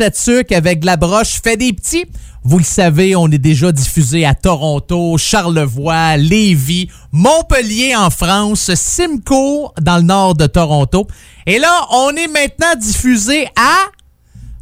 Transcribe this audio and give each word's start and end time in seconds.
Avec 0.00 0.84
la 0.84 0.96
broche 0.96 1.40
fait 1.42 1.56
des 1.56 1.72
petits. 1.74 2.06
Vous 2.42 2.56
le 2.56 2.64
savez, 2.64 3.14
on 3.16 3.26
est 3.28 3.38
déjà 3.38 3.70
diffusé 3.70 4.24
à 4.24 4.34
Toronto, 4.34 5.18
Charlevoix, 5.18 6.16
Lévis, 6.16 6.88
Montpellier 7.12 7.94
en 7.94 8.08
France, 8.08 8.74
Simcoe 8.74 9.72
dans 9.78 9.98
le 9.98 10.04
nord 10.04 10.34
de 10.34 10.46
Toronto. 10.46 11.06
Et 11.46 11.58
là, 11.58 11.86
on 11.90 12.10
est 12.10 12.28
maintenant 12.28 12.74
diffusé 12.80 13.46
à 13.56 13.76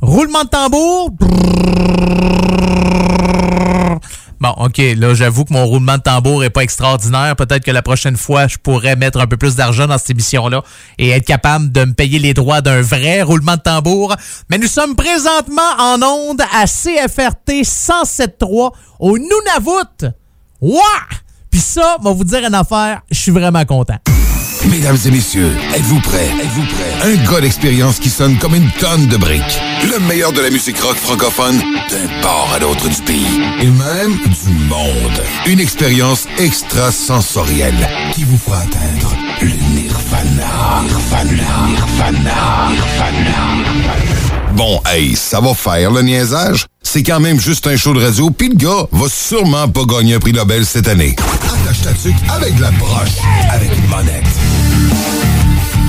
roulement 0.00 0.42
de 0.42 0.48
tambour. 0.48 1.10
OK, 4.56 4.78
là, 4.78 5.14
j'avoue 5.14 5.44
que 5.44 5.52
mon 5.52 5.64
roulement 5.66 5.96
de 5.96 6.02
tambour 6.02 6.44
est 6.44 6.50
pas 6.50 6.62
extraordinaire. 6.62 7.36
Peut-être 7.36 7.64
que 7.64 7.70
la 7.70 7.82
prochaine 7.82 8.16
fois, 8.16 8.46
je 8.46 8.56
pourrais 8.56 8.96
mettre 8.96 9.20
un 9.20 9.26
peu 9.26 9.36
plus 9.36 9.56
d'argent 9.56 9.86
dans 9.86 9.98
cette 9.98 10.10
émission-là 10.10 10.62
et 10.98 11.10
être 11.10 11.24
capable 11.24 11.70
de 11.72 11.84
me 11.84 11.92
payer 11.92 12.18
les 12.18 12.34
droits 12.34 12.60
d'un 12.60 12.80
vrai 12.80 13.22
roulement 13.22 13.56
de 13.56 13.62
tambour. 13.62 14.14
Mais 14.50 14.58
nous 14.58 14.66
sommes 14.66 14.96
présentement 14.96 15.62
en 15.78 16.02
onde 16.02 16.40
à 16.52 16.66
CFRT 16.66 17.62
107.3 17.62 18.72
au 19.00 19.18
Nunavut. 19.18 20.14
Wouah! 20.60 20.82
Puis 21.50 21.60
ça, 21.60 21.96
va 22.02 22.12
vous 22.12 22.24
dire 22.24 22.44
une 22.46 22.54
affaire, 22.54 23.02
je 23.10 23.18
suis 23.18 23.32
vraiment 23.32 23.64
content. 23.64 23.98
Mesdames 24.70 24.98
et 25.06 25.10
messieurs, 25.10 25.56
êtes-vous 25.74 26.00
prêts? 26.00 26.28
Êtes-vous 26.42 26.64
prêts? 26.66 27.10
Un 27.10 27.16
gars 27.30 27.40
d'expérience 27.40 27.98
qui 27.98 28.10
sonne 28.10 28.38
comme 28.38 28.54
une 28.54 28.70
tonne 28.72 29.06
de 29.06 29.16
briques. 29.16 29.60
Le 29.90 29.98
meilleur 30.00 30.32
de 30.32 30.42
la 30.42 30.50
musique 30.50 30.78
rock 30.80 30.96
francophone 30.96 31.58
d'un 31.58 32.20
port 32.20 32.50
à 32.54 32.58
l'autre 32.58 32.88
du 32.88 33.02
pays. 33.02 33.40
Et 33.60 33.66
même 33.66 34.18
du 34.18 34.50
monde. 34.68 35.22
Une 35.46 35.60
expérience 35.60 36.26
extrasensorielle 36.38 37.88
qui 38.14 38.24
vous 38.24 38.36
fera 38.36 38.58
atteindre 38.58 39.16
le 39.40 39.48
nirvana. 39.74 40.82
Nirvana. 40.82 41.66
Nirvana. 41.68 42.68
Nirvana. 42.70 43.98
Bon, 44.52 44.80
hey, 44.86 45.16
ça 45.16 45.40
va 45.40 45.54
faire 45.54 45.90
le 45.92 46.02
niaisage? 46.02 46.66
C'est 46.90 47.02
quand 47.02 47.20
même 47.20 47.38
juste 47.38 47.66
un 47.66 47.76
show 47.76 47.92
de 47.92 48.02
radio, 48.02 48.30
pis 48.30 48.48
le 48.48 48.54
gars 48.54 48.86
va 48.92 49.08
sûrement 49.10 49.68
pas 49.68 49.84
gagner 49.84 50.14
un 50.14 50.18
prix 50.20 50.32
Nobel 50.32 50.64
cette 50.64 50.88
année. 50.88 51.16
Attache 51.18 51.82
ta 51.82 51.92
tuque 51.92 52.14
avec 52.30 52.56
de 52.56 52.62
la 52.62 52.70
broche, 52.70 53.10
avec 53.50 53.70
une 53.76 53.86
monette. 53.88 54.24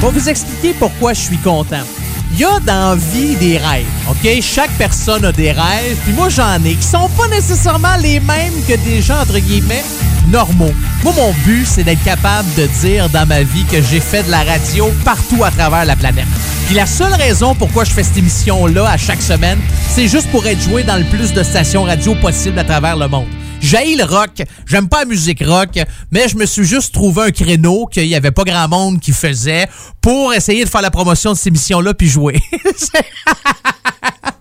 Pour 0.01 0.11
vous 0.11 0.27
expliquer 0.27 0.75
pourquoi 0.77 1.13
je 1.13 1.21
suis 1.21 1.37
content. 1.37 1.85
Il 2.31 2.39
y 2.39 2.45
a 2.45 2.59
dans 2.59 2.95
vie 2.95 3.35
des 3.35 3.57
rêves, 3.57 3.85
OK? 4.09 4.41
Chaque 4.41 4.71
personne 4.77 5.25
a 5.25 5.31
des 5.31 5.51
rêves, 5.51 5.97
puis 6.03 6.13
moi 6.13 6.29
j'en 6.29 6.63
ai, 6.63 6.75
qui 6.75 6.87
sont 6.87 7.09
pas 7.17 7.27
nécessairement 7.27 7.95
les 8.01 8.19
mêmes 8.19 8.53
que 8.67 8.75
des 8.85 9.01
gens, 9.01 9.19
entre 9.19 9.39
guillemets, 9.39 9.83
normaux. 10.27 10.71
Moi, 11.03 11.13
mon 11.15 11.33
but, 11.43 11.65
c'est 11.65 11.83
d'être 11.83 12.03
capable 12.03 12.47
de 12.55 12.67
dire 12.81 13.09
dans 13.09 13.25
ma 13.25 13.41
vie 13.41 13.65
que 13.65 13.81
j'ai 13.81 13.99
fait 13.99 14.23
de 14.23 14.31
la 14.31 14.43
radio 14.43 14.91
partout 15.03 15.43
à 15.43 15.51
travers 15.51 15.85
la 15.85 15.95
planète. 15.95 16.27
Puis 16.67 16.75
la 16.75 16.85
seule 16.85 17.13
raison 17.13 17.55
pourquoi 17.55 17.83
je 17.83 17.91
fais 17.91 18.03
cette 18.03 18.17
émission-là 18.17 18.89
à 18.89 18.97
chaque 18.97 19.21
semaine, 19.21 19.59
c'est 19.89 20.07
juste 20.07 20.29
pour 20.29 20.45
être 20.45 20.61
joué 20.61 20.83
dans 20.83 20.97
le 20.97 21.05
plus 21.05 21.33
de 21.33 21.41
stations 21.41 21.83
radio 21.83 22.13
possible 22.15 22.59
à 22.59 22.63
travers 22.63 22.95
le 22.95 23.07
monde. 23.07 23.27
J'ai 23.61 23.95
le 23.95 24.03
rock, 24.03 24.41
j'aime 24.65 24.87
pas 24.87 24.99
la 24.99 25.05
musique 25.05 25.43
rock, 25.45 25.79
mais 26.11 26.27
je 26.27 26.37
me 26.37 26.45
suis 26.45 26.63
juste 26.63 26.93
trouvé 26.93 27.23
un 27.23 27.31
créneau 27.31 27.85
qu'il 27.87 28.05
y 28.05 28.15
avait 28.15 28.31
pas 28.31 28.43
grand 28.43 28.67
monde 28.67 28.99
qui 28.99 29.11
faisait 29.11 29.67
pour 30.01 30.33
essayer 30.33 30.63
de 30.63 30.69
faire 30.69 30.81
la 30.81 30.91
promotion 30.91 31.33
de 31.33 31.37
cette 31.37 31.47
émission-là 31.47 31.93
puis 31.93 32.07
jouer. 32.07 32.39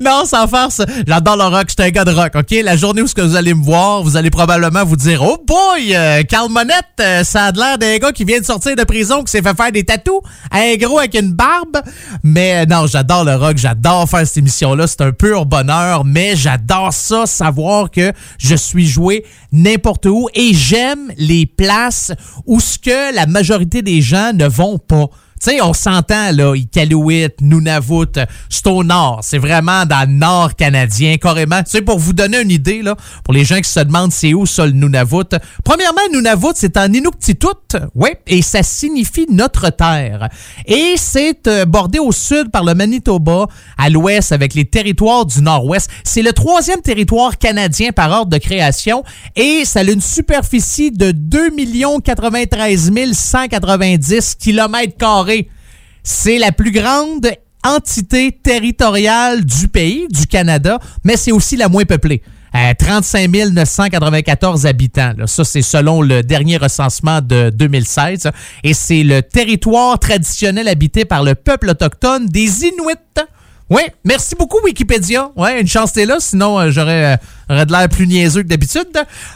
non, 0.00 0.24
sans 0.24 0.46
farce. 0.46 0.82
J'adore 1.06 1.36
le 1.36 1.44
rock. 1.44 1.66
Je 1.68 1.74
suis 1.80 1.88
un 1.88 1.90
gars 1.90 2.04
de 2.04 2.10
rock, 2.10 2.32
OK? 2.34 2.54
La 2.62 2.76
journée 2.76 3.02
où 3.02 3.06
ce 3.06 3.14
que 3.14 3.22
vous 3.22 3.36
allez 3.36 3.54
me 3.54 3.62
voir, 3.62 4.02
vous 4.02 4.16
allez 4.16 4.30
probablement 4.30 4.84
vous 4.84 4.96
dire 4.96 5.22
Oh 5.22 5.38
boy, 5.46 5.94
euh, 5.94 6.22
Carl 6.24 6.50
Monette, 6.50 6.84
euh, 7.00 7.24
ça 7.24 7.46
a 7.46 7.52
l'air 7.52 7.78
d'un 7.78 7.96
gars 7.98 8.12
qui 8.12 8.24
vient 8.24 8.40
de 8.40 8.44
sortir 8.44 8.76
de 8.76 8.84
prison, 8.84 9.22
qui 9.22 9.30
s'est 9.30 9.42
fait 9.42 9.56
faire 9.56 9.72
des 9.72 9.84
tatous, 9.84 10.20
un 10.50 10.76
gros 10.76 10.98
avec 10.98 11.14
une 11.14 11.32
barbe. 11.32 11.80
Mais 12.22 12.62
euh, 12.62 12.66
non, 12.66 12.86
j'adore 12.86 13.24
le 13.24 13.34
rock. 13.34 13.56
J'adore 13.56 14.08
faire 14.08 14.26
cette 14.26 14.38
émission-là. 14.38 14.86
C'est 14.86 15.00
un 15.00 15.12
pur 15.12 15.46
bonheur, 15.46 16.04
mais 16.04 16.36
j'adore 16.36 16.92
ça, 16.92 17.26
savoir 17.26 17.90
que 17.90 18.12
je 18.38 18.54
suis 18.54 18.86
joué 18.86 19.24
n'importe 19.52 20.06
où 20.06 20.28
et 20.34 20.52
j'aime 20.54 21.12
les 21.16 21.46
places 21.46 22.12
où 22.44 22.60
ce 22.60 22.78
que 22.78 23.14
la 23.14 23.26
majorité 23.26 23.82
des 23.82 24.02
gens 24.02 24.32
ne 24.32 24.46
vont 24.46 24.78
pas. 24.78 25.06
Tu 25.40 25.50
sais, 25.50 25.60
on 25.60 25.74
s'entend, 25.74 26.32
là, 26.32 26.54
Iqaluit, 26.54 27.28
Nunavut, 27.40 28.18
c'est 28.48 28.66
au 28.66 28.82
nord. 28.82 29.20
C'est 29.22 29.38
vraiment 29.38 29.84
dans 29.84 30.08
le 30.08 30.14
nord 30.14 30.54
canadien, 30.54 31.16
carrément. 31.16 31.62
Tu 31.62 31.70
sais, 31.70 31.82
pour 31.82 31.98
vous 31.98 32.12
donner 32.12 32.40
une 32.40 32.50
idée, 32.50 32.82
là, 32.82 32.96
pour 33.22 33.34
les 33.34 33.44
gens 33.44 33.58
qui 33.58 33.70
se 33.70 33.80
demandent 33.80 34.12
c'est 34.12 34.34
où 34.34 34.46
ça, 34.46 34.66
le 34.66 34.72
Nunavut. 34.72 35.36
Premièrement, 35.64 36.00
Nunavut, 36.12 36.52
c'est 36.54 36.76
en 36.76 36.92
Inuktitut, 36.92 37.76
oui, 37.94 38.10
et 38.26 38.42
ça 38.42 38.62
signifie 38.62 39.26
notre 39.30 39.70
terre. 39.70 40.28
Et 40.66 40.94
c'est 40.96 41.46
euh, 41.46 41.64
bordé 41.64 41.98
au 41.98 42.12
sud 42.12 42.50
par 42.50 42.64
le 42.64 42.74
Manitoba, 42.74 43.46
à 43.76 43.90
l'ouest 43.90 44.32
avec 44.32 44.54
les 44.54 44.64
territoires 44.64 45.26
du 45.26 45.42
nord-ouest. 45.42 45.90
C'est 46.04 46.22
le 46.22 46.32
troisième 46.32 46.80
territoire 46.80 47.38
canadien 47.38 47.92
par 47.92 48.10
ordre 48.10 48.30
de 48.30 48.38
création 48.38 49.04
et 49.34 49.64
ça 49.64 49.80
a 49.80 49.82
une 49.82 50.00
superficie 50.00 50.90
de 50.90 51.12
2 51.12 51.50
93 52.02 52.92
190 53.12 54.34
kilomètres 54.36 54.96
carrés 54.96 55.35
c'est 56.06 56.38
la 56.38 56.52
plus 56.52 56.70
grande 56.70 57.28
entité 57.64 58.30
territoriale 58.30 59.44
du 59.44 59.66
pays, 59.66 60.06
du 60.08 60.28
Canada, 60.28 60.78
mais 61.02 61.16
c'est 61.16 61.32
aussi 61.32 61.56
la 61.56 61.68
moins 61.68 61.84
peuplée. 61.84 62.22
Euh, 62.54 62.72
35 62.78 63.28
994 63.28 64.66
habitants. 64.66 65.14
Ça, 65.26 65.44
c'est 65.44 65.62
selon 65.62 66.00
le 66.02 66.22
dernier 66.22 66.58
recensement 66.58 67.20
de 67.20 67.50
2016. 67.50 68.30
Et 68.62 68.72
c'est 68.72 69.02
le 69.02 69.20
territoire 69.20 69.98
traditionnel 69.98 70.68
habité 70.68 71.04
par 71.04 71.24
le 71.24 71.34
peuple 71.34 71.70
autochtone 71.70 72.26
des 72.26 72.64
Inuits. 72.64 73.26
Oui, 73.68 73.82
merci 74.04 74.36
beaucoup 74.36 74.60
Wikipédia. 74.64 75.32
Ouais, 75.34 75.60
une 75.60 75.66
chance 75.66 75.92
t'es 75.92 76.06
là, 76.06 76.18
sinon 76.20 76.60
euh, 76.60 76.70
j'aurais 76.70 77.14
euh, 77.14 77.16
j'aurais 77.48 77.66
de 77.66 77.72
l'air 77.72 77.88
plus 77.88 78.06
niaiseux 78.06 78.42
que 78.42 78.48
d'habitude. 78.48 78.88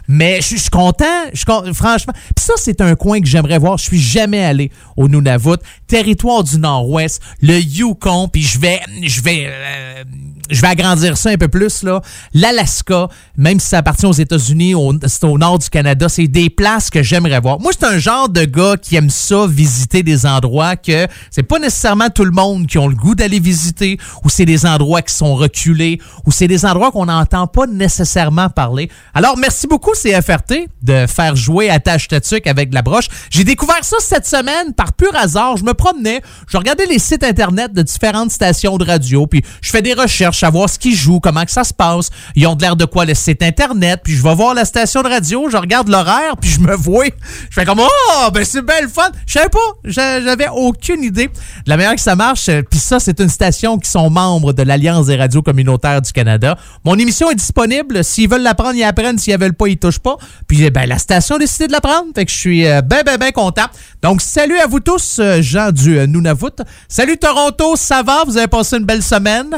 Mais 0.08 0.40
je 0.40 0.56
suis 0.56 0.70
content, 0.70 1.04
je 1.32 1.44
franchement. 1.72 2.12
Puis 2.34 2.44
ça 2.44 2.54
c'est 2.56 2.80
un 2.80 2.94
coin 2.94 3.20
que 3.20 3.26
j'aimerais 3.26 3.58
voir. 3.58 3.78
Je 3.78 3.84
suis 3.84 4.00
jamais 4.00 4.44
allé 4.44 4.70
au 4.96 5.08
Nunavut, 5.08 5.58
territoire 5.86 6.44
du 6.44 6.58
Nord-Ouest, 6.58 7.22
le 7.40 7.58
Yukon, 7.58 8.28
puis 8.28 8.42
je 8.42 8.58
vais 8.58 8.80
je 9.02 9.20
vais 9.22 9.46
euh, 9.46 10.04
je 10.50 10.60
vais 10.60 10.68
agrandir 10.68 11.16
ça 11.16 11.30
un 11.30 11.36
peu 11.36 11.48
plus 11.48 11.82
là. 11.82 12.00
L'Alaska, 12.34 13.08
même 13.36 13.60
si 13.60 13.68
ça 13.68 13.78
appartient 13.78 14.06
aux 14.06 14.12
États-Unis, 14.12 14.74
c'est 15.06 15.24
au 15.24 15.38
nord 15.38 15.58
du 15.58 15.68
Canada, 15.70 16.08
c'est 16.08 16.26
des 16.26 16.50
places 16.50 16.90
que 16.90 17.02
j'aimerais 17.02 17.40
voir. 17.40 17.60
Moi, 17.60 17.72
c'est 17.78 17.86
un 17.86 17.98
genre 17.98 18.28
de 18.28 18.44
gars 18.44 18.76
qui 18.76 18.96
aime 18.96 19.10
ça 19.10 19.46
visiter 19.46 20.02
des 20.02 20.26
endroits 20.26 20.76
que 20.76 21.06
c'est 21.30 21.42
pas 21.42 21.58
nécessairement 21.58 22.08
tout 22.10 22.24
le 22.24 22.30
monde 22.30 22.66
qui 22.66 22.78
ont 22.78 22.88
le 22.88 22.94
goût 22.94 23.14
d'aller 23.14 23.40
visiter 23.40 23.98
ou 24.24 24.28
c'est 24.28 24.44
des 24.44 24.66
endroits 24.66 25.02
qui 25.02 25.14
sont 25.14 25.34
reculés, 25.34 26.00
ou 26.26 26.32
c'est 26.32 26.48
des 26.48 26.64
endroits 26.64 26.90
qu'on 26.90 27.06
n'entend 27.06 27.46
pas 27.46 27.66
nécessairement 27.66 28.48
parler. 28.48 28.90
Alors, 29.14 29.36
merci 29.36 29.66
beaucoup, 29.66 29.92
CFRT, 29.92 30.68
de 30.82 31.06
faire 31.06 31.36
jouer 31.36 31.70
Attache 31.70 32.08
Tatuc 32.08 32.46
avec 32.46 32.70
de 32.70 32.74
la 32.74 32.82
broche. 32.82 33.08
J'ai 33.30 33.44
découvert 33.44 33.84
ça 33.84 33.96
cette 34.00 34.26
semaine 34.26 34.74
par 34.74 34.92
pur 34.92 35.14
hasard. 35.14 35.56
Je 35.56 35.64
me 35.64 35.74
promenais, 35.74 36.20
je 36.48 36.56
regardais 36.56 36.86
les 36.86 36.98
sites 36.98 37.24
Internet 37.24 37.72
de 37.72 37.82
différentes 37.82 38.30
stations 38.30 38.76
de 38.76 38.84
radio, 38.84 39.26
puis 39.26 39.42
je 39.60 39.70
fais 39.70 39.82
des 39.82 39.94
recherches 39.94 40.39
à 40.44 40.50
voir 40.50 40.68
ce 40.68 40.78
qu'ils 40.78 40.94
jouent, 40.94 41.20
comment 41.20 41.44
que 41.44 41.50
ça 41.50 41.64
se 41.64 41.74
passe. 41.74 42.10
Ils 42.34 42.46
ont 42.46 42.54
de 42.54 42.62
l'air 42.62 42.76
de 42.76 42.84
quoi 42.84 43.04
le 43.04 43.14
site 43.14 43.42
Internet, 43.42 44.00
puis 44.04 44.14
je 44.14 44.22
vais 44.22 44.34
voir 44.34 44.54
la 44.54 44.64
station 44.64 45.02
de 45.02 45.08
radio, 45.08 45.48
je 45.50 45.56
regarde 45.56 45.88
l'horaire, 45.88 46.36
puis 46.40 46.50
je 46.50 46.60
me 46.60 46.74
vois. 46.74 47.06
Je 47.48 47.54
fais 47.54 47.64
comme, 47.64 47.80
oh, 47.80 48.30
ben 48.32 48.44
c'est 48.44 48.62
belle 48.62 48.88
fun. 48.88 49.10
Je 49.26 49.34
savais 49.34 49.48
pas, 49.48 49.58
j'avais 49.84 50.48
aucune 50.48 51.02
idée 51.02 51.28
de 51.28 51.32
la 51.70 51.76
manière 51.76 51.94
que 51.94 52.00
ça 52.00 52.16
marche. 52.16 52.50
Puis 52.70 52.78
ça, 52.78 53.00
c'est 53.00 53.20
une 53.20 53.28
station 53.28 53.78
qui 53.78 53.90
sont 53.90 54.10
membres 54.10 54.52
de 54.52 54.62
l'Alliance 54.62 55.06
des 55.06 55.16
radios 55.16 55.42
communautaires 55.42 56.02
du 56.02 56.12
Canada. 56.12 56.56
Mon 56.84 56.98
émission 56.98 57.30
est 57.30 57.34
disponible. 57.34 58.04
S'ils 58.04 58.28
veulent 58.28 58.42
la 58.42 58.54
prendre, 58.54 58.74
ils 58.74 58.80
la 58.80 58.92
prennent. 58.92 59.18
S'ils 59.18 59.34
ne 59.34 59.40
veulent 59.40 59.54
pas, 59.54 59.68
ils 59.68 59.78
touchent 59.78 59.98
pas. 59.98 60.16
Puis 60.46 60.70
ben, 60.70 60.86
la 60.86 60.98
station 60.98 61.36
a 61.36 61.38
décidé 61.38 61.66
de 61.66 61.72
la 61.72 61.80
prendre. 61.80 62.06
Fait 62.14 62.24
que 62.24 62.32
je 62.32 62.36
suis 62.36 62.66
euh, 62.66 62.82
ben, 62.82 63.02
ben, 63.04 63.16
ben 63.18 63.32
content. 63.32 63.66
Donc, 64.02 64.20
salut 64.20 64.58
à 64.58 64.66
vous 64.66 64.80
tous, 64.80 65.18
euh, 65.18 65.42
gens 65.42 65.72
du 65.72 65.98
euh, 65.98 66.06
Nunavut. 66.06 66.48
Salut 66.88 67.16
Toronto, 67.18 67.76
ça 67.76 68.02
va? 68.02 68.24
Vous 68.24 68.36
avez 68.36 68.48
passé 68.48 68.76
une 68.76 68.84
belle 68.84 69.02
semaine. 69.02 69.56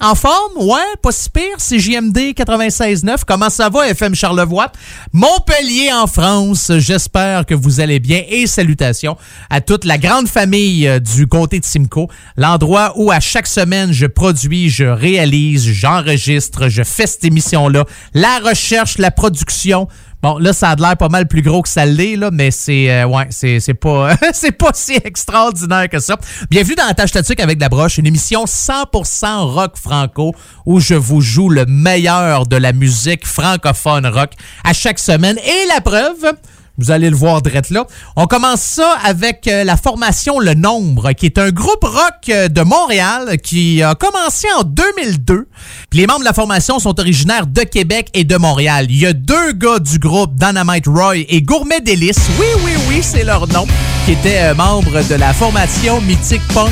En 0.00 0.14
forme? 0.14 0.56
Ouais, 0.56 0.80
pas 1.02 1.12
si 1.12 1.30
pire. 1.30 1.56
C'est 1.58 1.78
JMD 1.78 2.34
96.9. 2.36 3.18
Comment 3.26 3.50
ça 3.50 3.68
va, 3.68 3.88
FM 3.88 4.14
Charlevoix? 4.14 4.72
Montpellier 5.12 5.92
en 5.92 6.06
France. 6.06 6.72
J'espère 6.78 7.46
que 7.46 7.54
vous 7.54 7.80
allez 7.80 8.00
bien. 8.00 8.22
Et 8.28 8.46
salutations 8.46 9.16
à 9.50 9.60
toute 9.60 9.84
la 9.84 9.98
grande 9.98 10.28
famille 10.28 10.90
du 11.00 11.26
comté 11.26 11.60
de 11.60 11.64
Simcoe. 11.64 12.08
L'endroit 12.36 12.92
où 12.96 13.10
à 13.10 13.20
chaque 13.20 13.46
semaine, 13.46 13.92
je 13.92 14.06
produis, 14.06 14.68
je 14.68 14.84
réalise, 14.84 15.64
j'enregistre, 15.70 16.68
je 16.68 16.82
fais 16.82 17.06
cette 17.06 17.24
émission-là. 17.24 17.84
La 18.14 18.40
recherche, 18.40 18.98
la 18.98 19.10
production. 19.10 19.88
Bon, 20.20 20.36
là, 20.38 20.52
ça 20.52 20.70
a 20.70 20.74
l'air 20.74 20.96
pas 20.96 21.08
mal 21.08 21.28
plus 21.28 21.42
gros 21.42 21.62
que 21.62 21.68
ça 21.68 21.86
l'est, 21.86 22.16
là, 22.16 22.30
mais 22.32 22.50
c'est 22.50 22.90
euh, 22.90 23.06
ouais, 23.06 23.28
c'est, 23.30 23.60
c'est 23.60 23.74
pas 23.74 24.16
c'est 24.32 24.50
pas 24.50 24.72
si 24.74 24.94
extraordinaire 25.04 25.88
que 25.88 26.00
ça. 26.00 26.16
Bienvenue 26.50 26.74
dans 26.74 26.86
la 26.86 26.94
tâche 26.94 27.10
statique 27.10 27.38
avec 27.38 27.60
la 27.60 27.68
broche, 27.68 27.98
une 27.98 28.06
émission 28.06 28.44
100% 28.44 29.44
rock 29.44 29.76
franco 29.76 30.34
où 30.66 30.80
je 30.80 30.94
vous 30.94 31.20
joue 31.20 31.48
le 31.48 31.66
meilleur 31.66 32.46
de 32.46 32.56
la 32.56 32.72
musique 32.72 33.24
francophone 33.24 34.06
rock 34.08 34.30
à 34.64 34.72
chaque 34.72 34.98
semaine. 34.98 35.38
Et 35.38 35.68
la 35.68 35.80
preuve, 35.80 36.32
Vous 36.78 36.92
allez 36.92 37.10
le 37.10 37.16
voir 37.16 37.42
direct 37.42 37.70
là. 37.70 37.86
On 38.14 38.26
commence 38.26 38.60
ça 38.60 38.96
avec 39.04 39.48
euh, 39.48 39.64
la 39.64 39.76
formation 39.76 40.38
Le 40.38 40.54
Nombre, 40.54 41.12
qui 41.12 41.26
est 41.26 41.36
un 41.36 41.50
groupe 41.50 41.82
rock 41.82 42.28
euh, 42.28 42.46
de 42.48 42.62
Montréal 42.62 43.36
qui 43.42 43.82
a 43.82 43.96
commencé 43.96 44.46
en 44.56 44.62
2002. 44.62 45.48
Puis 45.90 45.98
les 45.98 46.06
membres 46.06 46.20
de 46.20 46.24
la 46.24 46.32
formation 46.32 46.78
sont 46.78 47.00
originaires 47.00 47.48
de 47.48 47.62
Québec 47.62 48.10
et 48.14 48.22
de 48.22 48.36
Montréal. 48.36 48.86
Il 48.88 48.98
y 48.98 49.06
a 49.06 49.12
deux 49.12 49.52
gars 49.52 49.80
du 49.80 49.98
groupe, 49.98 50.36
Dynamite 50.36 50.86
Roy 50.86 51.18
et 51.28 51.42
Gourmet 51.42 51.80
Délice. 51.80 52.20
Oui, 52.38 52.46
oui, 52.64 52.72
oui, 52.88 53.00
c'est 53.02 53.24
leur 53.24 53.48
nom. 53.48 53.66
Qui 54.06 54.12
étaient 54.12 54.42
euh, 54.42 54.54
membres 54.54 55.02
de 55.08 55.14
la 55.16 55.32
formation 55.32 56.00
mythique 56.00 56.46
punk, 56.54 56.70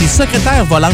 les 0.00 0.08
secrétaires 0.08 0.64
volantes. 0.64 0.92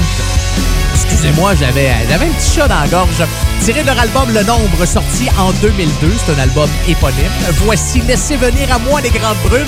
Excusez-moi, 1.10 1.54
j'avais, 1.54 1.88
j'avais 2.08 2.26
un 2.26 2.32
petit 2.32 2.54
chat 2.54 2.68
dans 2.68 2.80
la 2.80 2.86
gorge. 2.86 3.24
Tiré 3.64 3.80
de 3.80 3.86
leur 3.86 3.98
album 3.98 4.28
Le 4.32 4.42
Nombre, 4.44 4.84
sorti 4.84 5.28
en 5.38 5.52
2002. 5.52 6.12
C'est 6.18 6.34
un 6.34 6.38
album 6.38 6.68
éponyme. 6.86 7.32
Voici 7.64 8.02
Laissez 8.06 8.36
venir 8.36 8.70
à 8.70 8.78
moi 8.78 9.00
les 9.00 9.08
grandes 9.08 9.38
brumes 9.44 9.64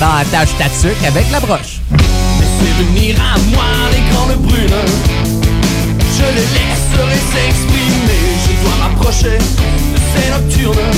dans 0.00 0.12
la 0.14 0.24
tâche 0.24 0.50
Tatuc 0.58 0.96
avec 1.06 1.30
la 1.30 1.38
broche. 1.38 1.80
Laissez 2.40 2.72
venir 2.82 3.16
à 3.20 3.38
moi 3.50 3.64
les 3.92 4.02
grandes 4.10 4.36
brunes. 4.42 4.84
Je 6.18 6.24
les 6.24 6.48
laisserai 6.58 7.18
s'exprimer. 7.32 8.22
Je 8.44 8.52
dois 8.64 8.88
m'approcher 8.88 9.38
de 9.38 10.00
ces 10.12 10.30
nocturnes. 10.30 10.90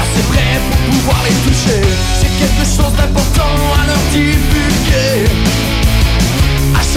Assez 0.00 0.22
près 0.30 0.60
pour 0.70 0.94
pouvoir 0.94 1.20
les 1.24 1.34
toucher. 1.50 1.82
J'ai 2.20 2.30
quelque 2.38 2.64
chose 2.64 2.94
d'important 2.96 3.54
à 3.82 3.86
leur 3.86 3.98
divulguer 4.12 5.71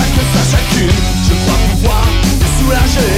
chacun 0.06 0.28
sa 0.34 0.57
chacune. 0.57 1.00
Je 1.28 1.34
crois 1.42 1.60
pouvoir 1.69 2.06
te 2.40 2.48
soulager. 2.57 3.16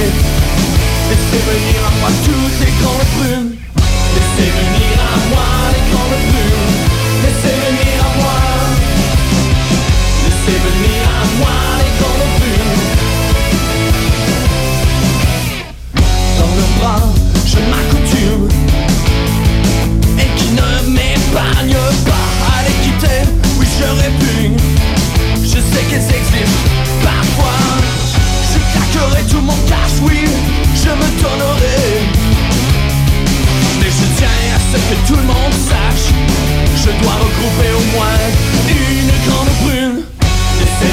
Laissez 1.08 1.40
venir 1.50 1.78
à 1.86 1.90
moi 2.00 2.10
toutes 2.24 2.58
les 2.60 2.72
grandes 2.80 3.08
brumes. 3.16 3.52
Laissez 4.14 4.50
venir 4.58 4.94
à 4.98 5.18
moi 5.30 5.48
les 5.72 5.84
grandes 5.90 6.20
brumes. 6.30 6.76
Laissez 7.22 7.56
venir 7.64 7.94
à 8.00 8.10
moi. 8.18 8.38
Laissez 10.24 10.58
venir 10.66 11.00
à 11.08 11.24
moi 11.38 11.56
les 11.80 11.92
grandes 12.00 12.28
brumes. 12.38 12.82
Dans 16.38 16.52
le 16.58 16.66
bras 16.78 17.02
je 17.46 17.58
m'accoutume 17.70 18.48
Et 20.18 20.28
qui 20.38 20.48
ne 20.52 20.70
m'épargne 20.94 21.78
pas 22.06 22.28
à 22.54 22.62
l'équité. 22.66 23.14
Oui 23.58 23.66
je 23.78 23.88
répugne. 24.02 24.58
Je 25.42 25.58
sais 25.60 25.84
qu'elles 25.88 26.14
existent 26.16 26.67
mon 29.48 29.56
cash, 29.66 29.94
oui, 30.02 30.20
je 30.82 30.90
me 31.00 31.08
donnerai. 31.22 31.80
Mais 33.80 33.90
je 33.98 34.06
tiens 34.18 34.38
à 34.56 34.60
ce 34.70 34.76
que 34.86 34.96
tout 35.08 35.16
le 35.22 35.26
monde 35.32 35.56
sache, 35.70 36.08
je 36.82 36.90
dois 37.02 37.16
regrouper 37.24 37.70
au 37.80 37.84
moins 37.96 38.20
une 38.68 39.14
grande 39.26 39.52
brune 39.62 39.98
de 40.60 40.66
ses 40.78 40.92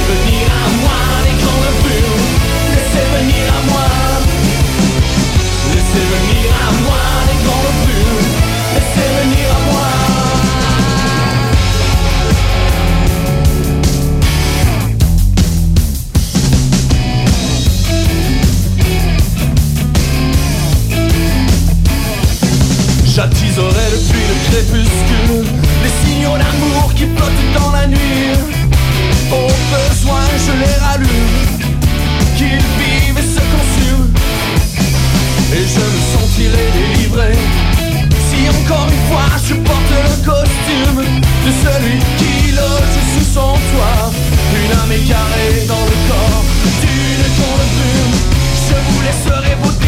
Les 24.52 25.90
signaux 26.04 26.38
d'amour 26.38 26.94
qui 26.96 27.06
flottent 27.16 27.54
dans 27.60 27.72
la 27.72 27.88
nuit. 27.88 28.38
Au 29.32 29.48
besoin 29.74 30.22
je 30.46 30.52
les 30.62 30.76
rallume 30.86 31.36
Qu'ils 32.38 32.66
vivent 32.78 33.18
et 33.18 33.28
se 33.36 33.42
consument. 33.54 34.12
Et 35.54 35.66
je 35.74 35.80
me 35.80 36.00
sentirai 36.14 36.64
délivré 36.74 37.32
Si 38.30 38.50
encore 38.50 38.88
une 38.88 39.06
fois 39.10 39.30
je 39.48 39.56
porte 39.56 39.92
le 39.92 40.16
costume 40.26 41.04
De 41.46 41.52
celui 41.64 42.00
qui 42.18 42.52
loge 42.52 42.98
sous 43.14 43.34
son 43.34 43.54
toit. 43.54 44.12
Une 44.54 44.72
âme 44.80 44.92
égarée 44.92 45.66
dans 45.68 45.86
le 45.86 45.98
corps 46.08 46.44
D'une 46.82 47.26
qu'on 47.38 47.56
brume 47.74 48.18
Je 48.70 48.76
vous 48.88 49.02
laisserai 49.02 49.56
vos 49.62 49.85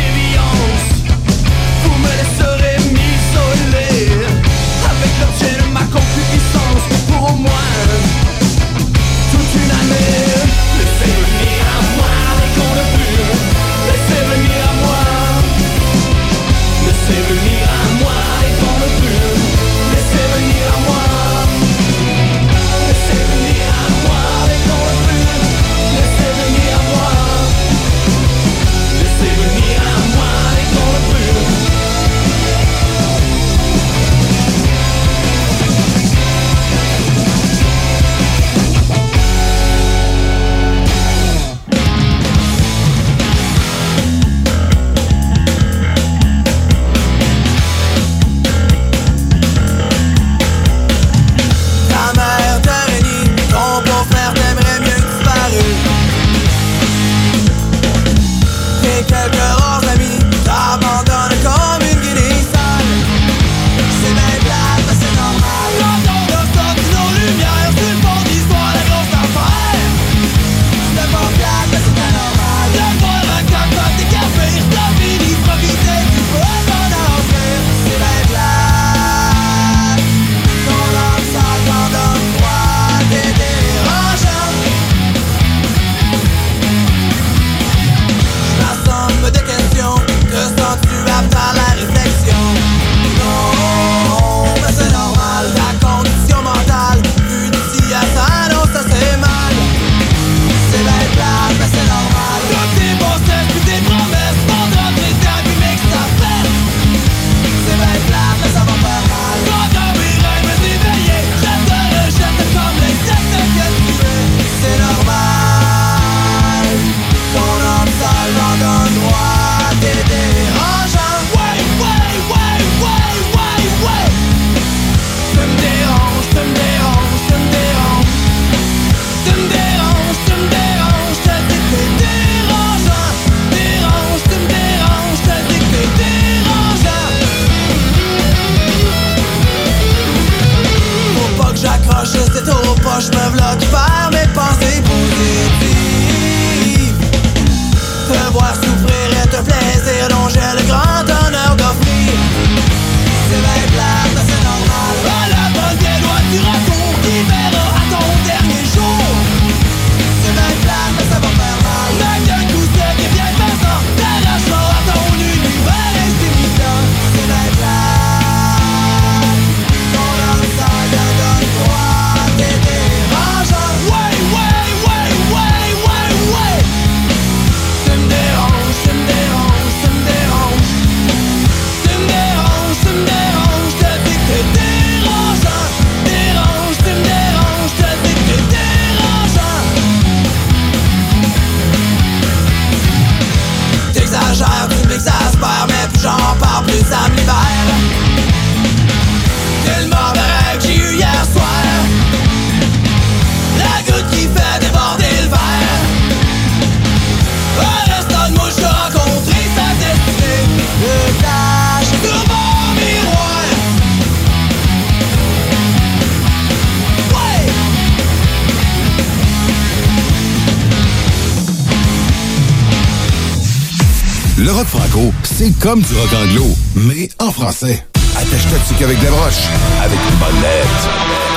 Le 224.40 224.52
rock 224.52 224.68
franco, 224.68 225.12
c'est 225.24 225.52
comme 225.60 225.82
du 225.82 225.96
rock 225.96 226.14
anglo, 226.14 226.46
mais 226.76 227.10
en 227.18 227.32
français. 227.32 227.84
Attache-toi 228.16 228.86
avec 228.86 229.00
des 229.00 229.08
broches, 229.08 229.48
avec 229.82 230.00
une 230.12 230.16
bonne 230.18 230.42
lettre. 230.42 231.37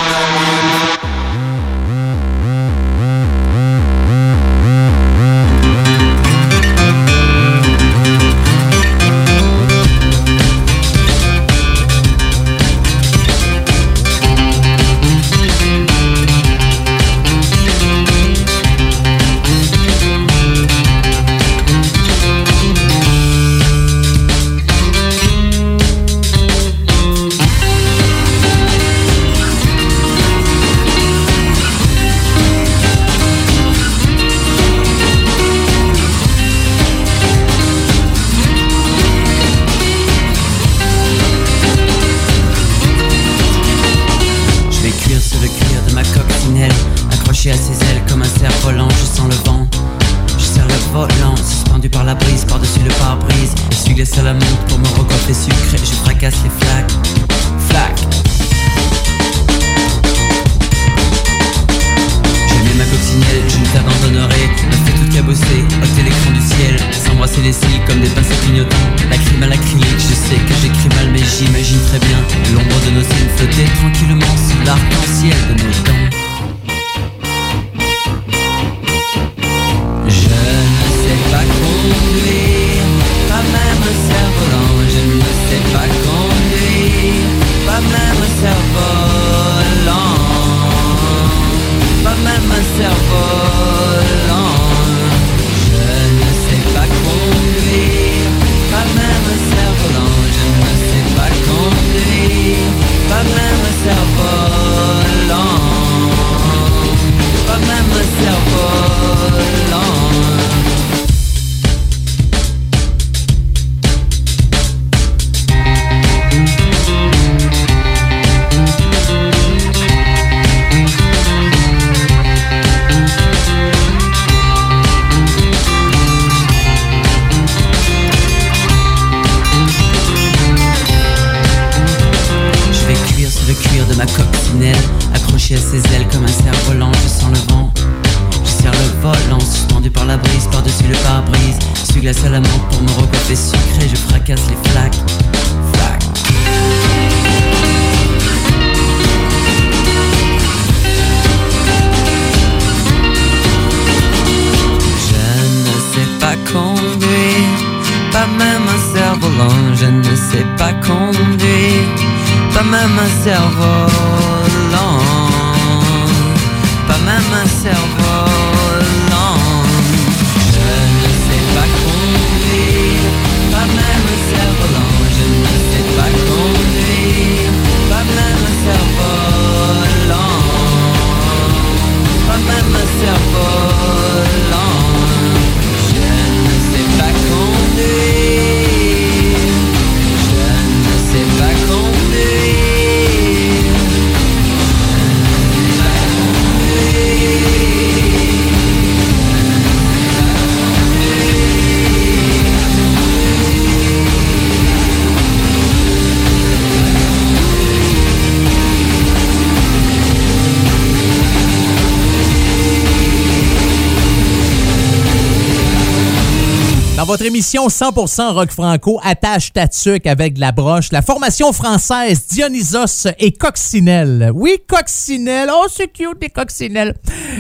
Votre 217.11 217.25
émission 217.25 217.67
100% 217.67 218.35
rock 218.35 218.53
franco 218.53 219.01
attache 219.03 219.53
ta 219.53 219.67
avec 220.05 220.35
de 220.35 220.41
la 220.41 220.53
broche. 220.53 220.93
La 220.93 221.03
formation 221.03 221.53
française 221.53 222.29
Dionysos 222.29 223.09
et 223.19 223.33
Coccinelle. 223.33 224.31
Oui, 224.33 224.59
Coccinelle. 224.65 225.51
Oh, 225.53 225.67
c'est 225.69 225.89
cute, 225.89 226.21
des 226.21 226.31
Coccinelles. 226.31 226.95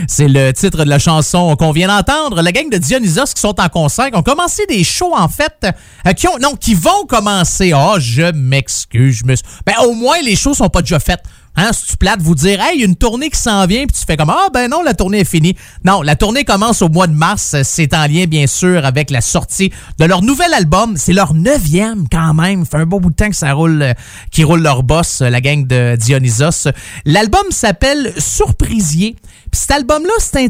C'est 0.08 0.26
le 0.26 0.50
titre 0.52 0.82
de 0.82 0.90
la 0.90 0.98
chanson 0.98 1.54
qu'on 1.54 1.70
vient 1.70 1.86
d'entendre. 1.86 2.42
La 2.42 2.50
gang 2.50 2.68
de 2.68 2.78
Dionysos 2.78 3.32
qui 3.32 3.40
sont 3.40 3.60
en 3.60 3.68
concert, 3.68 4.10
ont 4.14 4.24
commencé 4.24 4.66
des 4.66 4.82
shows, 4.82 5.14
en 5.14 5.28
fait, 5.28 5.64
euh, 6.04 6.12
qui 6.14 6.26
non, 6.40 6.56
qui 6.56 6.74
vont 6.74 7.06
commencer. 7.06 7.72
Oh, 7.72 7.94
je 8.00 8.32
m'excuse. 8.32 9.18
Je 9.18 9.24
me... 9.24 9.36
Ben, 9.64 9.74
au 9.84 9.92
moins, 9.92 10.20
les 10.20 10.34
shows 10.34 10.54
sont 10.54 10.68
pas 10.68 10.80
déjà 10.80 10.98
faites. 10.98 11.22
Hein, 11.56 11.70
si 11.72 11.86
tu 11.86 11.96
plates, 11.96 12.22
vous 12.22 12.34
dire, 12.34 12.60
hey, 12.60 12.76
il 12.76 12.80
y 12.80 12.82
a 12.84 12.86
une 12.86 12.96
tournée 12.96 13.28
qui 13.28 13.38
s'en 13.38 13.66
vient, 13.66 13.84
puis 13.84 13.96
tu 13.98 14.04
fais 14.06 14.16
comme, 14.16 14.30
ah, 14.30 14.48
ben 14.52 14.68
non, 14.68 14.82
la 14.82 14.94
tournée 14.94 15.20
est 15.20 15.24
finie. 15.24 15.56
Non, 15.84 16.00
la 16.00 16.16
tournée 16.16 16.44
commence 16.44 16.80
au 16.80 16.88
mois 16.88 17.06
de 17.06 17.12
mars. 17.12 17.56
C'est 17.64 17.92
en 17.92 18.06
lien, 18.06 18.26
bien 18.26 18.46
sûr, 18.46 18.84
avec 18.84 19.10
la 19.10 19.20
sortie 19.20 19.72
de 19.98 20.04
leur 20.04 20.22
nouvel 20.22 20.54
album. 20.54 20.94
C'est 20.96 21.12
leur 21.12 21.34
neuvième, 21.34 22.06
quand 22.10 22.34
même. 22.34 22.64
fait 22.64 22.78
un 22.78 22.86
beau 22.86 23.00
bout 23.00 23.10
de 23.10 23.16
temps 23.16 23.28
que 23.28 23.36
ça 23.36 23.52
roule, 23.52 23.82
euh, 23.82 23.92
qui 24.30 24.44
roule 24.44 24.62
leur 24.62 24.82
boss, 24.82 25.20
la 25.20 25.40
gang 25.40 25.66
de 25.66 25.96
Dionysos. 25.96 26.68
L'album 27.04 27.44
s'appelle 27.50 28.14
Surprisier. 28.16 29.16
Puis 29.50 29.60
cet 29.62 29.72
album-là, 29.72 30.12
c'est 30.20 30.48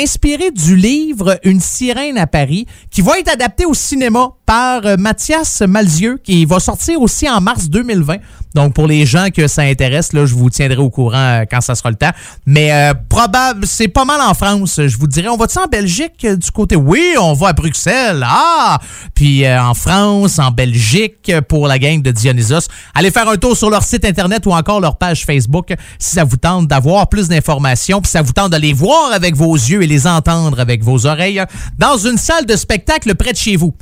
inspiré 0.00 0.52
du 0.52 0.76
livre 0.76 1.40
Une 1.42 1.60
sirène 1.60 2.16
à 2.16 2.28
Paris, 2.28 2.66
qui 2.90 3.02
va 3.02 3.18
être 3.18 3.32
adapté 3.32 3.66
au 3.66 3.74
cinéma 3.74 4.28
par 4.46 4.86
euh, 4.86 4.96
Mathias 4.96 5.62
Malzieux, 5.62 6.20
qui 6.22 6.44
va 6.44 6.60
sortir 6.60 7.00
aussi 7.00 7.28
en 7.28 7.40
mars 7.40 7.68
2020. 7.68 8.18
Donc, 8.54 8.72
pour 8.72 8.86
les 8.86 9.04
gens 9.04 9.28
que 9.34 9.48
ça 9.48 9.62
intéresse, 9.62 10.03
là, 10.12 10.26
je 10.26 10.34
vous 10.34 10.50
tiendrai 10.50 10.78
au 10.78 10.90
courant 10.90 11.16
euh, 11.16 11.44
quand 11.50 11.60
ça 11.60 11.74
sera 11.74 11.90
le 11.90 11.96
temps. 11.96 12.12
Mais 12.46 12.72
euh, 12.72 12.94
probable, 13.08 13.66
c'est 13.66 13.88
pas 13.88 14.04
mal 14.04 14.20
en 14.20 14.34
France. 14.34 14.80
Je 14.86 14.96
vous 14.96 15.06
dirais, 15.06 15.28
on 15.28 15.36
va-tu 15.36 15.58
en 15.58 15.66
Belgique 15.66 16.26
du 16.26 16.50
côté? 16.50 16.76
Oui, 16.76 17.14
on 17.20 17.32
va 17.32 17.48
à 17.48 17.52
Bruxelles. 17.52 18.24
Ah! 18.24 18.78
Puis 19.14 19.48
en 19.48 19.74
France, 19.74 20.38
en 20.38 20.50
Belgique, 20.50 21.32
pour 21.48 21.66
la 21.66 21.78
gang 21.78 22.02
de 22.02 22.10
Dionysos. 22.10 22.68
Allez 22.94 23.10
faire 23.10 23.28
un 23.28 23.36
tour 23.36 23.56
sur 23.56 23.70
leur 23.70 23.82
site 23.82 24.04
Internet 24.04 24.46
ou 24.46 24.52
encore 24.52 24.80
leur 24.80 24.96
page 24.96 25.24
Facebook 25.24 25.74
si 25.98 26.12
ça 26.12 26.24
vous 26.24 26.36
tente 26.36 26.68
d'avoir 26.68 27.08
plus 27.08 27.28
d'informations 27.28 28.02
ça 28.04 28.22
vous 28.22 28.32
tente 28.32 28.52
de 28.52 28.56
les 28.56 28.72
voir 28.72 29.12
avec 29.12 29.34
vos 29.34 29.54
yeux 29.54 29.82
et 29.82 29.86
les 29.86 30.06
entendre 30.06 30.60
avec 30.60 30.82
vos 30.82 31.06
oreilles 31.06 31.42
dans 31.78 31.96
une 31.96 32.18
salle 32.18 32.46
de 32.46 32.56
spectacle 32.56 33.14
près 33.14 33.32
de 33.32 33.38
chez 33.38 33.56
vous. 33.56 33.74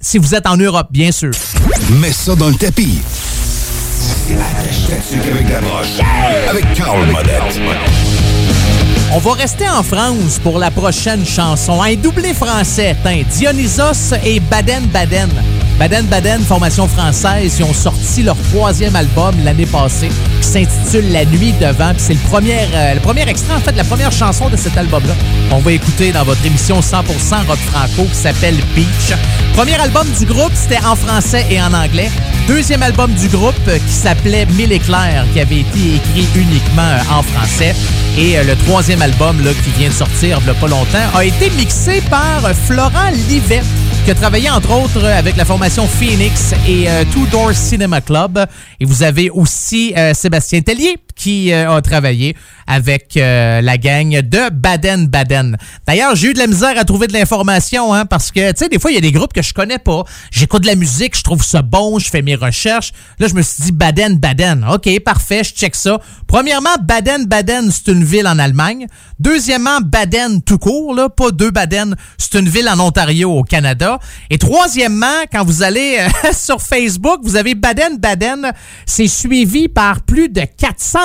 si 0.00 0.18
vous 0.18 0.34
êtes 0.34 0.46
en 0.46 0.56
Europe, 0.56 0.88
bien 0.90 1.10
sûr. 1.10 1.32
Mets 2.00 2.12
ça 2.12 2.34
dans 2.36 2.48
le 2.48 2.54
tapis. 2.54 3.00
Avec 3.98 5.48
la 5.50 5.60
broche. 5.60 5.98
Avec 6.48 6.74
Carl 6.74 7.04
Monette. 7.06 7.60
On 9.12 9.18
va 9.18 9.32
rester 9.32 9.68
en 9.68 9.82
France 9.82 10.38
pour 10.42 10.58
la 10.58 10.70
prochaine 10.70 11.24
chanson. 11.24 11.82
Un 11.82 11.94
doublé 11.94 12.34
français, 12.34 12.94
Dionysos 13.30 14.14
et 14.24 14.40
Baden 14.40 14.86
Baden. 15.78 16.06
Baden 16.06 16.42
formation 16.42 16.88
française, 16.88 17.56
ils 17.58 17.64
ont 17.64 17.72
sorti 17.72 18.24
leur 18.24 18.36
troisième 18.50 18.96
album 18.96 19.34
l'année 19.44 19.66
passée 19.66 20.08
qui 20.40 20.48
s'intitule 20.48 21.12
La 21.12 21.24
nuit 21.24 21.54
devant. 21.60 21.92
C'est 21.96 22.14
le 22.14 22.20
premier, 22.28 22.58
euh, 22.74 22.94
le 22.94 23.00
premier 23.00 23.28
extrait, 23.28 23.54
en 23.54 23.60
fait, 23.60 23.76
la 23.76 23.84
première 23.84 24.10
chanson 24.10 24.48
de 24.48 24.56
cet 24.56 24.76
album-là. 24.76 25.14
On 25.52 25.58
va 25.58 25.72
écouter 25.72 26.10
dans 26.10 26.24
votre 26.24 26.44
émission 26.44 26.80
100% 26.80 27.46
rock 27.46 27.58
franco 27.58 28.04
qui 28.10 28.14
s'appelle 28.16 28.56
Beach. 28.74 29.16
Premier 29.54 29.76
album 29.80 30.06
du 30.18 30.26
groupe, 30.26 30.52
c'était 30.54 30.84
en 30.84 30.96
français 30.96 31.46
et 31.48 31.60
en 31.60 31.72
anglais. 31.72 32.10
Deuxième 32.48 32.82
album 32.82 33.12
du 33.12 33.28
groupe 33.28 33.54
euh, 33.68 33.78
qui 33.78 33.92
s'appelait 33.92 34.46
Mille 34.46 34.72
éclairs, 34.72 35.26
qui 35.32 35.40
avait 35.40 35.60
été 35.60 35.94
écrit 35.94 36.26
uniquement 36.34 36.82
euh, 36.82 37.18
en 37.18 37.22
français. 37.22 37.74
Et 38.18 38.42
le 38.42 38.56
troisième 38.66 39.00
album 39.00 39.44
là, 39.44 39.52
qui 39.64 39.70
vient 39.78 39.90
de 39.90 39.94
sortir 39.94 40.38
il 40.40 40.44
n'y 40.44 40.50
a 40.50 40.54
pas 40.54 40.66
longtemps 40.66 40.98
a 41.14 41.24
été 41.24 41.50
mixé 41.50 42.00
par 42.10 42.40
Florent 42.66 43.10
Livet 43.28 43.62
qui 44.08 44.12
a 44.12 44.14
travaillé 44.14 44.48
entre 44.48 44.72
autres 44.72 45.04
avec 45.04 45.36
la 45.36 45.44
formation 45.44 45.67
Phoenix 45.68 46.54
et 46.66 46.88
euh, 46.88 47.04
Two 47.12 47.26
Door 47.30 47.52
Cinema 47.52 48.00
Club. 48.00 48.38
Et 48.80 48.86
vous 48.86 49.02
avez 49.02 49.28
aussi 49.28 49.92
euh, 49.96 50.14
Sébastien 50.14 50.62
Tellier 50.62 50.96
qui 51.18 51.52
euh, 51.52 51.70
a 51.70 51.82
travaillé 51.82 52.34
avec 52.66 53.14
la 53.14 53.78
gang 53.78 54.10
de 54.10 54.50
Baden-Baden. 54.50 55.56
D'ailleurs, 55.86 56.14
j'ai 56.14 56.28
eu 56.28 56.34
de 56.34 56.38
la 56.38 56.46
misère 56.46 56.78
à 56.78 56.84
trouver 56.84 57.06
de 57.06 57.14
l'information 57.14 57.94
hein, 57.94 58.04
parce 58.04 58.30
que, 58.30 58.50
tu 58.52 58.58
sais, 58.58 58.68
des 58.68 58.78
fois, 58.78 58.90
il 58.90 58.94
y 58.94 58.98
a 58.98 59.00
des 59.00 59.10
groupes 59.10 59.32
que 59.32 59.40
je 59.40 59.54
connais 59.54 59.78
pas. 59.78 60.04
J'écoute 60.30 60.64
de 60.64 60.66
la 60.66 60.74
musique, 60.74 61.16
je 61.16 61.22
trouve 61.22 61.42
ça 61.42 61.62
bon, 61.62 61.98
je 61.98 62.10
fais 62.10 62.20
mes 62.20 62.34
recherches. 62.34 62.92
Là, 63.18 63.26
je 63.26 63.34
me 63.34 63.40
suis 63.40 63.64
dit 63.64 63.72
Baden-Baden. 63.72 64.66
OK, 64.70 65.00
parfait, 65.00 65.44
je 65.44 65.54
check 65.54 65.74
ça. 65.74 65.98
Premièrement, 66.26 66.76
Baden-Baden, 66.82 67.70
c'est 67.70 67.90
une 67.90 68.04
ville 68.04 68.26
en 68.26 68.38
Allemagne. 68.38 68.86
Deuxièmement, 69.18 69.80
Baden 69.80 70.42
tout 70.42 70.58
court, 70.58 70.94
là, 70.94 71.08
pas 71.08 71.30
deux 71.30 71.50
Baden, 71.50 71.96
c'est 72.18 72.38
une 72.38 72.48
ville 72.48 72.68
en 72.68 72.78
Ontario, 72.78 73.30
au 73.30 73.42
Canada. 73.42 73.98
Et 74.30 74.38
troisièmement, 74.38 75.24
quand 75.32 75.44
vous 75.44 75.62
allez 75.62 75.98
euh, 75.98 76.32
sur 76.32 76.60
Facebook, 76.60 77.20
vous 77.22 77.36
avez 77.36 77.54
Baden 77.54 77.96
Baden, 77.98 78.52
c'est 78.86 79.08
suivi 79.08 79.68
par 79.68 80.02
plus 80.02 80.28
de 80.28 80.42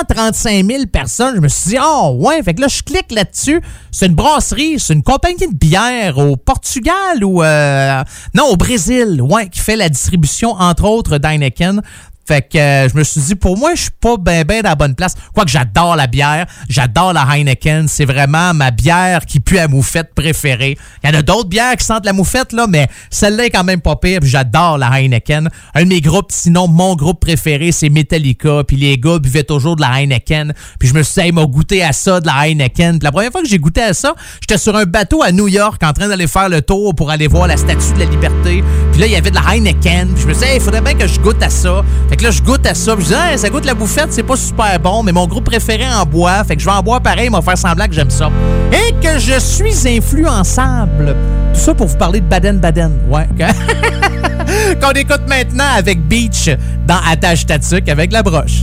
435 0.04 0.66
000 0.66 0.86
personnes. 0.86 1.36
Je 1.36 1.40
me 1.40 1.48
suis 1.48 1.70
dit, 1.70 1.76
oh 1.80 2.16
ouais, 2.18 2.42
fait 2.42 2.54
que 2.54 2.60
là, 2.60 2.68
je 2.68 2.82
clique 2.82 3.10
là-dessus. 3.10 3.60
C'est 3.90 4.06
une 4.06 4.14
brasserie, 4.14 4.78
c'est 4.78 4.94
une 4.94 5.02
compagnie 5.02 5.46
de 5.46 5.54
bière 5.54 6.18
au 6.18 6.36
Portugal 6.36 7.22
ou... 7.22 7.42
Euh, 7.42 8.02
non, 8.34 8.44
au 8.46 8.56
Brésil, 8.56 9.20
ouais, 9.22 9.48
qui 9.48 9.60
fait 9.60 9.76
la 9.76 9.88
distribution, 9.88 10.52
entre 10.52 10.84
autres, 10.84 11.18
d'Heineken. 11.18 11.82
Fait 12.26 12.42
que 12.42 12.56
euh, 12.56 12.88
je 12.88 12.96
me 12.96 13.04
suis 13.04 13.20
dit, 13.20 13.34
pour 13.34 13.58
moi, 13.58 13.74
je 13.74 13.82
suis 13.82 13.90
pas 14.00 14.16
ben 14.16 14.44
ben 14.44 14.62
dans 14.62 14.70
la 14.70 14.74
bonne 14.74 14.94
place. 14.94 15.14
Quoique 15.34 15.50
j'adore 15.50 15.94
la 15.96 16.06
bière, 16.06 16.46
j'adore 16.68 17.12
la 17.12 17.22
Heineken. 17.22 17.86
C'est 17.88 18.06
vraiment 18.06 18.54
ma 18.54 18.70
bière 18.70 19.26
qui 19.26 19.40
pue 19.40 19.58
à 19.58 19.68
moufette 19.68 20.14
préférée. 20.14 20.78
Il 21.02 21.10
y 21.10 21.14
en 21.14 21.18
a 21.18 21.22
d'autres 21.22 21.48
bières 21.48 21.76
qui 21.76 21.84
sentent 21.84 22.06
la 22.06 22.12
moufette, 22.12 22.52
là, 22.52 22.66
mais 22.66 22.88
celle-là 23.10 23.46
est 23.46 23.50
quand 23.50 23.64
même 23.64 23.80
pas 23.80 23.96
pire. 23.96 24.20
J'adore 24.22 24.78
la 24.78 24.88
Heineken. 24.88 25.50
Un 25.74 25.82
de 25.82 25.88
mes 25.88 26.00
groupes, 26.00 26.30
sinon 26.30 26.66
mon 26.66 26.94
groupe 26.94 27.20
préféré, 27.20 27.72
c'est 27.72 27.90
Metallica. 27.90 28.64
Puis 28.66 28.76
les 28.76 28.96
gars 28.96 29.18
buvaient 29.18 29.44
toujours 29.44 29.76
de 29.76 29.82
la 29.82 30.00
Heineken. 30.00 30.54
Puis 30.78 30.88
je 30.88 30.94
me 30.94 31.02
suis 31.02 31.20
dit, 31.20 31.28
ils 31.28 31.34
m'ont 31.34 31.46
goûté 31.46 31.82
à 31.82 31.92
ça, 31.92 32.20
de 32.20 32.26
la 32.26 32.46
Heineken. 32.46 32.98
Puis 32.98 33.04
la 33.04 33.12
première 33.12 33.32
fois 33.32 33.42
que 33.42 33.48
j'ai 33.48 33.58
goûté 33.58 33.82
à 33.82 33.92
ça, 33.92 34.14
j'étais 34.40 34.58
sur 34.58 34.74
un 34.76 34.84
bateau 34.84 35.22
à 35.22 35.30
New 35.30 35.48
York 35.48 35.82
en 35.82 35.92
train 35.92 36.08
d'aller 36.08 36.26
faire 36.26 36.48
le 36.48 36.62
tour 36.62 36.94
pour 36.94 37.10
aller 37.10 37.26
voir 37.26 37.46
la 37.46 37.56
Statue 37.56 37.92
de 37.94 37.98
la 37.98 38.06
Liberté. 38.06 38.64
Puis 38.92 39.00
là, 39.00 39.06
il 39.06 39.12
y 39.12 39.16
avait 39.16 39.30
de 39.30 39.36
la 39.36 39.42
Heineken. 39.42 40.14
Puis 40.14 40.22
je 40.22 40.28
me 40.28 40.32
suis 40.32 40.46
dit, 40.46 40.52
il 40.54 40.60
faudrait 40.60 40.80
bien 40.80 40.94
que 40.94 41.06
je 41.06 41.20
goûte 41.20 41.42
à 41.42 41.50
ça. 41.50 41.84
Que 42.16 42.24
là, 42.24 42.30
je 42.30 42.42
goûte 42.42 42.66
à 42.66 42.74
ça. 42.74 42.94
je 42.98 43.04
dis, 43.04 43.38
ça 43.38 43.48
goûte 43.48 43.64
la 43.64 43.74
bouffette, 43.74 44.12
c'est 44.12 44.22
pas 44.22 44.36
super 44.36 44.78
bon, 44.78 45.02
mais 45.02 45.12
mon 45.12 45.26
groupe 45.26 45.44
préféré 45.44 45.86
en 45.86 46.04
bois. 46.04 46.44
Fait 46.44 46.56
que 46.56 46.62
je 46.62 46.66
vais 46.66 46.74
en 46.74 46.82
boire 46.82 47.00
pareil, 47.00 47.30
m'a 47.30 47.42
faire 47.42 47.58
semblant 47.58 47.86
que 47.86 47.94
j'aime 47.94 48.10
ça. 48.10 48.30
Et 48.72 48.92
que 49.00 49.18
je 49.18 49.38
suis 49.38 49.88
influençable. 49.88 51.16
Tout 51.54 51.60
ça 51.60 51.74
pour 51.74 51.86
vous 51.86 51.96
parler 51.96 52.20
de 52.20 52.26
Baden-Baden. 52.26 52.92
Ouais. 53.08 53.28
Qu'on 54.80 54.92
écoute 54.92 55.22
maintenant 55.28 55.64
avec 55.76 56.06
Beach 56.06 56.50
dans 56.86 56.98
Attache 57.10 57.46
Tatuc 57.46 57.88
avec 57.88 58.12
la 58.12 58.22
broche. 58.22 58.62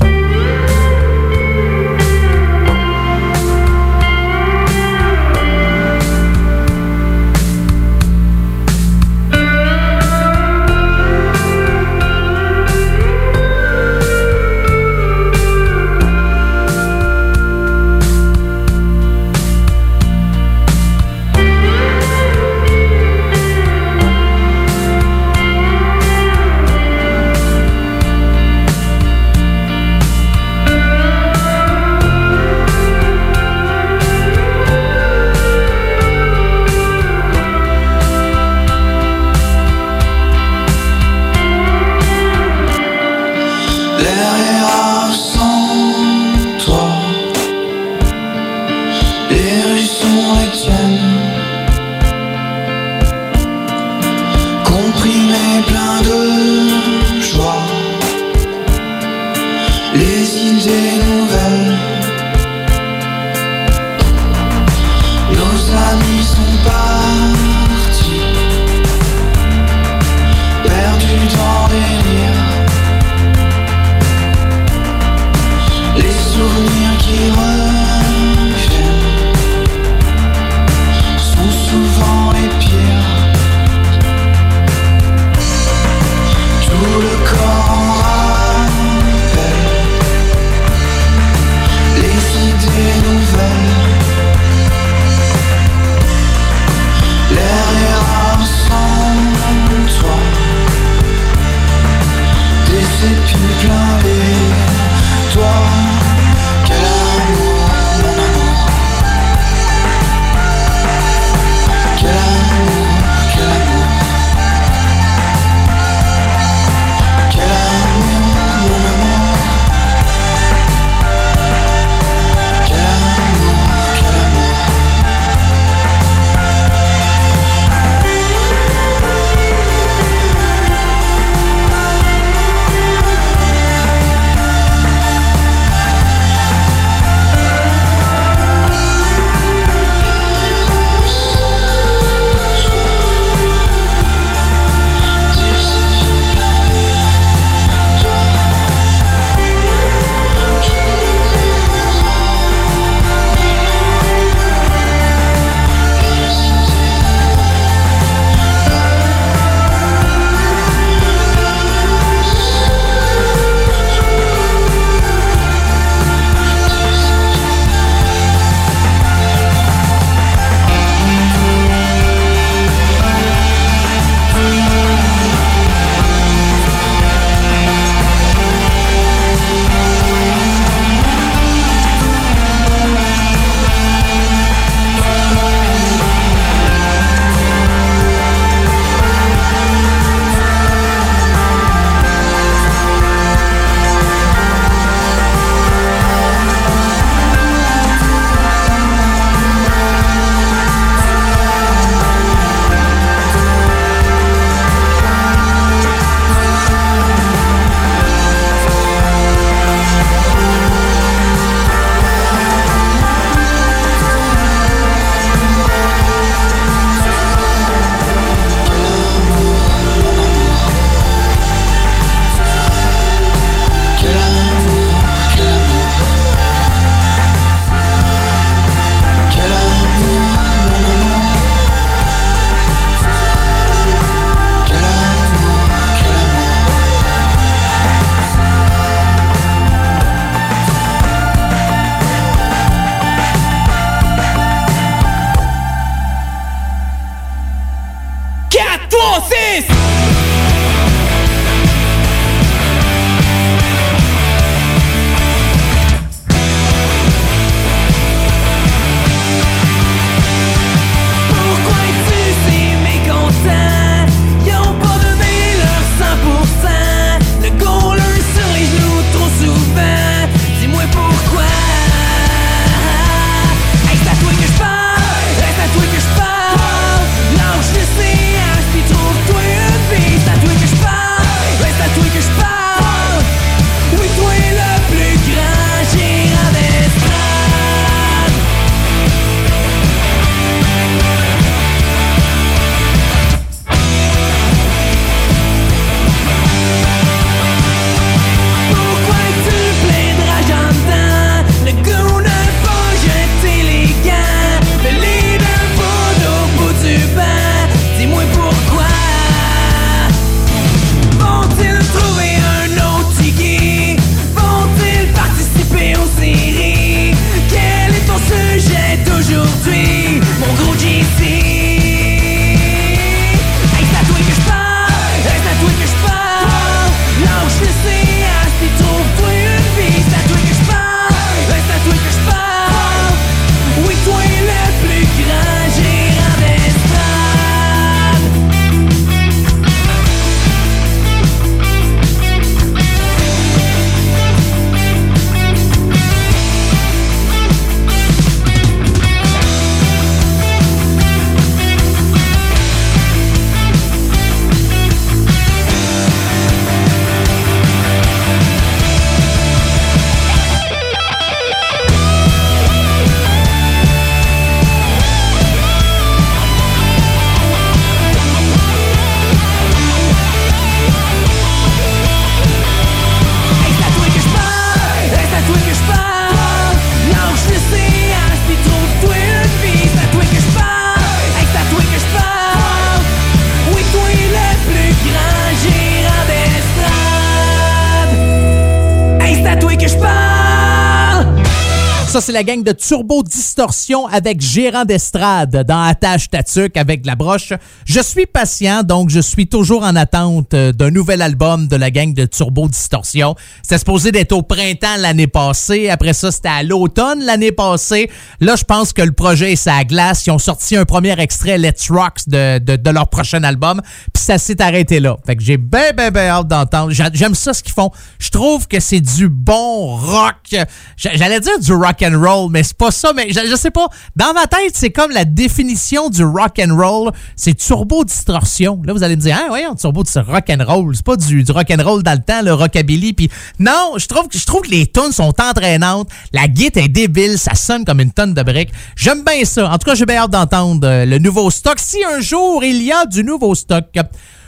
La 392.42 392.56
gang 392.56 392.64
de 392.64 392.72
Turbo 392.72 393.22
Distorsion 393.22 394.08
avec 394.08 394.42
Gérant 394.42 394.84
d'estrade 394.84 395.64
dans 395.68 395.84
Attache 395.84 396.28
Tatuc 396.28 396.76
avec 396.76 397.06
la 397.06 397.16
broche. 397.16 397.54
Je 397.86 398.00
suis 398.02 398.26
patient, 398.26 398.82
donc 398.82 399.12
je 399.12 399.20
suis 399.20 399.46
toujours 399.46 399.84
en 399.84 399.96
attente 399.96 400.56
euh, 400.56 400.72
d'un 400.72 400.90
nouvel 400.90 401.22
album 401.22 401.68
de 401.68 401.76
la 401.76 401.92
gang 401.92 402.16
de 402.16 402.26
Turbo 402.26 402.68
Distorsion. 402.68 403.36
C'était 403.62 403.78
supposé 403.78 404.12
d'être 404.12 404.32
au 404.32 404.42
printemps 404.42 404.98
l'année 404.98 405.28
passée. 405.28 405.90
Après 405.92 406.14
ça, 406.14 406.32
c'était 406.32 406.48
à 406.50 406.64
l'automne 406.64 407.20
l'année 407.24 407.52
passée. 407.52 408.10
Là, 408.40 408.56
je 408.56 408.64
pense 408.64 408.92
que 408.92 409.04
le 409.04 409.12
projet 409.12 409.52
est 409.52 409.56
sa 409.56 409.84
glace. 409.84 410.26
Ils 410.26 410.32
ont 410.32 410.40
sorti 410.40 410.76
un 410.76 410.86
premier 410.86 411.20
extrait 411.20 411.60
Let's 411.60 411.92
Rocks 411.92 412.28
de, 412.28 412.58
de, 412.58 412.76
de 412.76 412.90
leur 412.90 413.08
prochain 413.08 413.44
album. 413.44 413.82
Puis 414.12 414.24
ça 414.24 414.40
s'est 414.40 414.64
arrêté 414.64 415.00
là. 415.00 415.16
Fait 415.28 415.36
que 415.36 415.44
j'ai 415.44 415.58
bien, 415.58 415.92
bien, 415.96 416.10
bien 416.10 416.30
hâte 416.30 416.48
d'entendre. 416.48 416.90
J'a- 416.90 417.12
J'aime 417.14 417.36
ça 417.36 417.54
ce 417.54 417.62
qu'ils 417.62 417.74
font. 417.74 417.92
Je 418.18 418.30
trouve 418.32 418.68
que 418.68 418.80
c'est 418.80 419.00
du 419.02 419.30
bon 419.30 419.96
rock. 419.96 420.38
J'a- 420.50 420.66
J'allais 421.14 421.40
dire 421.40 421.60
du 421.60 421.72
rock 421.74 422.02
and 422.02 422.20
roll, 422.20 422.31
mais 422.50 422.64
c'est 422.64 422.78
pas 422.78 422.92
ça. 422.92 423.14
Mais 423.16 423.28
je, 423.32 423.56
sais 423.56 423.72
pas. 423.72 423.88
Dans 424.16 424.34
ma 424.34 424.48
tête, 424.48 424.74
c'est 424.74 424.92
comme 424.92 425.12
la 425.12 425.26
définition 425.26 426.10
du 426.10 426.24
rock 426.24 426.60
and 426.60 426.76
roll. 426.76 427.12
C'est 427.36 427.54
turbo 427.54 428.04
distorsion. 428.04 428.82
Là, 428.86 428.94
vous 428.94 429.04
allez 429.04 429.16
me 429.16 429.22
dire, 429.22 429.38
ah, 429.40 429.46
voyons, 429.50 429.76
turbo 429.76 430.04
c'est 430.06 430.22
rock 430.22 430.50
and 430.50 430.64
roll. 430.66 430.96
C'est 430.96 431.06
pas 431.06 431.16
du, 431.16 431.44
du 431.44 431.52
rock 431.52 431.72
and 431.72 431.84
roll 431.84 432.04
dans 432.04 432.14
le 432.14 432.24
temps, 432.24 432.42
le 432.44 432.54
rockabilly. 432.54 433.14
Puis 433.14 433.30
non, 433.60 433.94
je 433.98 434.08
trouve 434.08 434.28
que 434.28 434.38
je 434.38 434.46
trouve 434.46 434.62
que 434.62 434.72
les 434.72 434.88
tunes 434.88 435.12
sont 435.12 435.34
entraînantes. 435.42 436.10
La 436.34 436.48
guitare 436.48 436.84
est 436.84 436.88
débile, 436.90 437.38
ça 437.38 437.56
sonne 437.56 437.86
comme 437.86 438.00
une 438.00 438.12
tonne 438.12 438.34
de 438.34 438.44
briques. 438.44 438.72
J'aime 438.96 439.24
bien 439.24 439.44
ça. 439.46 439.70
En 439.70 439.78
tout 439.78 439.90
cas, 439.90 439.96
j'ai 439.96 440.06
bien 440.06 440.18
hâte 440.18 440.32
d'entendre 440.32 440.88
euh, 440.88 441.06
le 441.06 441.20
nouveau 441.20 441.50
stock. 441.50 441.78
Si 441.80 442.04
un 442.04 442.20
jour 442.20 442.64
il 442.64 442.84
y 442.84 442.92
a 442.92 443.06
du 443.06 443.24
nouveau 443.24 443.56
stock. 443.56 443.86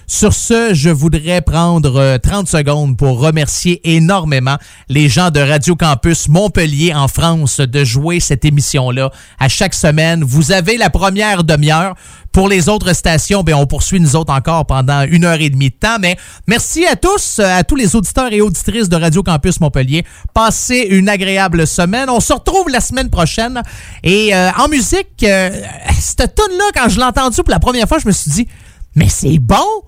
Sur 0.07 0.33
ce, 0.33 0.73
je 0.73 0.89
voudrais 0.89 1.41
prendre 1.41 1.99
euh, 1.99 2.17
30 2.17 2.47
secondes 2.47 2.97
pour 2.97 3.19
remercier 3.19 3.81
énormément 3.95 4.57
les 4.89 5.09
gens 5.09 5.31
de 5.31 5.39
Radio 5.39 5.75
Campus 5.75 6.27
Montpellier 6.27 6.93
en 6.93 7.07
France 7.07 7.59
de 7.59 7.83
jouer 7.83 8.19
cette 8.19 8.45
émission-là 8.45 9.11
à 9.39 9.49
chaque 9.49 9.73
semaine. 9.73 10.23
Vous 10.23 10.51
avez 10.51 10.77
la 10.77 10.89
première 10.89 11.43
demi-heure. 11.43 11.95
Pour 12.33 12.49
les 12.49 12.67
autres 12.67 12.93
stations, 12.93 13.43
ben, 13.43 13.53
on 13.53 13.67
poursuit 13.67 13.99
nous 13.99 14.15
autres 14.15 14.33
encore 14.33 14.65
pendant 14.65 15.03
une 15.03 15.23
heure 15.23 15.39
et 15.39 15.51
demie 15.51 15.69
de 15.69 15.75
temps. 15.75 15.97
Mais 16.01 16.17
merci 16.47 16.83
à 16.87 16.95
tous, 16.95 17.37
euh, 17.39 17.59
à 17.59 17.63
tous 17.63 17.75
les 17.75 17.95
auditeurs 17.95 18.33
et 18.33 18.41
auditrices 18.41 18.89
de 18.89 18.95
Radio 18.95 19.21
Campus 19.21 19.59
Montpellier. 19.59 20.03
Passez 20.33 20.87
une 20.89 21.09
agréable 21.09 21.67
semaine. 21.67 22.09
On 22.09 22.19
se 22.19 22.33
retrouve 22.33 22.69
la 22.69 22.81
semaine 22.81 23.11
prochaine. 23.11 23.61
Et 24.03 24.35
euh, 24.35 24.49
en 24.57 24.67
musique, 24.67 25.23
euh, 25.23 25.51
cette 25.99 26.33
tune-là, 26.33 26.65
quand 26.73 26.89
je 26.89 26.97
l'ai 26.97 27.05
entendue 27.05 27.43
pour 27.43 27.51
la 27.51 27.59
première 27.59 27.87
fois, 27.87 27.99
je 27.99 28.07
me 28.07 28.11
suis 28.11 28.31
dit, 28.31 28.47
mais 28.95 29.09
c'est 29.09 29.37
bon! 29.37 29.83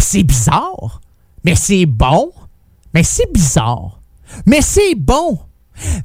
C'est 0.00 0.22
bizarre. 0.22 1.00
Mais 1.44 1.54
c'est 1.54 1.86
bon. 1.86 2.32
Mais 2.92 3.02
c'est 3.02 3.30
bizarre. 3.32 4.00
Mais 4.46 4.62
c'est 4.62 4.94
bon. 4.96 5.38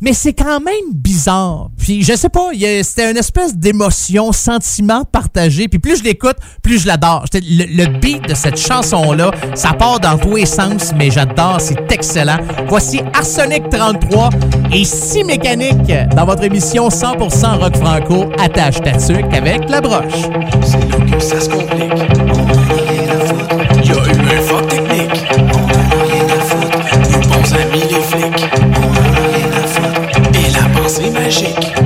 Mais 0.01 0.13
c'est 0.13 0.33
quand 0.33 0.59
même 0.61 0.93
bizarre. 0.93 1.69
Puis 1.77 2.03
je 2.03 2.15
sais 2.15 2.29
pas, 2.29 2.49
c'était 2.83 3.11
une 3.11 3.17
espèce 3.17 3.55
d'émotion, 3.55 4.31
sentiment 4.31 5.03
partagé. 5.03 5.67
Puis 5.67 5.79
plus 5.79 5.97
je 5.97 6.03
l'écoute, 6.03 6.37
plus 6.61 6.79
je 6.79 6.87
l'adore. 6.87 7.25
Le, 7.33 7.99
beat 7.99 8.21
de 8.27 8.33
cette 8.33 8.57
chanson-là, 8.57 9.31
ça 9.53 9.73
part 9.73 9.99
dans 9.99 10.17
tous 10.17 10.35
les 10.35 10.45
sens, 10.45 10.93
mais 10.95 11.11
j'adore, 11.11 11.59
c'est 11.59 11.91
excellent. 11.91 12.37
Voici 12.67 13.01
Arsenic 13.13 13.69
33 13.69 14.29
et 14.71 14.85
Si 14.85 15.23
Mécanique 15.23 15.91
dans 16.15 16.25
votre 16.25 16.43
émission 16.43 16.87
100% 16.87 17.59
rock 17.59 17.75
franco, 17.75 18.31
attache 18.39 18.81
ta 18.81 18.91
avec 19.35 19.69
la 19.69 19.81
broche. 19.81 20.29
C'est 21.19 21.35
là 21.35 21.47
que. 21.47 22.84
Magique. 31.25 31.84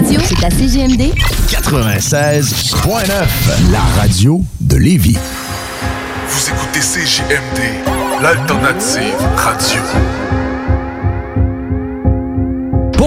Radio, 0.00 0.20
c'est 0.22 0.44
à 0.44 0.50
CGMD 0.50 1.12
96.9, 1.48 3.72
la 3.72 3.80
radio 4.00 4.44
de 4.60 4.76
Lévis. 4.76 5.18
Vous 6.28 6.50
écoutez 6.50 6.78
CJMD, 6.78 8.22
l'alternative 8.22 9.16
radio. 9.34 9.82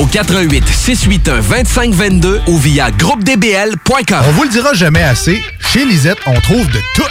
au 0.00 0.06
88 0.06 0.64
681 0.66 1.42
2522 1.42 2.40
ou 2.46 2.58
via 2.58 2.90
groupedbl.com. 2.90 4.22
On 4.28 4.32
vous 4.32 4.44
le 4.44 4.48
dira 4.48 4.72
jamais 4.72 5.02
assez, 5.02 5.42
chez 5.72 5.84
Lisette, 5.84 6.18
on 6.26 6.40
trouve 6.40 6.66
de 6.68 6.78
tout. 6.94 7.02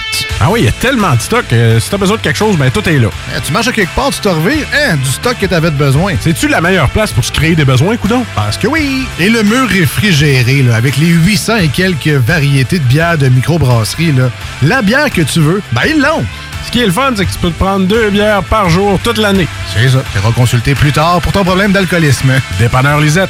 Ah 0.41 0.49
oui, 0.49 0.61
il 0.61 0.65
y 0.65 0.69
a 0.69 0.71
tellement 0.71 1.13
de 1.15 1.21
stock. 1.21 1.45
que 1.47 1.79
si 1.79 1.89
t'as 1.89 1.97
besoin 1.97 2.17
de 2.17 2.21
quelque 2.21 2.37
chose, 2.37 2.57
ben 2.57 2.71
tout 2.71 2.87
est 2.87 2.97
là. 2.97 3.09
Eh, 3.35 3.41
tu 3.41 3.51
marches 3.51 3.67
à 3.67 3.71
quelque 3.71 3.93
part, 3.93 4.09
tu 4.09 4.21
te 4.21 4.29
revires, 4.29 4.65
hein, 4.73 4.95
du 4.95 5.09
stock 5.09 5.37
que 5.37 5.45
t'avais 5.45 5.69
besoin. 5.69 6.13
C'est-tu 6.19 6.47
la 6.47 6.61
meilleure 6.61 6.89
place 6.89 7.11
pour 7.11 7.23
se 7.23 7.31
créer 7.31 7.55
des 7.55 7.65
besoins, 7.65 7.97
coudon? 7.97 8.25
Parce 8.35 8.57
que 8.57 8.67
oui! 8.67 9.05
Et 9.19 9.29
le 9.29 9.43
mur 9.43 9.67
réfrigéré, 9.67 10.63
là, 10.63 10.75
avec 10.75 10.97
les 10.97 11.07
800 11.07 11.57
et 11.57 11.67
quelques 11.67 12.07
variétés 12.07 12.79
de 12.79 12.85
bières 12.85 13.17
de 13.17 13.27
microbrasserie, 13.27 14.13
là, 14.13 14.31
la 14.63 14.81
bière 14.81 15.09
que 15.09 15.21
tu 15.21 15.41
veux, 15.41 15.61
ben 15.73 15.81
ils 15.87 16.01
l'ont! 16.01 16.25
Ce 16.65 16.71
qui 16.71 16.81
est 16.81 16.85
le 16.85 16.91
fun, 16.91 17.11
c'est 17.15 17.25
que 17.25 17.31
tu 17.31 17.39
peux 17.39 17.51
te 17.51 17.59
prendre 17.59 17.85
deux 17.85 18.09
bières 18.09 18.43
par 18.43 18.69
jour 18.69 18.99
toute 19.03 19.17
l'année. 19.17 19.47
C'est 19.73 19.89
ça. 19.89 20.03
Tu 20.11 20.33
consulter 20.33 20.75
plus 20.75 20.91
tard 20.91 21.21
pour 21.21 21.31
ton 21.31 21.43
problème 21.43 21.71
d'alcoolisme. 21.71 22.33
Dépanneur 22.57 22.99
Lisette, 22.99 23.29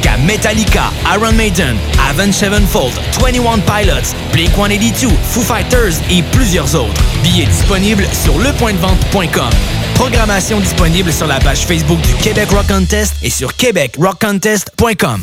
qu'à 0.00 0.16
Metallica, 0.16 0.90
Iron 1.14 1.32
Maiden, 1.32 1.76
Avenged 2.10 2.34
Sevenfold, 2.34 2.92
21 3.20 3.58
Pilots, 3.60 4.14
Blink-182, 4.32 5.08
Foo 5.30 5.42
Fighters 5.42 5.94
et 6.10 6.22
plusieurs 6.32 6.74
autres. 6.74 7.02
Billets 7.22 7.46
disponibles 7.46 8.06
sur 8.12 8.38
lepointdevente.com. 8.38 9.50
Programmation 9.94 10.60
disponible 10.60 11.12
sur 11.12 11.26
la 11.26 11.40
page 11.40 11.66
Facebook 11.66 12.00
du 12.02 12.14
Québec 12.14 12.48
Rock 12.50 12.68
Contest 12.68 13.14
et 13.22 13.30
sur 13.30 13.56
québecrockcontest.com. 13.56 15.22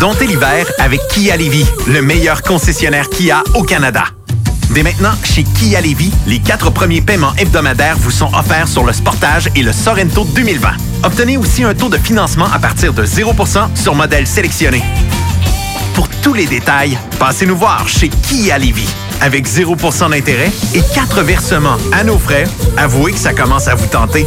Domptez 0.00 0.26
l'hiver 0.26 0.66
avec 0.78 1.00
Kia 1.08 1.36
Lévis, 1.36 1.66
le 1.88 2.02
meilleur 2.02 2.42
concessionnaire 2.42 3.08
Kia 3.10 3.42
au 3.54 3.62
Canada. 3.62 4.04
Dès 4.70 4.82
maintenant, 4.82 5.12
chez 5.24 5.44
Kia 5.44 5.80
Lévis, 5.80 6.12
les 6.26 6.38
quatre 6.38 6.70
premiers 6.70 7.00
paiements 7.00 7.32
hebdomadaires 7.38 7.96
vous 7.98 8.10
sont 8.10 8.30
offerts 8.34 8.68
sur 8.68 8.84
le 8.84 8.92
Sportage 8.92 9.48
et 9.54 9.62
le 9.62 9.72
Sorento 9.72 10.24
2020. 10.24 10.68
Obtenez 11.04 11.36
aussi 11.36 11.64
un 11.64 11.74
taux 11.74 11.88
de 11.88 11.98
financement 11.98 12.46
à 12.52 12.58
partir 12.58 12.92
de 12.92 13.04
0% 13.04 13.76
sur 13.76 13.94
modèle 13.94 14.26
sélectionné. 14.26 14.82
Pour 15.94 16.08
tous 16.22 16.34
les 16.34 16.46
détails, 16.46 16.98
passez 17.18 17.46
nous 17.46 17.56
voir 17.56 17.88
chez 17.88 18.08
Kia 18.08 18.58
Lévis. 18.58 18.88
Avec 19.20 19.46
0% 19.46 20.10
d'intérêt 20.10 20.50
et 20.74 20.82
4 20.94 21.22
versements 21.22 21.78
à 21.92 22.04
nos 22.04 22.18
frais, 22.18 22.44
avouez 22.76 23.12
que 23.12 23.18
ça 23.18 23.32
commence 23.32 23.66
à 23.68 23.74
vous 23.74 23.86
tenter. 23.86 24.26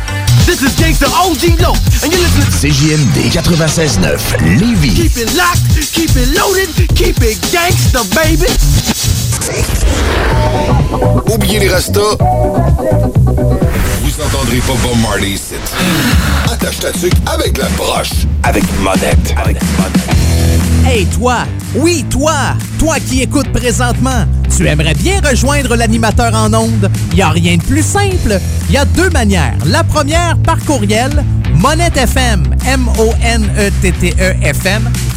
This 0.45 0.61
is 0.63 0.75
Gangsta 0.75 1.07
OG 1.07 1.59
Low, 1.61 1.73
and 2.03 2.11
you're 2.11 2.21
listening 2.21 2.45
to 2.45 2.51
CJMD 2.51 3.31
96.9 3.31 4.59
Lévis. 4.59 4.95
Keep 4.95 5.17
it 5.17 5.33
locked, 5.35 5.93
keep 5.93 6.11
it 6.15 6.29
loaded, 6.37 6.69
keep 6.95 7.17
it 7.21 7.37
gangsta, 7.51 8.03
baby. 8.15 8.47
Oubliez 11.31 11.59
les 11.59 11.69
restos. 11.69 12.17
Vous 14.01 14.21
entendrez 14.21 14.59
pas 14.59 14.73
Bob 14.83 14.97
Marley 15.01 15.31
ici. 15.31 15.55
Attache 16.51 16.79
ta 16.79 16.91
tuque 16.91 17.13
avec 17.25 17.57
la 17.57 17.69
broche. 17.77 18.25
Avec 18.43 18.63
monette. 18.81 19.33
Avec 19.37 19.57
Hey 20.85 21.05
toi! 21.05 21.45
Oui, 21.75 22.05
toi! 22.09 22.33
Toi 22.79 22.99
qui 22.99 23.21
écoutes 23.21 23.51
présentement! 23.53 24.25
Tu 24.55 24.67
aimerais 24.67 24.93
bien 24.95 25.21
rejoindre 25.21 25.75
l'animateur 25.75 26.33
en 26.35 26.53
ondes? 26.53 26.89
Il 27.11 27.15
n'y 27.15 27.21
a 27.21 27.29
rien 27.29 27.57
de 27.57 27.63
plus 27.63 27.83
simple. 27.83 28.39
Il 28.67 28.73
y 28.73 28.77
a 28.77 28.85
deux 28.85 29.09
manières. 29.09 29.57
La 29.65 29.83
première, 29.83 30.37
par 30.37 30.59
courriel, 30.65 31.23
monettefm, 31.55 32.43
M-O-N-E-T-T-E-F-M, 32.67 33.61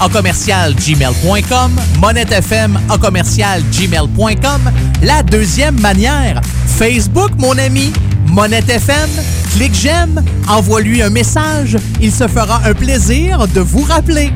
en 0.01 0.09
commercial 0.09 0.75
gmail.com, 0.75 1.73
monettefm, 2.01 2.79
en 2.89 2.99
commercial 2.99 3.63
gmail.com. 3.73 4.71
La 5.03 5.23
deuxième 5.23 5.81
manière, 5.81 6.41
Facebook, 6.67 7.31
mon 7.39 7.57
ami, 7.59 7.93
Monette 8.27 8.69
FM, 8.69 9.11
clique 9.55 9.75
j'aime, 9.75 10.23
envoie-lui 10.49 11.03
un 11.03 11.11
message, 11.11 11.77
il 12.01 12.11
se 12.13 12.27
fera 12.27 12.61
un 12.65 12.75
plaisir 12.75 13.47
de 13.49 13.61
vous 13.61 13.83
rappeler. 13.83 14.33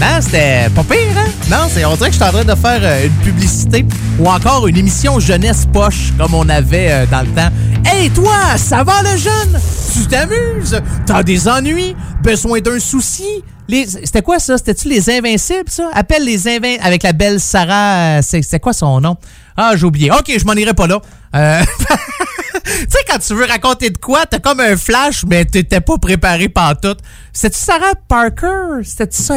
Non, 0.00 0.20
c'était 0.20 0.68
pas 0.74 0.82
pire, 0.82 0.98
hein? 1.16 1.28
Non, 1.48 1.68
c'est, 1.70 1.84
on 1.84 1.94
dirait 1.94 2.08
que 2.10 2.16
je 2.16 2.20
suis 2.20 2.28
en 2.28 2.32
train 2.32 2.44
de 2.44 2.54
faire 2.56 2.80
euh, 2.82 3.06
une 3.06 3.12
publicité 3.24 3.84
ou 4.18 4.26
encore 4.28 4.66
une 4.66 4.76
émission 4.76 5.20
jeunesse 5.20 5.64
poche 5.72 6.12
comme 6.18 6.34
on 6.34 6.48
avait 6.48 6.90
euh, 6.90 7.06
dans 7.06 7.20
le 7.20 7.28
temps. 7.28 7.50
Hey, 7.84 8.10
toi, 8.10 8.56
ça 8.56 8.82
va 8.82 9.02
le 9.02 9.16
jeune? 9.16 9.60
Tu 9.92 10.06
t'amuses? 10.08 10.80
T'as 11.06 11.22
des 11.22 11.46
ennuis? 11.46 11.94
Besoin 12.22 12.60
d'un 12.60 12.80
souci? 12.80 13.44
Les- 13.68 13.86
C'était 13.86 14.22
quoi 14.22 14.40
ça? 14.40 14.58
C'était-tu 14.58 14.88
les 14.88 15.08
Invincibles, 15.08 15.68
ça? 15.70 15.88
Appelle 15.92 16.24
les 16.24 16.48
Invincibles 16.48 16.84
avec 16.84 17.04
la 17.04 17.12
belle 17.12 17.38
Sarah. 17.38 18.18
euh, 18.18 18.20
C'est 18.22 18.42
c'est 18.42 18.58
quoi 18.58 18.72
son 18.72 19.00
nom? 19.00 19.16
Ah, 19.56 19.72
j'ai 19.76 19.84
oublié. 19.84 20.10
OK, 20.10 20.32
je 20.36 20.44
m'en 20.44 20.54
irai 20.54 20.74
pas 20.74 20.86
là. 20.86 21.00
Euh, 21.34 21.62
tu 22.64 22.70
sais, 22.88 22.98
quand 23.08 23.18
tu 23.18 23.34
veux 23.34 23.44
raconter 23.44 23.90
de 23.90 23.98
quoi, 23.98 24.26
t'as 24.26 24.38
comme 24.38 24.60
un 24.60 24.76
flash, 24.76 25.24
mais 25.26 25.44
t'étais 25.44 25.80
pas 25.80 25.98
préparé 25.98 26.48
par 26.48 26.78
tout. 26.80 26.96
C'était-tu 27.32 27.60
Sarah 27.60 27.94
Parker? 28.08 28.82
C'était-tu 28.84 29.22
ça? 29.22 29.36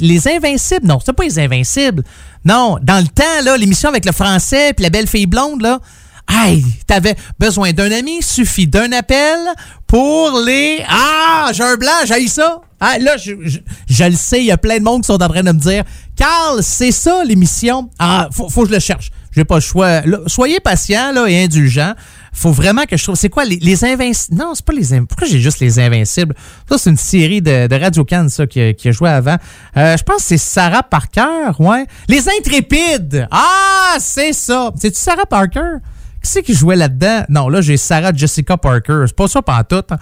Les 0.00 0.28
Invincibles? 0.28 0.86
Non, 0.86 1.00
c'était 1.00 1.12
pas 1.12 1.24
les 1.24 1.38
Invincibles. 1.38 2.04
Non, 2.44 2.78
dans 2.82 2.98
le 2.98 3.08
temps, 3.08 3.44
là, 3.44 3.56
l'émission 3.56 3.88
avec 3.88 4.04
le 4.04 4.12
français 4.12 4.72
puis 4.72 4.82
la 4.82 4.90
belle 4.90 5.08
fille 5.08 5.26
blonde, 5.26 5.62
là. 5.62 5.80
Aïe, 6.26 6.64
t'avais 6.86 7.16
besoin 7.38 7.72
d'un 7.72 7.90
ami, 7.90 8.22
suffit 8.22 8.66
d'un 8.66 8.92
appel 8.92 9.38
pour 9.86 10.38
les... 10.44 10.84
Ah, 10.86 11.50
j'ai 11.54 11.62
un 11.62 11.76
blanc, 11.76 11.90
j'ai 12.04 12.28
ça. 12.28 12.60
Ah, 12.80 12.98
là, 12.98 13.16
je 13.16 14.04
le 14.04 14.14
sais, 14.14 14.40
il 14.40 14.44
y 14.44 14.52
a 14.52 14.58
plein 14.58 14.78
de 14.78 14.84
monde 14.84 15.02
qui 15.02 15.06
sont 15.06 15.22
en 15.22 15.28
train 15.28 15.42
de 15.42 15.52
me 15.52 15.58
dire, 15.58 15.84
Carl, 16.16 16.62
c'est 16.62 16.92
ça 16.92 17.24
l'émission? 17.24 17.88
Ah, 17.98 18.28
faut, 18.30 18.50
faut 18.50 18.62
que 18.62 18.68
je 18.68 18.74
le 18.74 18.80
cherche. 18.80 19.10
J'ai 19.38 19.44
pas 19.44 19.54
le 19.54 19.60
choix. 19.60 20.02
Soyez 20.26 20.58
patient 20.58 21.12
là, 21.12 21.28
et 21.28 21.44
indulgent. 21.44 21.94
Faut 22.32 22.50
vraiment 22.50 22.86
que 22.86 22.96
je 22.96 23.04
trouve. 23.04 23.14
C'est 23.14 23.28
quoi 23.28 23.44
les, 23.44 23.54
les 23.60 23.84
Invincibles? 23.84 24.36
Non, 24.36 24.52
c'est 24.52 24.64
pas 24.64 24.72
les 24.72 24.92
Invincibles. 24.92 25.06
Pourquoi 25.06 25.28
j'ai 25.28 25.38
juste 25.38 25.60
les 25.60 25.78
Invincibles? 25.78 26.34
Ça, 26.68 26.76
c'est 26.76 26.90
une 26.90 26.96
série 26.96 27.40
de, 27.40 27.68
de 27.68 27.74
Radio 27.76 28.04
Cannes, 28.04 28.30
ça, 28.30 28.48
qui, 28.48 28.60
a- 28.60 28.90
joué 28.90 29.08
avant. 29.08 29.36
Euh, 29.76 29.96
je 29.96 30.02
pense 30.02 30.16
que 30.16 30.22
c'est 30.24 30.38
Sarah 30.38 30.82
Parker, 30.82 31.52
ouais. 31.60 31.86
Les 32.08 32.28
Intrépides! 32.28 33.28
Ah, 33.30 33.94
c'est 34.00 34.32
ça! 34.32 34.72
C'est-tu 34.76 34.98
Sarah 34.98 35.24
Parker? 35.24 35.76
Qui 36.20 36.28
c'est 36.28 36.42
qui 36.42 36.54
jouait 36.54 36.74
là-dedans? 36.74 37.22
Non, 37.28 37.48
là, 37.48 37.60
j'ai 37.60 37.76
Sarah 37.76 38.12
Jessica 38.12 38.56
Parker. 38.56 39.04
C'est 39.06 39.14
pas 39.14 39.28
ça 39.28 39.40
pantoute. 39.40 39.86
tout. 39.86 39.94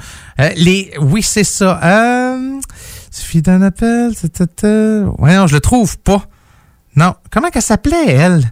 les... 0.57 0.93
Oui, 0.99 1.23
c'est 1.23 1.45
ça. 1.45 1.79
Euh... 1.85 2.59
Suffit 3.11 3.43
d'un 3.43 3.61
appel. 3.61 4.15
ta, 4.17 4.29
ta, 4.31 4.47
ta. 4.47 4.67
Ouais, 5.19 5.37
non, 5.37 5.47
je 5.47 5.57
le 5.57 5.61
trouve 5.61 5.99
pas. 5.99 6.23
Non. 6.97 7.13
Comment 7.31 7.51
qu'elle 7.51 7.61
s'appelait, 7.61 8.15
elle? 8.15 8.51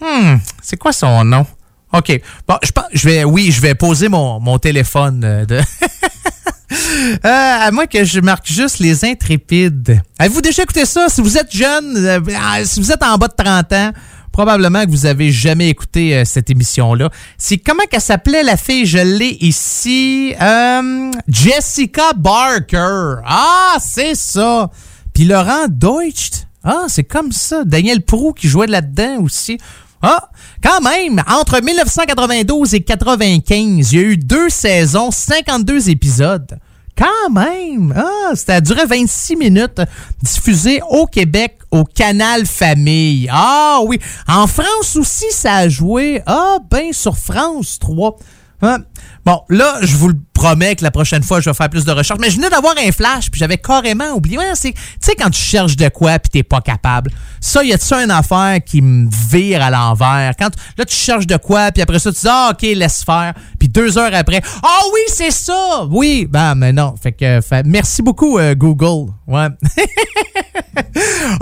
Hmm, 0.00 0.36
c'est 0.62 0.76
quoi 0.76 0.92
son 0.92 1.24
nom? 1.24 1.46
OK. 1.92 2.20
Bon, 2.46 2.56
je 2.62 2.70
je 2.92 3.08
vais, 3.08 3.24
oui, 3.24 3.50
je 3.50 3.60
vais 3.60 3.74
poser 3.74 4.08
mon, 4.08 4.40
mon 4.40 4.58
téléphone 4.58 5.22
euh, 5.24 5.44
de. 5.44 5.60
Euh, 6.72 7.18
à 7.24 7.70
moins 7.72 7.86
que 7.86 8.04
je 8.04 8.20
marque 8.20 8.46
juste 8.46 8.78
les 8.78 9.04
intrépides. 9.04 10.00
Avez-vous 10.20 10.40
déjà 10.40 10.62
écouté 10.62 10.86
ça? 10.86 11.08
Si 11.08 11.20
vous 11.20 11.36
êtes 11.36 11.54
jeune, 11.54 11.96
euh, 11.96 12.20
ah, 12.38 12.64
si 12.64 12.78
vous 12.78 12.92
êtes 12.92 13.02
en 13.02 13.16
bas 13.16 13.26
de 13.26 13.34
30 13.34 13.72
ans, 13.72 13.90
probablement 14.30 14.84
que 14.84 14.90
vous 14.90 15.06
avez 15.06 15.32
jamais 15.32 15.68
écouté 15.68 16.24
cette 16.24 16.48
émission-là. 16.48 17.10
C'est 17.38 17.58
comment 17.58 17.82
qu'elle 17.90 18.00
s'appelait 18.00 18.44
la 18.44 18.56
fille? 18.56 18.86
Je 18.86 18.98
l'ai 18.98 19.36
ici. 19.40 20.34
Jessica 21.26 22.12
Barker. 22.16 23.22
Ah, 23.26 23.76
c'est 23.80 24.14
ça. 24.14 24.70
Puis 25.12 25.24
Laurent 25.24 25.66
Deutsch. 25.68 26.30
Ah, 26.62 26.84
c'est 26.86 27.04
comme 27.04 27.32
ça. 27.32 27.64
Daniel 27.64 28.02
Prou 28.02 28.32
qui 28.32 28.48
jouait 28.48 28.68
là-dedans 28.68 29.22
aussi. 29.22 29.58
Ah, 30.02 30.30
quand 30.62 30.80
même, 30.80 31.22
entre 31.28 31.60
1992 31.62 32.74
et 32.74 32.80
95, 32.80 33.92
il 33.92 33.98
y 33.98 34.02
a 34.02 34.06
eu 34.06 34.16
deux 34.16 34.48
saisons, 34.48 35.10
52 35.10 35.90
épisodes. 35.90 36.58
Quand 36.96 37.30
même! 37.30 37.94
Ah, 37.96 38.34
ça 38.34 38.56
a 38.56 38.60
duré 38.60 38.84
26 38.86 39.36
minutes, 39.36 39.80
diffusé 40.22 40.80
au 40.90 41.06
Québec 41.06 41.58
au 41.70 41.84
Canal 41.84 42.46
Famille. 42.46 43.28
Ah 43.32 43.80
oui, 43.86 43.98
en 44.26 44.46
France 44.46 44.96
aussi, 44.96 45.26
ça 45.30 45.56
a 45.56 45.68
joué. 45.68 46.22
Ah, 46.26 46.58
ben 46.70 46.92
sur 46.92 47.16
France 47.16 47.78
3. 47.78 48.16
Ah, 48.62 48.78
Bon, 49.24 49.42
là, 49.48 49.78
je 49.82 49.96
vous 49.96 50.08
le 50.08 50.16
promets 50.32 50.76
que 50.76 50.82
la 50.82 50.90
prochaine 50.90 51.22
fois, 51.22 51.40
je 51.40 51.50
vais 51.50 51.54
faire 51.54 51.68
plus 51.68 51.84
de 51.84 51.92
recherches. 51.92 52.18
Mais 52.20 52.30
je 52.30 52.36
venais 52.36 52.48
d'avoir 52.48 52.74
un 52.78 52.90
flash, 52.90 53.30
puis 53.30 53.38
j'avais 53.38 53.58
carrément 53.58 54.10
oublié. 54.12 54.38
Tu 54.60 54.72
sais, 55.00 55.14
quand 55.14 55.30
tu 55.30 55.40
cherches 55.40 55.76
de 55.76 55.88
quoi, 55.88 56.18
puis 56.18 56.30
t'es 56.30 56.42
pas 56.42 56.60
capable. 56.60 57.10
Ça, 57.40 57.64
y 57.64 57.72
a-tu 57.72 57.94
une 57.94 58.10
affaire 58.10 58.58
qui 58.64 58.82
me 58.82 59.08
vire 59.30 59.62
à 59.62 59.70
l'envers? 59.70 60.34
Quand 60.38 60.50
là, 60.76 60.84
tu 60.84 60.94
cherches 60.94 61.26
de 61.26 61.36
quoi, 61.36 61.72
puis 61.72 61.82
après 61.82 61.98
ça, 61.98 62.12
tu 62.12 62.20
dis, 62.20 62.28
ah, 62.28 62.52
OK, 62.52 62.62
laisse 62.62 63.02
faire. 63.02 63.34
Puis 63.58 63.68
deux 63.68 63.96
heures 63.98 64.14
après, 64.14 64.42
ah 64.62 64.80
oui, 64.92 65.00
c'est 65.08 65.30
ça! 65.30 65.86
Oui, 65.90 66.26
ben, 66.30 66.54
mais 66.54 66.72
non. 66.72 66.94
Fait 67.00 67.12
que, 67.12 67.40
merci 67.64 68.02
beaucoup, 68.02 68.38
euh, 68.38 68.54
Google. 68.54 69.12
Ouais. 69.26 69.48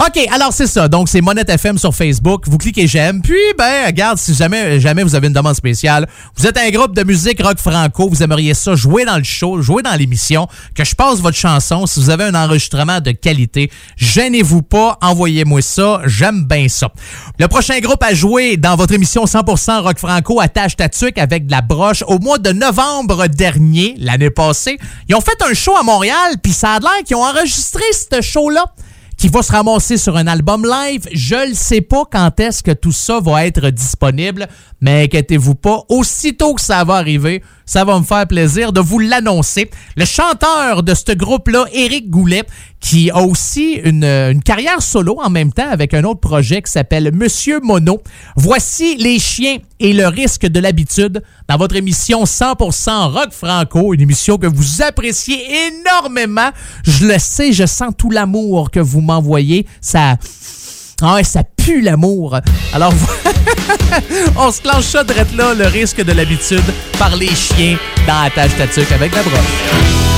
OK, 0.07 0.28
alors 0.32 0.53
c'est 0.53 0.66
ça. 0.66 0.88
Donc, 0.88 1.09
c'est 1.09 1.20
Monette 1.20 1.49
FM 1.49 1.78
sur 1.78 1.94
Facebook. 1.94 2.44
Vous 2.46 2.59
cliquez 2.59 2.86
j'aime. 2.86 3.22
Puis, 3.22 3.36
ben, 3.57 3.86
regarde, 3.86 4.18
si 4.18 4.34
jamais, 4.34 4.78
jamais 4.80 5.03
vous 5.03 5.14
avez 5.14 5.26
une 5.26 5.32
demande 5.32 5.55
spéciale, 5.55 6.07
vous 6.36 6.46
êtes 6.46 6.57
un 6.59 6.70
groupe 6.70 6.94
de 6.94 7.03
musique 7.03 7.42
rock 7.42 7.59
franco, 7.59 8.09
vous 8.09 8.22
aimeriez 8.22 8.55
ça 8.55 8.74
jouer 8.74 9.05
dans 9.05 9.16
le 9.16 9.24
show, 9.24 9.61
jouer 9.62 9.82
dans 9.82 9.94
l'émission, 9.94 10.46
que 10.74 10.84
je 10.84 10.94
passe 10.94 11.20
votre 11.20 11.36
chanson. 11.36 11.86
Si 11.86 12.01
vous 12.01 12.11
avez 12.11 12.24
un 12.24 12.34
enregistrement 12.34 13.01
de 13.01 13.11
qualité, 13.12 13.70
gênez-vous 13.96 14.62
pas, 14.62 14.99
envoyez-moi 15.01 15.62
ça. 15.62 15.88
J'aime 16.07 16.45
bien 16.45 16.68
ça. 16.68 16.91
Le 17.39 17.49
prochain 17.49 17.78
groupe 17.80 18.03
à 18.03 18.14
jouer 18.14 18.57
dans 18.57 18.76
votre 18.76 18.95
émission 18.95 19.24
100% 19.24 19.80
rock 19.80 19.99
franco 19.99 20.41
attache 20.41 20.76
ta 20.76 20.89
tuque 20.89 21.18
avec 21.18 21.47
de 21.47 21.51
la 21.51 21.61
broche 21.61 22.03
au 22.07 22.18
mois 22.18 22.39
de 22.39 22.51
novembre 22.51 23.26
dernier, 23.26 23.95
l'année 23.99 24.30
passée. 24.30 24.78
Ils 25.09 25.14
ont 25.14 25.20
fait 25.20 25.41
un 25.43 25.55
show 25.55 25.76
à 25.76 25.82
Montréal, 25.82 26.36
puis 26.43 26.53
ça 26.53 26.72
a 26.72 26.80
l'air 26.80 27.03
qu'ils 27.05 27.16
ont 27.16 27.24
enregistré 27.24 27.82
ce 27.93 28.20
show-là 28.20 28.64
qui 29.16 29.28
va 29.28 29.43
se 29.43 29.51
ramasser 29.51 29.97
sur 29.97 30.16
un 30.16 30.28
album 30.28 30.64
live. 30.64 31.09
Je 31.12 31.51
ne 31.51 31.55
sais 31.55 31.80
pas 31.80 32.05
quand 32.11 32.39
est-ce 32.39 32.62
que 32.62 32.70
tout 32.70 32.93
ça 32.93 33.18
va 33.20 33.47
être 33.47 33.68
disponible, 33.70 34.47
mais 34.80 35.05
inquiétez-vous 35.05 35.57
pas, 35.57 35.82
aussitôt 35.89 36.55
que 36.55 36.61
ça 36.61 36.84
va 36.84 36.95
arriver, 36.95 37.43
ça 37.69 37.85
va 37.85 37.99
me 37.99 38.05
faire 38.05 38.27
plaisir 38.27 38.73
de 38.73 38.81
vous 38.81 38.99
l'annoncer. 38.99 39.71
Le 39.97 40.07
chanteur 40.07 40.83
de 40.83 40.95
ce 40.95 41.12
groupe-là, 41.12 41.66
Éric 41.73 42.09
Goulet, 42.09 42.45
qui 42.81 43.11
a 43.11 43.21
aussi 43.21 43.75
une, 43.85 44.05
une 44.05 44.43
carrière 44.43 44.81
solo 44.81 45.19
en 45.23 45.29
même 45.29 45.53
temps 45.53 45.69
avec 45.71 45.93
un 45.93 46.03
autre 46.05 46.21
projet 46.21 46.62
qui 46.62 46.73
s'appelle 46.73 47.11
Monsieur 47.12 47.61
Mono. 47.61 48.01
Voici 48.37 48.97
les 48.97 49.19
chiens 49.19 49.59
et 49.81 49.93
le 49.93 50.09
risque 50.09 50.47
de 50.47 50.61
l'habitude 50.61 51.23
dans 51.47 51.59
votre 51.59 51.77
émission 51.77 52.25
100% 52.25 53.12
rock 53.12 53.33
franco, 53.33 53.93
une 53.93 54.01
émission 54.01 54.39
que 54.39 54.47
vous 54.47 54.81
appréciez 54.83 55.39
énormément. 55.69 56.51
Je 56.85 57.07
le 57.07 57.19
sais, 57.19 57.53
je 57.53 57.66
sens 57.66 57.93
tout 57.97 58.11
l'amour 58.11 58.71
que 58.71 58.81
vous 58.81 59.03
m'envoyez. 59.03 59.66
Ça 59.83 60.16
ah 61.01 61.14
ouais, 61.14 61.24
ça 61.24 61.42
pue 61.44 61.80
l'amour. 61.80 62.38
Alors, 62.72 62.92
on 64.36 64.51
se 64.51 64.61
clenche 64.61 64.84
ça 64.84 65.05
direct 65.05 65.32
là, 65.34 65.55
le 65.55 65.66
risque 65.66 66.03
de 66.03 66.12
l'habitude, 66.12 66.64
par 66.99 67.14
les 67.14 67.28
chiens 67.28 67.76
dans 68.07 68.22
la 68.22 68.30
tâche 68.30 68.57
tatuque 68.57 68.90
avec 68.90 69.14
la 69.14 69.22
broche. 69.22 70.18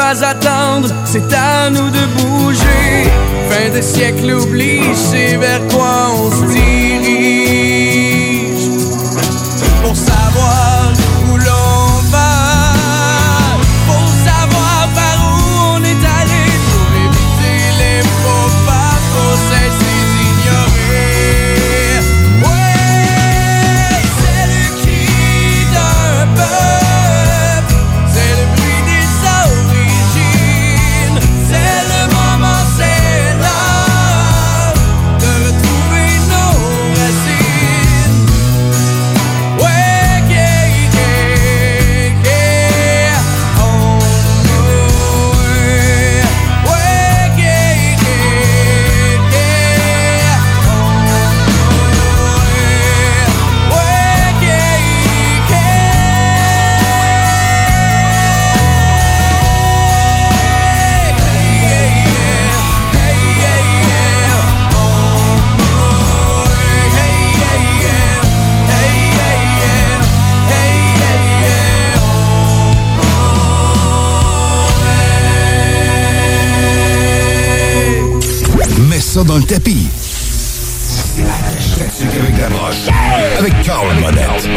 pas 0.00 0.24
attendre, 0.24 0.88
c'est 1.04 1.30
à 1.34 1.68
nous 1.68 1.90
de 1.90 2.04
bouger. 2.16 3.10
Fin 3.50 3.68
de 3.76 3.82
siècle 3.82 4.32
oublie, 4.32 4.80
c'est 4.94 5.36
vers 5.36 5.60
quoi 5.68 6.12
on 6.18 6.30
se 6.30 6.44
dirige? 6.54 7.50
Pour 9.82 9.94
savoir 9.94 10.79
ça 79.20 79.24
dans 79.24 79.36
le 79.36 79.42
tapis. 79.42 79.88
C'est 81.12 81.22
la 81.22 82.20
avec 82.20 82.38
la 82.38 82.48
broche. 82.48 82.88
Avec 83.38 83.62
Carl 83.62 83.86
Monette. 84.00 84.48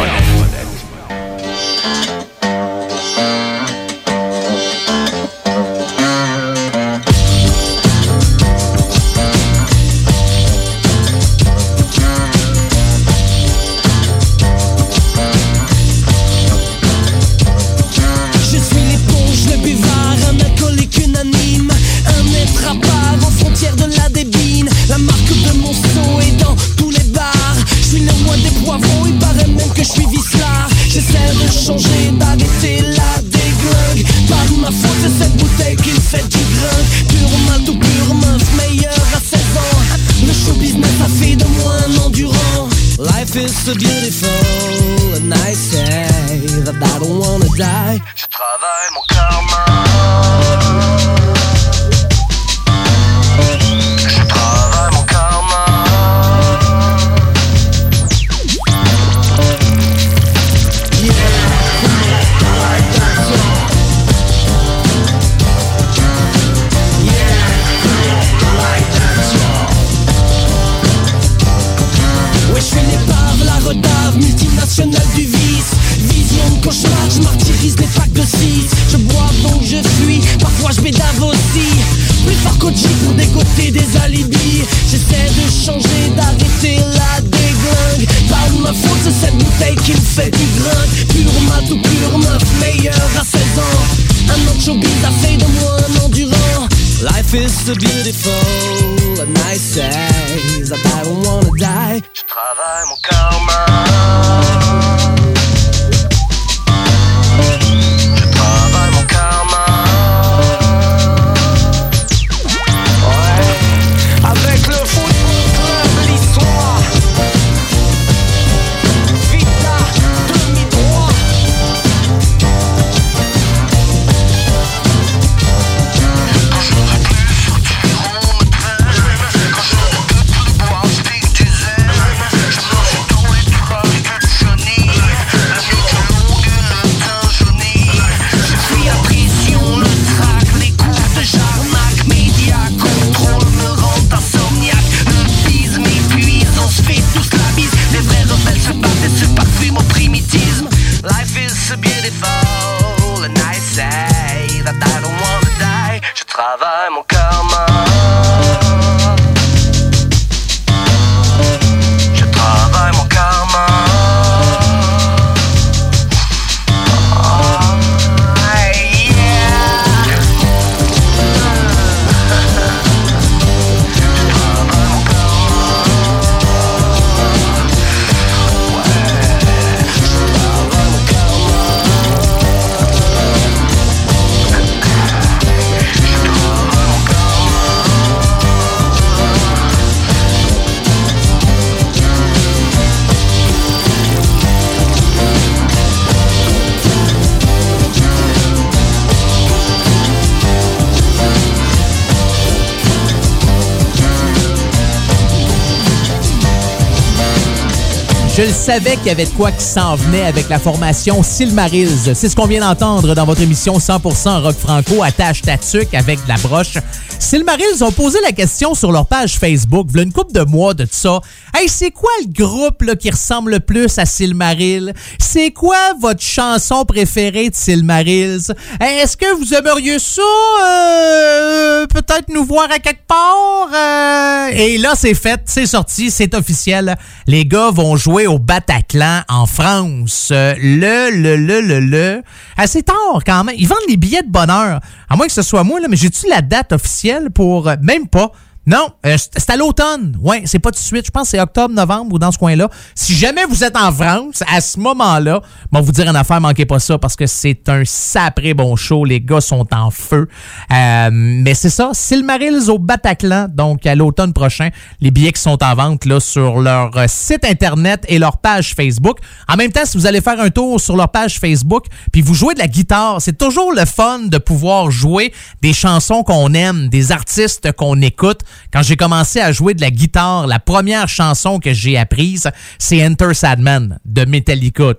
Savais 208.64 208.96
qu'il 208.96 209.08
y 209.08 209.10
avait 209.10 209.26
de 209.26 209.30
quoi 209.30 209.52
qui 209.52 209.62
s'en 209.62 209.94
venait 209.94 210.24
avec 210.24 210.48
la 210.48 210.58
formation 210.58 211.22
Silmarils. 211.22 212.14
C'est 212.14 212.30
ce 212.30 212.34
qu'on 212.34 212.46
vient 212.46 212.62
d'entendre 212.62 213.14
dans 213.14 213.26
votre 213.26 213.42
émission 213.42 213.76
100% 213.76 214.40
rock 214.40 214.56
franco 214.56 215.02
attache 215.02 215.42
tatuc 215.42 215.92
avec 215.92 216.22
de 216.24 216.28
la 216.28 216.36
broche. 216.38 216.78
Silmarils 217.24 217.82
ont 217.82 217.90
posé 217.90 218.18
la 218.22 218.32
question 218.32 218.74
sur 218.74 218.92
leur 218.92 219.06
page 219.06 219.38
Facebook, 219.38 219.86
il 219.92 219.96
y 219.96 220.00
a 220.00 220.02
une 220.02 220.12
couple 220.12 220.32
de 220.32 220.42
mois 220.42 220.74
de 220.74 220.86
ça. 220.90 221.20
Hey, 221.54 221.68
c'est 221.70 221.90
quoi 221.90 222.10
le 222.20 222.30
groupe 222.30 222.84
qui 222.96 223.10
ressemble 223.10 223.52
le 223.52 223.60
plus 223.60 223.98
à 223.98 224.04
Silmarils? 224.04 224.92
C'est 225.18 225.50
quoi 225.50 225.76
votre 225.98 226.20
chanson 226.20 226.84
préférée 226.84 227.48
de 227.48 227.54
Silmarils? 227.54 228.52
Est-ce 228.78 229.16
que 229.16 229.34
vous 229.38 229.54
aimeriez 229.54 229.98
ça? 229.98 230.20
euh, 230.64 231.86
Peut-être 231.86 232.28
nous 232.28 232.44
voir 232.44 232.68
à 232.70 232.78
quelque 232.78 233.06
part? 233.06 233.70
Euh, 233.74 234.48
Et 234.52 234.76
là, 234.78 234.92
c'est 234.94 235.14
fait, 235.14 235.40
c'est 235.46 235.66
sorti, 235.66 236.10
c'est 236.10 236.34
officiel. 236.34 236.94
Les 237.26 237.46
gars 237.46 237.70
vont 237.70 237.96
jouer 237.96 238.26
au 238.26 238.38
Bataclan 238.38 239.22
en 239.28 239.46
France. 239.46 240.28
Euh, 240.30 240.54
Le, 240.58 241.10
le, 241.10 241.36
le, 241.36 241.60
le, 241.62 241.80
le. 241.80 242.22
Assez 242.58 242.82
tard 242.82 243.20
quand 243.24 243.44
même. 243.44 243.54
Ils 243.58 243.66
vendent 243.66 243.78
les 243.88 243.96
billets 243.96 244.22
de 244.22 244.30
bonheur. 244.30 244.80
À 245.08 245.16
moins 245.16 245.26
que 245.26 245.32
ce 245.32 245.42
soit 245.42 245.64
moi, 245.64 245.80
là, 245.80 245.88
mais 245.88 245.96
j'ai-tu 245.96 246.28
la 246.28 246.42
date 246.42 246.72
officielle 246.72 247.30
pour... 247.30 247.68
euh, 247.68 247.76
Même 247.82 248.08
pas. 248.08 248.32
Non, 248.66 248.88
euh, 249.04 249.16
c'est 249.18 249.50
à 249.50 249.56
l'automne. 249.56 250.16
Ouais, 250.20 250.42
c'est 250.46 250.58
pas 250.58 250.70
tout 250.70 250.78
de 250.78 250.84
suite. 250.84 251.04
Je 251.04 251.10
pense 251.10 251.24
que 251.24 251.28
c'est 251.30 251.40
octobre, 251.40 251.74
novembre 251.74 252.14
ou 252.14 252.18
dans 252.18 252.32
ce 252.32 252.38
coin-là. 252.38 252.70
Si 252.94 253.14
jamais 253.14 253.44
vous 253.44 253.62
êtes 253.62 253.76
en 253.76 253.92
France, 253.92 254.42
à 254.50 254.60
ce 254.62 254.78
moment-là, 254.80 255.42
bon, 255.70 255.80
vous 255.82 255.92
dire 255.92 256.08
une 256.08 256.16
affaire, 256.16 256.40
manquez 256.40 256.64
pas 256.64 256.78
ça 256.78 256.96
parce 256.96 257.14
que 257.14 257.26
c'est 257.26 257.68
un 257.68 257.82
sapré 257.84 258.54
bon 258.54 258.74
show. 258.76 259.04
Les 259.04 259.20
gars 259.20 259.42
sont 259.42 259.66
en 259.74 259.90
feu. 259.90 260.28
Euh, 260.72 261.10
mais 261.12 261.54
c'est 261.54 261.70
ça, 261.70 261.90
Silmarils 261.92 262.70
au 262.70 262.78
Bataclan, 262.78 263.48
donc 263.52 263.84
à 263.86 263.94
l'automne 263.94 264.32
prochain. 264.32 264.70
Les 265.00 265.10
billets 265.10 265.32
qui 265.32 265.42
sont 265.42 265.62
en 265.62 265.74
vente 265.74 266.06
là 266.06 266.18
sur 266.18 266.60
leur 266.60 266.96
euh, 266.96 267.04
site 267.06 267.44
internet 267.44 268.04
et 268.08 268.18
leur 268.18 268.38
page 268.38 268.74
Facebook. 268.74 269.18
En 269.46 269.56
même 269.56 269.72
temps, 269.72 269.84
si 269.84 269.98
vous 269.98 270.06
allez 270.06 270.22
faire 270.22 270.40
un 270.40 270.50
tour 270.50 270.80
sur 270.80 270.96
leur 270.96 271.10
page 271.10 271.38
Facebook, 271.38 271.86
puis 272.12 272.22
vous 272.22 272.34
jouez 272.34 272.54
de 272.54 272.60
la 272.60 272.68
guitare, 272.68 273.20
c'est 273.20 273.36
toujours 273.36 273.72
le 273.72 273.84
fun 273.84 274.20
de 274.20 274.38
pouvoir 274.38 274.90
jouer 274.90 275.34
des 275.60 275.74
chansons 275.74 276.22
qu'on 276.22 276.54
aime, 276.54 276.88
des 276.88 277.12
artistes 277.12 277.72
qu'on 277.72 278.00
écoute. 278.00 278.40
Quand 278.72 278.82
j'ai 278.82 278.96
commencé 278.96 279.40
à 279.40 279.52
jouer 279.52 279.74
de 279.74 279.80
la 279.80 279.90
guitare, 279.90 280.46
la 280.46 280.58
première 280.58 281.08
chanson 281.08 281.58
que 281.58 281.72
j'ai 281.72 281.96
apprise, 281.96 282.50
c'est 282.78 283.06
Enter 283.06 283.34
Sadman 283.34 283.98
de 284.04 284.24
Metallica. 284.24 284.92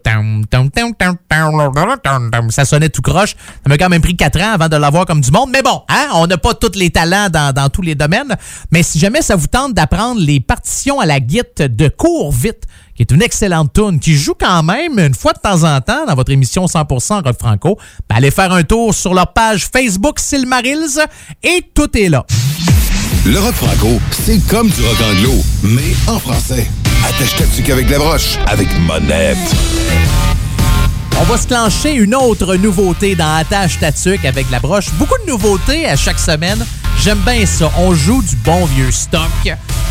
Ça 2.50 2.66
sonnait 2.66 2.90
tout 2.90 3.02
croche. 3.02 3.36
Ça 3.36 3.70
m'a 3.70 3.78
quand 3.78 3.90
même 3.90 4.02
pris 4.02 4.16
quatre 4.16 4.40
ans 4.42 4.54
avant 4.54 4.70
de 4.70 4.76
l'avoir 4.76 5.06
comme 5.06 5.22
du 5.22 5.32
monde. 5.32 5.50
Mais 5.52 5.62
bon, 5.62 5.82
hein, 5.90 6.08
on 6.14 6.28
n'a 6.28 6.38
pas 6.38 6.54
tous 6.54 6.78
les 6.78 6.90
talents 6.90 7.30
dans, 7.30 7.70
tous 7.70 7.82
les 7.82 7.96
domaines. 7.96 8.36
Mais 8.72 8.84
si 8.84 9.00
jamais 9.00 9.22
ça 9.22 9.36
vous 9.36 9.48
tente 9.48 9.74
d'apprendre 9.74 10.22
les 10.22 10.40
partitions 10.40 11.00
à 11.00 11.06
la 11.06 11.20
guitare 11.20 11.36
de 11.70 11.88
Cours 11.90 12.32
Vite, 12.32 12.64
qui 12.96 13.02
est 13.02 13.12
une 13.12 13.22
excellente 13.22 13.74
tune, 13.74 14.00
qui 14.00 14.16
joue 14.16 14.36
quand 14.40 14.64
même 14.64 14.98
une 15.00 15.14
fois 15.14 15.34
de 15.34 15.40
temps 15.40 15.64
en 15.64 15.82
temps 15.82 16.06
dans 16.06 16.16
votre 16.16 16.32
émission 16.32 16.66
100% 16.66 17.24
Rock 17.26 17.36
Franco, 17.38 17.78
ben 18.10 18.18
allez 18.18 18.32
faire 18.32 18.54
un 18.54 18.64
tour 18.64 18.94
sur 18.94 19.14
leur 19.14 19.34
page 19.34 19.68
Facebook 19.72 20.20
Silmarils 20.20 21.00
et 21.44 21.70
tout 21.74 21.96
est 21.98 22.10
là. 22.10 22.26
Le 23.28 23.40
rock 23.40 23.56
franco, 23.56 24.00
c'est 24.12 24.38
comme 24.48 24.70
du 24.70 24.82
rock 24.86 24.98
anglo, 25.02 25.34
mais 25.64 25.96
en 26.06 26.20
français. 26.20 26.70
Attache 27.04 27.36
ta 27.36 27.46
tuque 27.46 27.72
avec 27.72 27.90
la 27.90 27.98
broche, 27.98 28.38
avec 28.46 28.68
monette. 28.82 29.38
On 31.20 31.24
va 31.24 31.36
se 31.36 31.48
clencher 31.48 31.94
une 31.94 32.14
autre 32.14 32.56
nouveauté 32.56 33.16
dans 33.16 33.36
Attache 33.38 33.80
Tatuc 33.80 34.24
avec 34.26 34.46
la 34.52 34.60
broche. 34.60 34.92
Beaucoup 35.00 35.18
de 35.26 35.32
nouveautés 35.32 35.88
à 35.88 35.96
chaque 35.96 36.20
semaine. 36.20 36.64
J'aime 37.02 37.18
bien 37.26 37.48
ça. 37.48 37.72
On 37.80 37.96
joue 37.96 38.22
du 38.22 38.36
bon 38.38 38.66
vieux 38.66 38.92
stock. 38.92 39.22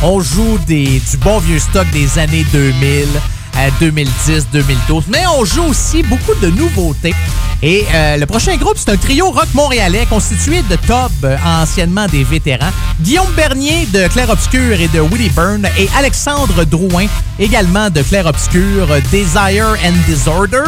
On 0.04 0.20
joue 0.20 0.56
des, 0.68 1.02
du 1.10 1.16
bon 1.16 1.40
vieux 1.40 1.58
stock 1.58 1.90
des 1.90 2.20
années 2.20 2.46
2000 2.52 3.08
à 3.56 3.70
2010, 3.80 4.48
2012. 4.52 5.04
Mais 5.08 5.26
on 5.38 5.44
joue 5.44 5.64
aussi 5.64 6.02
beaucoup 6.02 6.34
de 6.40 6.48
nouveautés. 6.48 7.14
Et 7.62 7.84
euh, 7.94 8.16
le 8.16 8.26
prochain 8.26 8.56
groupe, 8.56 8.76
c'est 8.76 8.90
un 8.90 8.96
trio 8.96 9.30
rock 9.30 9.48
montréalais 9.54 10.06
constitué 10.06 10.62
de 10.68 10.76
Tob, 10.76 11.10
euh, 11.24 11.36
anciennement 11.44 12.06
des 12.06 12.24
vétérans, 12.24 12.70
Guillaume 13.00 13.32
Bernier 13.36 13.86
de 13.86 14.06
Clair 14.08 14.28
Obscur 14.30 14.80
et 14.80 14.88
de 14.88 15.00
Willie 15.00 15.30
Byrne, 15.30 15.66
et 15.78 15.88
Alexandre 15.96 16.64
Drouin, 16.64 17.06
également 17.38 17.90
de 17.90 18.02
Clair 18.02 18.26
Obscur, 18.26 18.90
euh, 18.90 19.00
Desire 19.10 19.76
and 19.84 19.94
Disorder. 20.06 20.64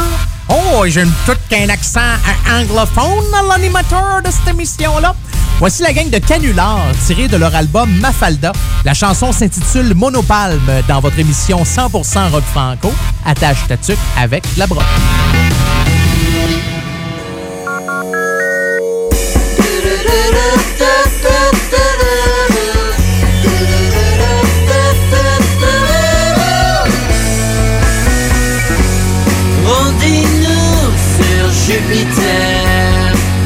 Oh, 0.48 0.84
j'ai 0.86 1.02
une 1.02 1.12
toute 1.24 1.40
qu'un 1.48 1.68
accent 1.68 2.00
anglophone 2.48 3.24
à 3.34 3.42
l'animateur 3.42 4.22
de 4.24 4.30
cette 4.30 4.48
émission-là. 4.54 5.14
Voici 5.58 5.82
la 5.82 5.92
gang 5.92 6.08
de 6.10 6.18
Canular, 6.18 6.78
tirée 7.06 7.28
de 7.28 7.36
leur 7.36 7.54
album 7.54 7.90
Mafalda. 7.98 8.52
La 8.84 8.94
chanson 8.94 9.32
s'intitule 9.32 9.94
Monopalme 9.94 10.82
dans 10.86 11.00
votre 11.00 11.18
émission 11.18 11.62
100% 11.62 12.30
rock 12.30 12.44
franco. 12.52 12.92
Attache 13.24 13.66
ta 13.66 13.76
tuque 13.76 13.98
avec 14.16 14.44
la 14.56 14.66
broche. 14.66 14.84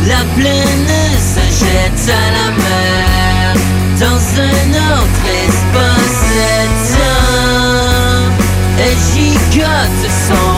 La 0.08 0.24
plaine 0.34 0.88
se 1.18 1.40
jette 1.60 2.08
à 2.08 2.26
la 2.36 2.48
mer. 2.50 3.54
Dans 4.00 4.20
un 4.40 4.68
autre 4.98 5.24
espace-temps. 5.46 6.40
Elle 8.78 8.98
gigote 9.14 10.04
son 10.26 10.54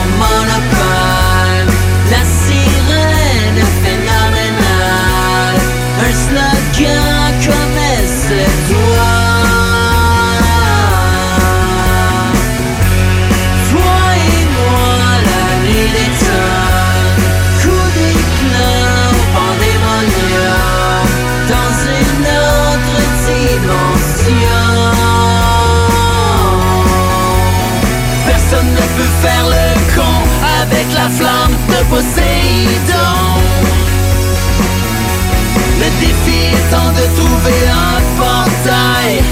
étant 36.73 36.91
de 36.91 37.15
trouver 37.15 37.67
un 37.69 38.01
portail 38.17 39.22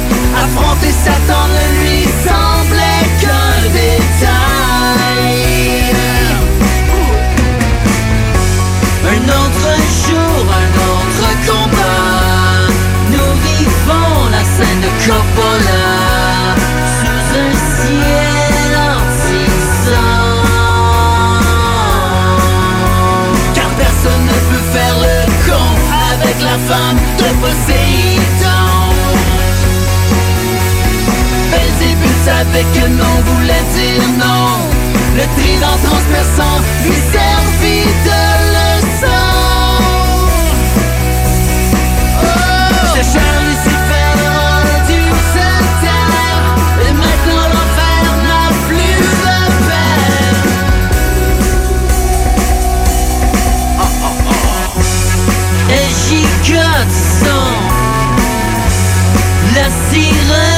femme 26.68 26.98
de 27.18 27.30
Poséidon 27.42 28.62
Belzébuth 31.52 32.20
savait 32.26 32.68
que 32.74 32.88
non 32.88 33.16
voulait 33.26 33.66
dire 33.76 34.08
non. 34.20 34.52
Le 35.16 35.24
trident 35.38 35.78
transperçant 35.84 36.58
lui 36.86 36.96
servit 37.12 37.90
de 38.06 38.21
La 59.94 60.51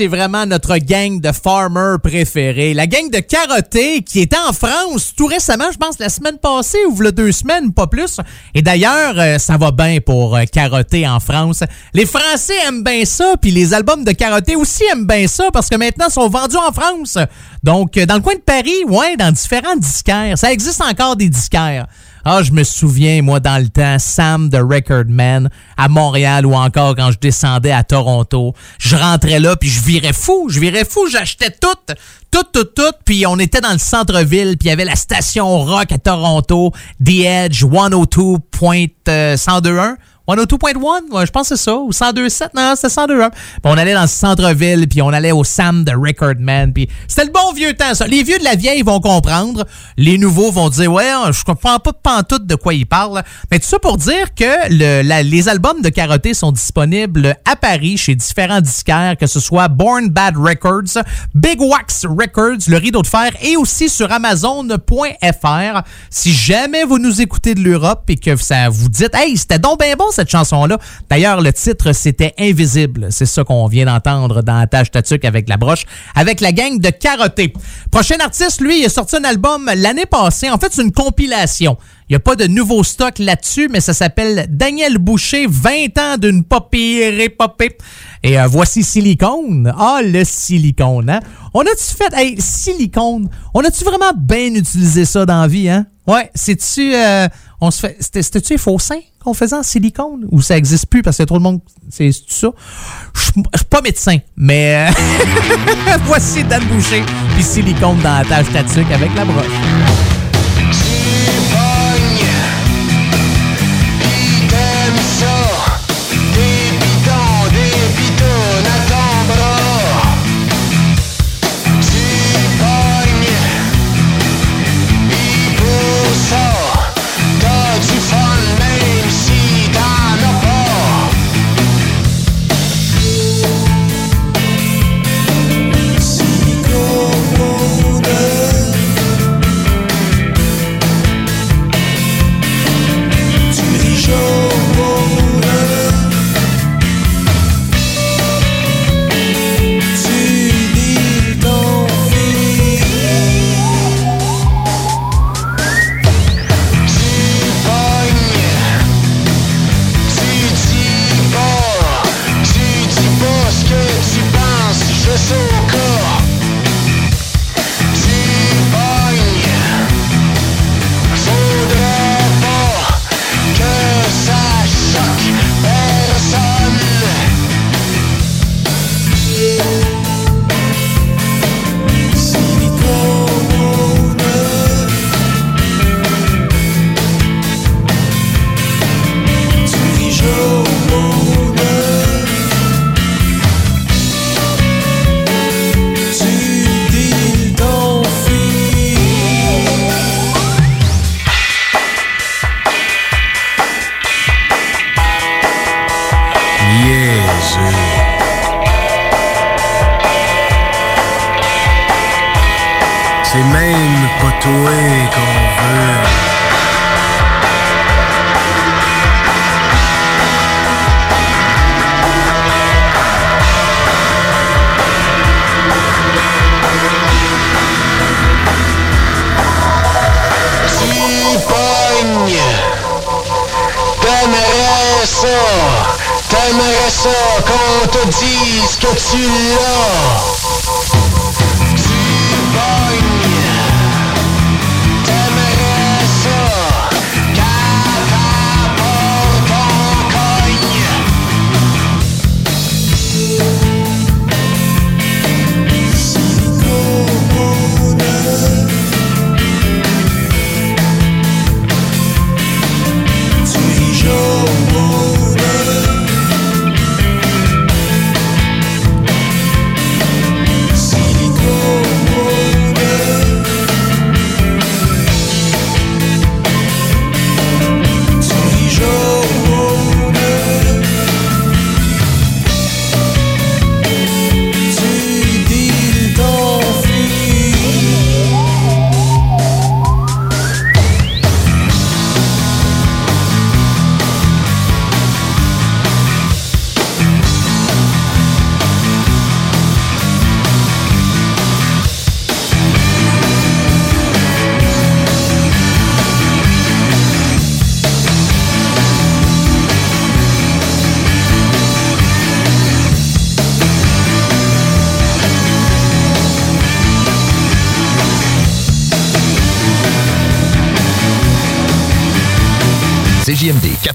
c'est 0.00 0.06
vraiment 0.06 0.46
notre 0.46 0.78
gang 0.78 1.20
de 1.20 1.30
farmers 1.30 2.00
préférés. 2.02 2.72
La 2.72 2.86
gang 2.86 3.10
de 3.10 3.18
carottés 3.18 4.00
qui 4.00 4.20
était 4.20 4.38
en 4.48 4.54
France 4.54 5.12
tout 5.14 5.26
récemment, 5.26 5.70
je 5.70 5.76
pense 5.76 5.98
la 5.98 6.08
semaine 6.08 6.38
passée 6.38 6.78
ou 6.88 7.02
deux 7.12 7.32
semaines, 7.32 7.74
pas 7.74 7.86
plus. 7.86 8.16
Et 8.54 8.62
d'ailleurs, 8.62 9.12
euh, 9.18 9.36
ça 9.36 9.58
va 9.58 9.72
bien 9.72 9.98
pour 10.00 10.36
euh, 10.36 10.44
carotté 10.50 11.06
en 11.06 11.20
France. 11.20 11.64
Les 11.92 12.06
Français 12.06 12.54
aiment 12.66 12.82
bien 12.82 13.04
ça, 13.04 13.34
puis 13.38 13.50
les 13.50 13.74
albums 13.74 14.02
de 14.02 14.12
carotté 14.12 14.56
aussi 14.56 14.84
aiment 14.90 15.06
bien 15.06 15.26
ça 15.26 15.50
parce 15.52 15.68
que 15.68 15.76
maintenant, 15.76 16.06
ils 16.08 16.12
sont 16.14 16.30
vendus 16.30 16.56
en 16.56 16.72
France. 16.72 17.18
Donc, 17.62 17.98
euh, 17.98 18.06
dans 18.06 18.14
le 18.14 18.22
coin 18.22 18.36
de 18.36 18.40
Paris, 18.40 18.82
ouais, 18.88 19.18
dans 19.18 19.30
différents 19.32 19.76
disquaires. 19.76 20.38
Ça 20.38 20.50
existe 20.50 20.80
encore 20.80 21.16
des 21.16 21.28
disquaires. 21.28 21.88
Ah, 22.24 22.42
je 22.42 22.52
me 22.52 22.64
souviens, 22.64 23.20
moi, 23.22 23.40
dans 23.40 23.62
le 23.62 23.68
temps, 23.68 23.98
Sam 23.98 24.50
the 24.50 24.58
Record 24.58 25.06
Man 25.08 25.48
à 25.76 25.88
Montréal 25.88 26.46
ou 26.46 26.54
encore 26.54 26.94
quand 26.94 27.10
je 27.12 27.18
descendais 27.18 27.72
à 27.72 27.82
Toronto. 27.82 28.54
Je 28.78 28.96
rentrais 28.96 29.40
là, 29.40 29.56
puis 29.56 29.68
je 29.68 29.82
virais 29.82 30.12
fou. 30.12 30.48
Je 30.50 30.60
virais 30.60 30.84
fou. 30.84 31.08
J'achetais 31.08 31.50
tout, 31.50 31.74
tout, 32.30 32.44
tout, 32.52 32.64
tout. 32.64 32.92
Puis 33.04 33.26
on 33.26 33.38
était 33.38 33.60
dans 33.60 33.72
le 33.72 33.78
centre-ville, 33.78 34.56
puis 34.58 34.68
il 34.68 34.70
y 34.70 34.72
avait 34.72 34.84
la 34.84 34.96
station 34.96 35.60
rock 35.60 35.92
à 35.92 35.98
Toronto, 35.98 36.72
The 37.04 37.24
Edge 37.24 37.64
102.1021. 37.64 39.96
102.1, 40.28 41.12
ouais, 41.12 41.26
je 41.26 41.30
pense 41.32 41.48
que 41.48 41.56
c'est 41.56 41.64
ça, 41.64 41.76
ou 41.76 41.90
102.7, 41.90 42.50
non, 42.54 42.74
c'était 42.76 42.88
102.1. 42.88 43.30
Puis 43.30 43.60
on 43.64 43.76
allait 43.76 43.94
dans 43.94 44.02
le 44.02 44.06
centre-ville, 44.06 44.86
puis 44.88 45.02
on 45.02 45.08
allait 45.08 45.32
au 45.32 45.42
Sam 45.42 45.84
the 45.84 45.92
Record 45.94 46.36
Man, 46.38 46.72
puis 46.72 46.88
c'était 47.08 47.24
le 47.24 47.32
bon 47.32 47.52
vieux 47.52 47.74
temps, 47.74 47.94
ça. 47.94 48.06
Les 48.06 48.22
vieux 48.22 48.38
de 48.38 48.44
la 48.44 48.54
vieille 48.54 48.82
vont 48.82 49.00
comprendre, 49.00 49.66
les 49.96 50.18
nouveaux 50.18 50.52
vont 50.52 50.68
dire, 50.68 50.92
ouais, 50.92 51.10
je 51.32 51.42
comprends 51.42 51.78
pas 51.78 51.92
pantoute 51.92 52.46
de 52.46 52.54
quoi 52.54 52.74
ils 52.74 52.86
parlent. 52.86 53.22
Mais 53.50 53.58
tout 53.58 53.66
ça 53.66 53.78
pour 53.78 53.96
dire 53.96 54.34
que 54.34 54.70
les 54.70 55.48
albums 55.48 55.82
de 55.82 55.88
Carotté 55.88 56.34
sont 56.34 56.52
disponibles 56.52 57.34
à 57.44 57.56
Paris 57.56 57.96
chez 57.96 58.14
différents 58.14 58.60
disquaires, 58.60 59.16
que 59.18 59.26
ce 59.26 59.40
soit 59.40 59.68
Born 59.68 60.08
Bad 60.10 60.36
Records, 60.36 61.02
Big 61.34 61.60
Wax 61.60 62.06
Records, 62.06 62.68
Le 62.68 62.76
Rideau 62.76 63.02
de 63.02 63.06
Fer, 63.08 63.30
et 63.42 63.56
aussi 63.56 63.88
sur 63.88 64.12
Amazon.fr. 64.12 65.82
Si 66.08 66.32
jamais 66.32 66.84
vous 66.84 66.98
nous 66.98 67.20
écoutez 67.20 67.54
de 67.54 67.60
l'Europe 67.60 68.04
et 68.08 68.16
que 68.16 68.36
ça 68.36 68.68
vous 68.68 68.88
dites, 68.88 69.14
hey, 69.14 69.36
c'était 69.36 69.58
donc 69.58 69.80
bien 69.80 69.96
bon 69.96 70.09
cette 70.10 70.30
chanson-là. 70.30 70.78
D'ailleurs, 71.08 71.40
le 71.40 71.52
titre, 71.52 71.92
c'était 71.92 72.34
Invisible. 72.38 73.08
C'est 73.10 73.26
ça 73.26 73.44
qu'on 73.44 73.66
vient 73.66 73.86
d'entendre 73.86 74.42
dans 74.42 74.66
Tâche 74.66 74.90
Tatuc 74.90 75.24
avec 75.24 75.48
la 75.48 75.56
broche, 75.56 75.84
avec 76.14 76.40
la 76.40 76.52
gang 76.52 76.78
de 76.78 76.90
Carotté. 76.90 77.52
Prochain 77.90 78.16
artiste, 78.20 78.60
lui, 78.60 78.80
il 78.80 78.86
a 78.86 78.88
sorti 78.88 79.16
un 79.16 79.24
album 79.24 79.70
l'année 79.74 80.06
passée. 80.06 80.50
En 80.50 80.58
fait, 80.58 80.68
c'est 80.72 80.82
une 80.82 80.92
compilation. 80.92 81.76
Il 82.10 82.14
n'y 82.14 82.16
a 82.16 82.20
pas 82.20 82.34
de 82.34 82.48
nouveau 82.48 82.82
stock 82.82 83.20
là-dessus, 83.20 83.68
mais 83.70 83.80
ça 83.80 83.94
s'appelle 83.94 84.46
Daniel 84.50 84.98
Boucher, 84.98 85.46
20 85.48 85.96
ans 85.98 86.16
d'une 86.18 86.42
popée 86.42 87.22
épopée. 87.22 87.78
Et 88.24 88.36
euh, 88.36 88.48
voici 88.48 88.82
Silicone. 88.82 89.72
Ah, 89.78 90.00
le 90.02 90.24
silicone, 90.24 91.08
hein? 91.08 91.20
On 91.54 91.60
a-tu 91.60 91.94
fait... 91.96 92.12
Hey, 92.12 92.34
silicone, 92.40 93.28
on 93.54 93.60
a-tu 93.60 93.84
vraiment 93.84 94.10
bien 94.18 94.52
utilisé 94.56 95.04
ça 95.04 95.24
dans 95.24 95.40
la 95.42 95.46
vie, 95.46 95.68
hein? 95.70 95.86
Ouais, 96.04 96.28
c'est-tu... 96.34 96.92
euh, 96.96 97.28
on 97.60 97.70
se 97.70 97.78
fait... 97.78 97.96
C'était- 98.00 98.22
C'était-tu 98.24 98.58
faux 98.58 98.80
seins 98.80 98.98
qu'on 99.22 99.32
faisait 99.32 99.54
en 99.54 99.62
silicone? 99.62 100.26
Ou 100.32 100.42
ça 100.42 100.56
existe 100.56 100.86
plus 100.86 101.02
parce 101.02 101.16
que 101.18 101.22
trop 101.22 101.36
le 101.36 101.42
monde... 101.42 101.60
C'est 101.90 102.10
ça? 102.12 102.48
Je 103.14 103.20
suis 103.20 103.64
pas 103.70 103.82
médecin, 103.82 104.16
mais... 104.36 104.88
euh, 104.90 105.96
voici 106.06 106.42
Dan 106.42 106.64
Boucher, 106.64 107.04
puis 107.36 107.44
silicone 107.44 108.00
dans 108.02 108.18
la 108.18 108.24
tâche 108.24 108.52
tatuc 108.52 108.90
avec 108.90 109.14
la 109.14 109.24
broche. 109.24 109.46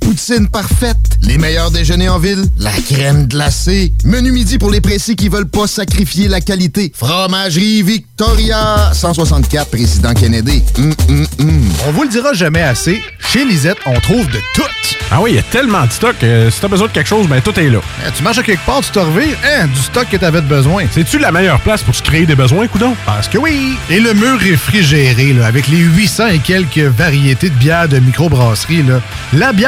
poutine 0.00 0.48
parfaite, 0.48 0.96
les 1.22 1.38
meilleurs 1.38 1.70
déjeuners 1.70 2.08
en 2.08 2.18
ville, 2.18 2.44
la 2.58 2.72
crème 2.72 3.26
glacée. 3.26 3.92
Menu 4.04 4.32
midi 4.32 4.58
pour 4.58 4.70
les 4.70 4.80
pressés 4.80 5.14
qui 5.14 5.28
veulent 5.28 5.48
pas 5.48 5.66
sacrifier 5.66 6.28
la 6.28 6.40
qualité. 6.40 6.92
Fromagerie 6.94 7.82
Victoria. 7.82 8.90
164 8.92 9.70
Président 9.70 10.14
Kennedy. 10.14 10.62
Hum, 10.78 10.94
hum, 11.08 11.26
hum. 11.40 11.62
On 11.88 11.92
vous 11.92 12.02
le 12.02 12.08
dira 12.08 12.32
jamais 12.32 12.62
assez, 12.62 13.00
chez 13.32 13.44
Lisette, 13.44 13.78
on 13.86 13.98
trouve 14.00 14.26
de 14.28 14.38
tout. 14.54 14.62
Ah 15.10 15.20
oui, 15.22 15.30
il 15.32 15.36
y 15.36 15.38
a 15.38 15.42
tellement 15.42 15.86
de 15.86 15.90
stock. 15.90 16.16
euh, 16.22 16.50
si 16.50 16.60
t'as 16.60 16.68
besoin 16.68 16.86
de 16.88 16.92
quelque 16.92 17.06
chose, 17.06 17.26
ben 17.28 17.40
tout 17.40 17.58
est 17.58 17.70
là. 17.70 17.78
Eh, 18.06 18.10
tu 18.14 18.22
marches 18.22 18.38
à 18.38 18.42
quelque 18.42 18.64
part, 18.66 18.80
tu 18.82 18.90
te 18.90 18.98
revires, 18.98 19.36
hein, 19.44 19.66
du 19.66 19.80
stock 19.80 20.06
que 20.10 20.16
t'avais 20.18 20.42
de 20.42 20.46
besoin. 20.46 20.84
C'est-tu 20.92 21.18
la 21.18 21.32
meilleure 21.32 21.60
place 21.60 21.82
pour 21.82 21.94
se 21.94 22.02
créer 22.02 22.26
des 22.26 22.34
besoins, 22.34 22.66
coudon? 22.68 22.94
Parce 23.06 23.26
que 23.28 23.38
oui! 23.38 23.76
Et 23.88 24.00
le 24.00 24.12
mur 24.12 24.38
réfrigéré, 24.38 25.32
là, 25.32 25.46
avec 25.46 25.68
les 25.68 25.78
800 25.78 26.26
et 26.28 26.38
quelques 26.40 26.78
variétés 26.78 27.48
de 27.48 27.54
bières 27.54 27.88
de 27.88 27.98
microbrasserie, 28.00 28.82
là, 28.82 29.00
la 29.32 29.52
bière 29.52 29.67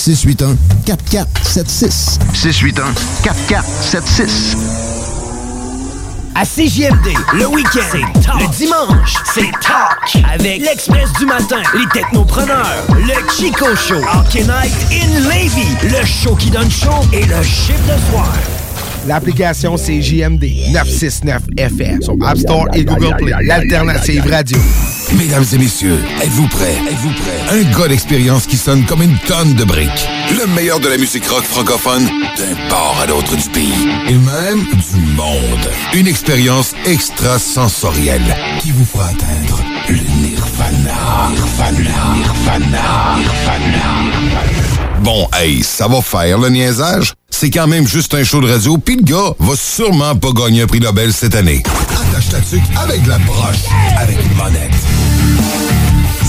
681 0.00 0.56
4476. 0.86 2.18
681 2.32 2.94
4476. 3.22 4.56
À 6.34 6.44
CJMD, 6.46 7.08
le 7.34 7.46
week-end, 7.48 7.98
le 8.38 8.56
dimanche, 8.56 9.14
c'est 9.34 9.50
talk 9.60 10.24
avec 10.32 10.62
l'Express 10.62 11.12
du 11.18 11.26
matin, 11.26 11.60
les 11.74 11.86
technopreneurs, 11.88 12.86
le 12.94 13.30
Chico 13.36 13.76
Show, 13.76 14.00
Hockey 14.14 14.44
Night 14.44 14.72
in 14.90 15.20
Levy, 15.28 15.76
le 15.82 16.06
show 16.06 16.34
qui 16.34 16.50
donne 16.50 16.70
chaud 16.70 17.04
et 17.12 17.26
le 17.26 17.42
chiffre 17.42 17.82
de 17.82 18.10
soir. 18.10 18.59
L'application 19.06 19.76
CJMD 19.76 20.44
969 20.72 21.42
FM 21.56 22.02
sur 22.02 22.14
App 22.24 22.38
Store 22.38 22.66
et 22.74 22.84
Google 22.84 23.16
Play. 23.18 23.32
L'alternative 23.42 24.24
radio. 24.30 24.58
Mesdames 25.18 25.44
et 25.52 25.58
messieurs, 25.58 25.98
êtes-vous 26.22 26.46
prêts? 26.48 26.76
Êtes-vous 26.88 27.10
prêts? 27.10 27.58
Un 27.58 27.78
gars 27.78 27.88
d'expérience 27.88 28.46
qui 28.46 28.56
sonne 28.56 28.84
comme 28.84 29.02
une 29.02 29.16
tonne 29.26 29.54
de 29.54 29.64
briques. 29.64 30.08
Le 30.38 30.46
meilleur 30.54 30.78
de 30.80 30.88
la 30.88 30.98
musique 30.98 31.26
rock 31.26 31.44
francophone 31.44 32.04
d'un 32.04 32.68
port 32.68 32.98
à 33.02 33.06
l'autre 33.06 33.36
du 33.36 33.48
pays. 33.48 33.88
Et 34.08 34.12
même 34.12 34.64
du 34.64 35.00
monde. 35.16 35.70
Une 35.94 36.06
expérience 36.06 36.74
extrasensorielle 36.86 38.36
qui 38.60 38.70
vous 38.70 38.84
fera 38.84 39.06
atteindre 39.06 39.60
le 39.88 39.96
nirvana. 39.96 41.30
Nirvana. 41.30 42.14
Nirvana. 42.14 43.16
Nirvana. 43.18 44.59
Bon, 45.00 45.26
hey, 45.32 45.62
ça 45.62 45.88
va 45.88 46.02
faire 46.02 46.38
le 46.38 46.50
niaisage. 46.50 47.14
C'est 47.30 47.48
quand 47.48 47.66
même 47.66 47.86
juste 47.86 48.12
un 48.12 48.22
show 48.22 48.42
de 48.42 48.50
radio, 48.50 48.76
puis 48.76 48.96
le 48.96 49.02
gars 49.02 49.32
va 49.38 49.54
sûrement 49.56 50.14
pas 50.14 50.28
gagner 50.32 50.62
un 50.62 50.66
prix 50.66 50.80
Nobel 50.80 51.12
cette 51.12 51.34
année. 51.34 51.62
Attache 51.88 52.28
ta 52.28 52.40
tuque 52.40 52.60
avec 52.76 53.06
la 53.06 53.18
broche, 53.18 53.64
avec 53.96 54.18
une 54.22 54.36
monette. 54.36 54.74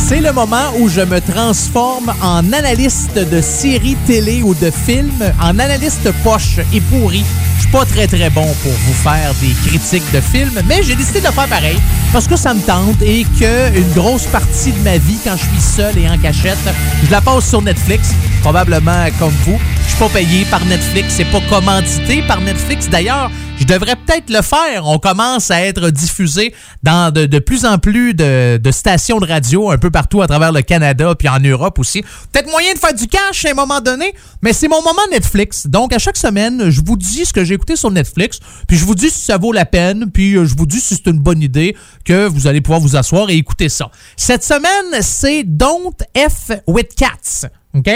C'est 0.08 0.22
le 0.22 0.32
moment 0.32 0.72
où 0.80 0.88
je 0.88 1.02
me 1.02 1.20
transforme 1.20 2.14
en 2.22 2.54
analyste 2.54 3.16
de 3.16 3.42
séries 3.42 3.98
télé 4.08 4.42
ou 4.42 4.54
de 4.54 4.72
films, 4.72 5.34
en 5.42 5.60
analyste 5.60 6.10
poche 6.24 6.60
et 6.74 6.80
pourri. 6.80 7.26
Je 7.62 7.68
suis 7.68 7.78
pas 7.78 7.86
très 7.86 8.08
très 8.08 8.32
bon 8.32 8.48
pour 8.64 8.72
vous 8.72 8.94
faire 8.94 9.36
des 9.40 9.54
critiques 9.68 10.12
de 10.12 10.20
films, 10.20 10.60
mais 10.66 10.82
j'ai 10.82 10.96
décidé 10.96 11.22
de 11.22 11.28
faire 11.28 11.48
pareil 11.48 11.78
parce 12.12 12.28
que 12.28 12.36
ça 12.36 12.56
me 12.56 12.60
tente 12.60 13.00
et 13.04 13.24
que 13.40 13.78
une 13.78 13.94
grosse 13.94 14.26
partie 14.26 14.72
de 14.72 14.80
ma 14.80 14.98
vie, 14.98 15.20
quand 15.24 15.38
je 15.38 15.44
suis 15.44 15.62
seul 15.76 15.96
et 16.00 16.10
en 16.10 16.18
cachette, 16.18 16.58
je 17.06 17.12
la 17.12 17.22
passe 17.22 17.48
sur 17.48 17.62
Netflix, 17.62 18.16
probablement 18.42 19.06
comme 19.20 19.34
vous. 19.46 19.60
Je 19.86 19.90
suis 19.90 20.00
pas 20.00 20.10
payé 20.10 20.46
par 20.46 20.66
Netflix, 20.66 21.14
c'est 21.18 21.26
pas 21.26 21.42
commandité 21.52 22.24
par 22.24 22.42
Netflix. 22.42 22.90
D'ailleurs, 22.90 23.30
je 23.60 23.66
devrais 23.68 23.96
peut-être 23.96 24.32
le 24.32 24.42
faire. 24.42 24.88
On 24.88 24.98
commence 24.98 25.52
à 25.52 25.62
être 25.62 25.92
diffusé 25.92 26.54
dans 26.82 27.14
de, 27.14 27.28
de 27.28 27.38
plus 27.38 27.64
en 27.64 27.78
plus 27.78 28.16
de, 28.16 28.58
de 28.58 28.72
stations 28.72 29.20
de 29.20 29.28
radio 29.28 29.70
un 29.70 29.78
peu 29.78 29.92
partout 29.92 30.24
à 30.24 30.28
travers 30.28 30.52
le 30.52 30.64
Canada 30.64 31.14
puis 31.14 31.30
en 31.30 31.40
Europe 31.40 31.78
aussi. 31.78 32.02
Peut-être 32.32 32.50
moyen 32.50 32.74
de 32.74 32.80
faire 32.80 32.96
du 32.96 33.06
cash 33.06 33.46
à 33.46 33.52
un 33.52 33.54
moment 33.54 33.80
donné, 33.80 34.16
mais 34.42 34.52
c'est 34.52 34.68
mon 34.68 34.82
moment 34.82 35.02
Netflix. 35.12 35.68
Donc 35.68 35.94
à 35.94 36.00
chaque 36.00 36.18
semaine, 36.18 36.72
je 36.72 36.82
vous 36.84 36.98
dis 36.98 37.24
ce 37.24 37.34
que 37.34 37.44
j'ai 37.44 37.51
écouté 37.56 37.76
sur 37.76 37.92
Netflix, 37.92 38.40
puis 38.68 38.78
je 38.78 38.86
vous 38.86 38.96
dis 38.96 39.10
si 39.10 39.22
ça 39.22 39.38
vaut 39.38 39.52
la 39.52 39.66
peine, 39.66 40.12
puis 40.12 40.36
euh, 40.36 40.46
je 40.46 40.56
vous 40.56 40.66
dis 40.66 40.80
si 40.80 40.96
c'est 40.96 41.08
une 41.08 41.20
bonne 41.20 41.42
idée 41.42 41.76
que 42.06 42.28
vous 42.28 42.48
allez 42.48 42.62
pouvoir 42.62 42.80
vous 42.80 42.96
asseoir 42.96 43.30
et 43.30 43.36
écouter 43.36 43.70
ça. 43.70 43.90
Cette 44.18 44.44
semaine, 44.44 45.02
c'est 45.02 45.44
Don't 45.44 45.94
F 46.16 46.52
with 46.68 46.96
Cats. 46.96 47.48
OK? 47.74 47.90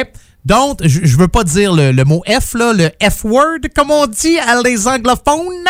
Donc, 0.45 0.85
je, 0.85 1.17
veux 1.17 1.27
pas 1.27 1.43
dire 1.43 1.73
le, 1.73 1.91
le 1.91 2.03
mot 2.03 2.21
F, 2.27 2.53
là, 2.53 2.71
le 2.71 2.91
F-word, 3.01 3.61
comme 3.75 3.89
on 3.89 4.05
dit 4.05 4.37
à 4.37 4.61
les 4.61 4.87
anglophones. 4.87 5.65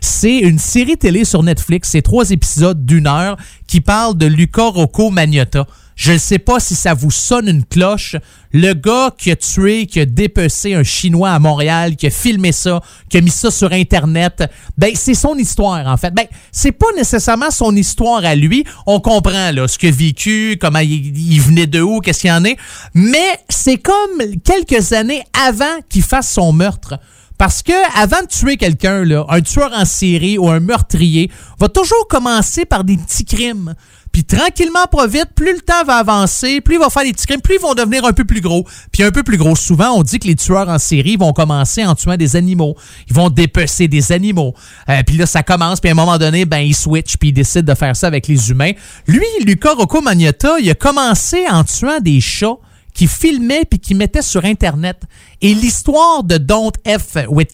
C'est 0.00 0.38
une 0.38 0.60
série 0.60 0.96
télé 0.96 1.24
sur 1.24 1.42
Netflix. 1.42 1.88
C'est 1.90 2.02
trois 2.02 2.30
épisodes 2.30 2.86
d'une 2.86 3.08
heure 3.08 3.36
qui 3.66 3.80
parlent 3.80 4.16
de 4.16 4.26
Luca 4.26 4.62
Rocco 4.62 5.10
Magnotta. 5.10 5.66
Je 5.94 6.12
ne 6.12 6.18
sais 6.18 6.38
pas 6.38 6.58
si 6.60 6.74
ça 6.74 6.94
vous 6.94 7.10
sonne 7.10 7.48
une 7.48 7.64
cloche. 7.64 8.16
Le 8.52 8.72
gars 8.74 9.14
qui 9.16 9.30
a 9.30 9.36
tué, 9.36 9.86
qui 9.86 10.00
a 10.00 10.04
dépecé 10.04 10.74
un 10.74 10.82
Chinois 10.82 11.30
à 11.30 11.38
Montréal, 11.38 11.96
qui 11.96 12.06
a 12.06 12.10
filmé 12.10 12.52
ça, 12.52 12.80
qui 13.08 13.18
a 13.18 13.20
mis 13.20 13.30
ça 13.30 13.50
sur 13.50 13.72
Internet, 13.72 14.44
ben 14.76 14.92
c'est 14.94 15.14
son 15.14 15.36
histoire 15.36 15.86
en 15.86 15.96
fait. 15.96 16.12
Ben 16.12 16.26
c'est 16.50 16.72
pas 16.72 16.92
nécessairement 16.96 17.50
son 17.50 17.74
histoire 17.76 18.24
à 18.24 18.34
lui. 18.34 18.64
On 18.86 19.00
comprend 19.00 19.50
là 19.52 19.68
ce 19.68 19.78
qu'il 19.78 19.88
a 19.88 19.92
vécu, 19.92 20.58
comment 20.60 20.80
il, 20.80 21.40
venait 21.40 21.66
de 21.66 21.80
où, 21.80 22.00
qu'est-ce 22.00 22.20
qu'il 22.20 22.32
en 22.32 22.44
est. 22.44 22.56
Mais 22.94 23.38
c'est 23.48 23.78
comme 23.78 24.22
quelques 24.44 24.92
années 24.92 25.22
avant 25.46 25.80
qu'il 25.88 26.02
fasse 26.02 26.30
son 26.30 26.52
meurtre. 26.52 26.98
Parce 27.38 27.62
que 27.62 27.72
avant 28.00 28.22
de 28.22 28.28
tuer 28.28 28.56
quelqu'un, 28.56 29.02
un 29.28 29.40
tueur 29.40 29.72
en 29.74 29.84
série 29.84 30.38
ou 30.38 30.48
un 30.48 30.60
meurtrier 30.60 31.30
va 31.58 31.68
toujours 31.68 32.06
commencer 32.08 32.64
par 32.64 32.84
des 32.84 32.96
petits 32.96 33.24
crimes. 33.24 33.74
Puis 34.12 34.24
tranquillement, 34.24 34.86
pas 34.90 35.06
vite, 35.06 35.30
plus 35.34 35.54
le 35.54 35.60
temps 35.60 35.84
va 35.86 35.96
avancer, 35.96 36.60
plus 36.60 36.74
il 36.74 36.78
va 36.78 36.90
faire 36.90 37.02
des 37.02 37.12
petits 37.12 37.26
crimes, 37.26 37.40
plus 37.40 37.56
ils 37.56 37.60
vont 37.60 37.74
devenir 37.74 38.04
un 38.04 38.12
peu 38.12 38.24
plus 38.24 38.42
gros. 38.42 38.66
Puis 38.92 39.02
un 39.02 39.10
peu 39.10 39.22
plus 39.22 39.38
gros, 39.38 39.56
souvent, 39.56 39.92
on 39.92 40.02
dit 40.02 40.18
que 40.18 40.28
les 40.28 40.34
tueurs 40.36 40.68
en 40.68 40.78
série 40.78 41.16
vont 41.16 41.32
commencer 41.32 41.84
en 41.84 41.94
tuant 41.94 42.16
des 42.16 42.36
animaux. 42.36 42.76
Ils 43.08 43.14
vont 43.14 43.30
dépecer 43.30 43.88
des 43.88 44.12
animaux. 44.12 44.54
Euh, 44.90 45.02
puis 45.06 45.16
là, 45.16 45.26
ça 45.26 45.42
commence, 45.42 45.80
puis 45.80 45.88
à 45.88 45.92
un 45.92 45.96
moment 45.96 46.18
donné, 46.18 46.44
ben, 46.44 46.58
ils 46.58 46.76
switchent, 46.76 47.16
puis 47.16 47.30
ils 47.30 47.32
décident 47.32 47.72
de 47.72 47.78
faire 47.78 47.96
ça 47.96 48.06
avec 48.06 48.28
les 48.28 48.50
humains. 48.50 48.72
Lui, 49.06 49.24
Luca 49.46 49.72
Rocco 49.72 50.02
Magnotta, 50.02 50.56
il 50.60 50.68
a 50.70 50.74
commencé 50.74 51.46
en 51.50 51.64
tuant 51.64 52.00
des 52.00 52.20
chats 52.20 52.58
qui 52.94 53.06
filmait 53.06 53.64
puis 53.68 53.78
qui 53.78 53.94
mettait 53.94 54.22
sur 54.22 54.44
Internet. 54.44 55.02
Et 55.40 55.54
l'histoire 55.54 56.22
de 56.22 56.38
Don't 56.38 56.72
F 56.86 57.16
with 57.28 57.52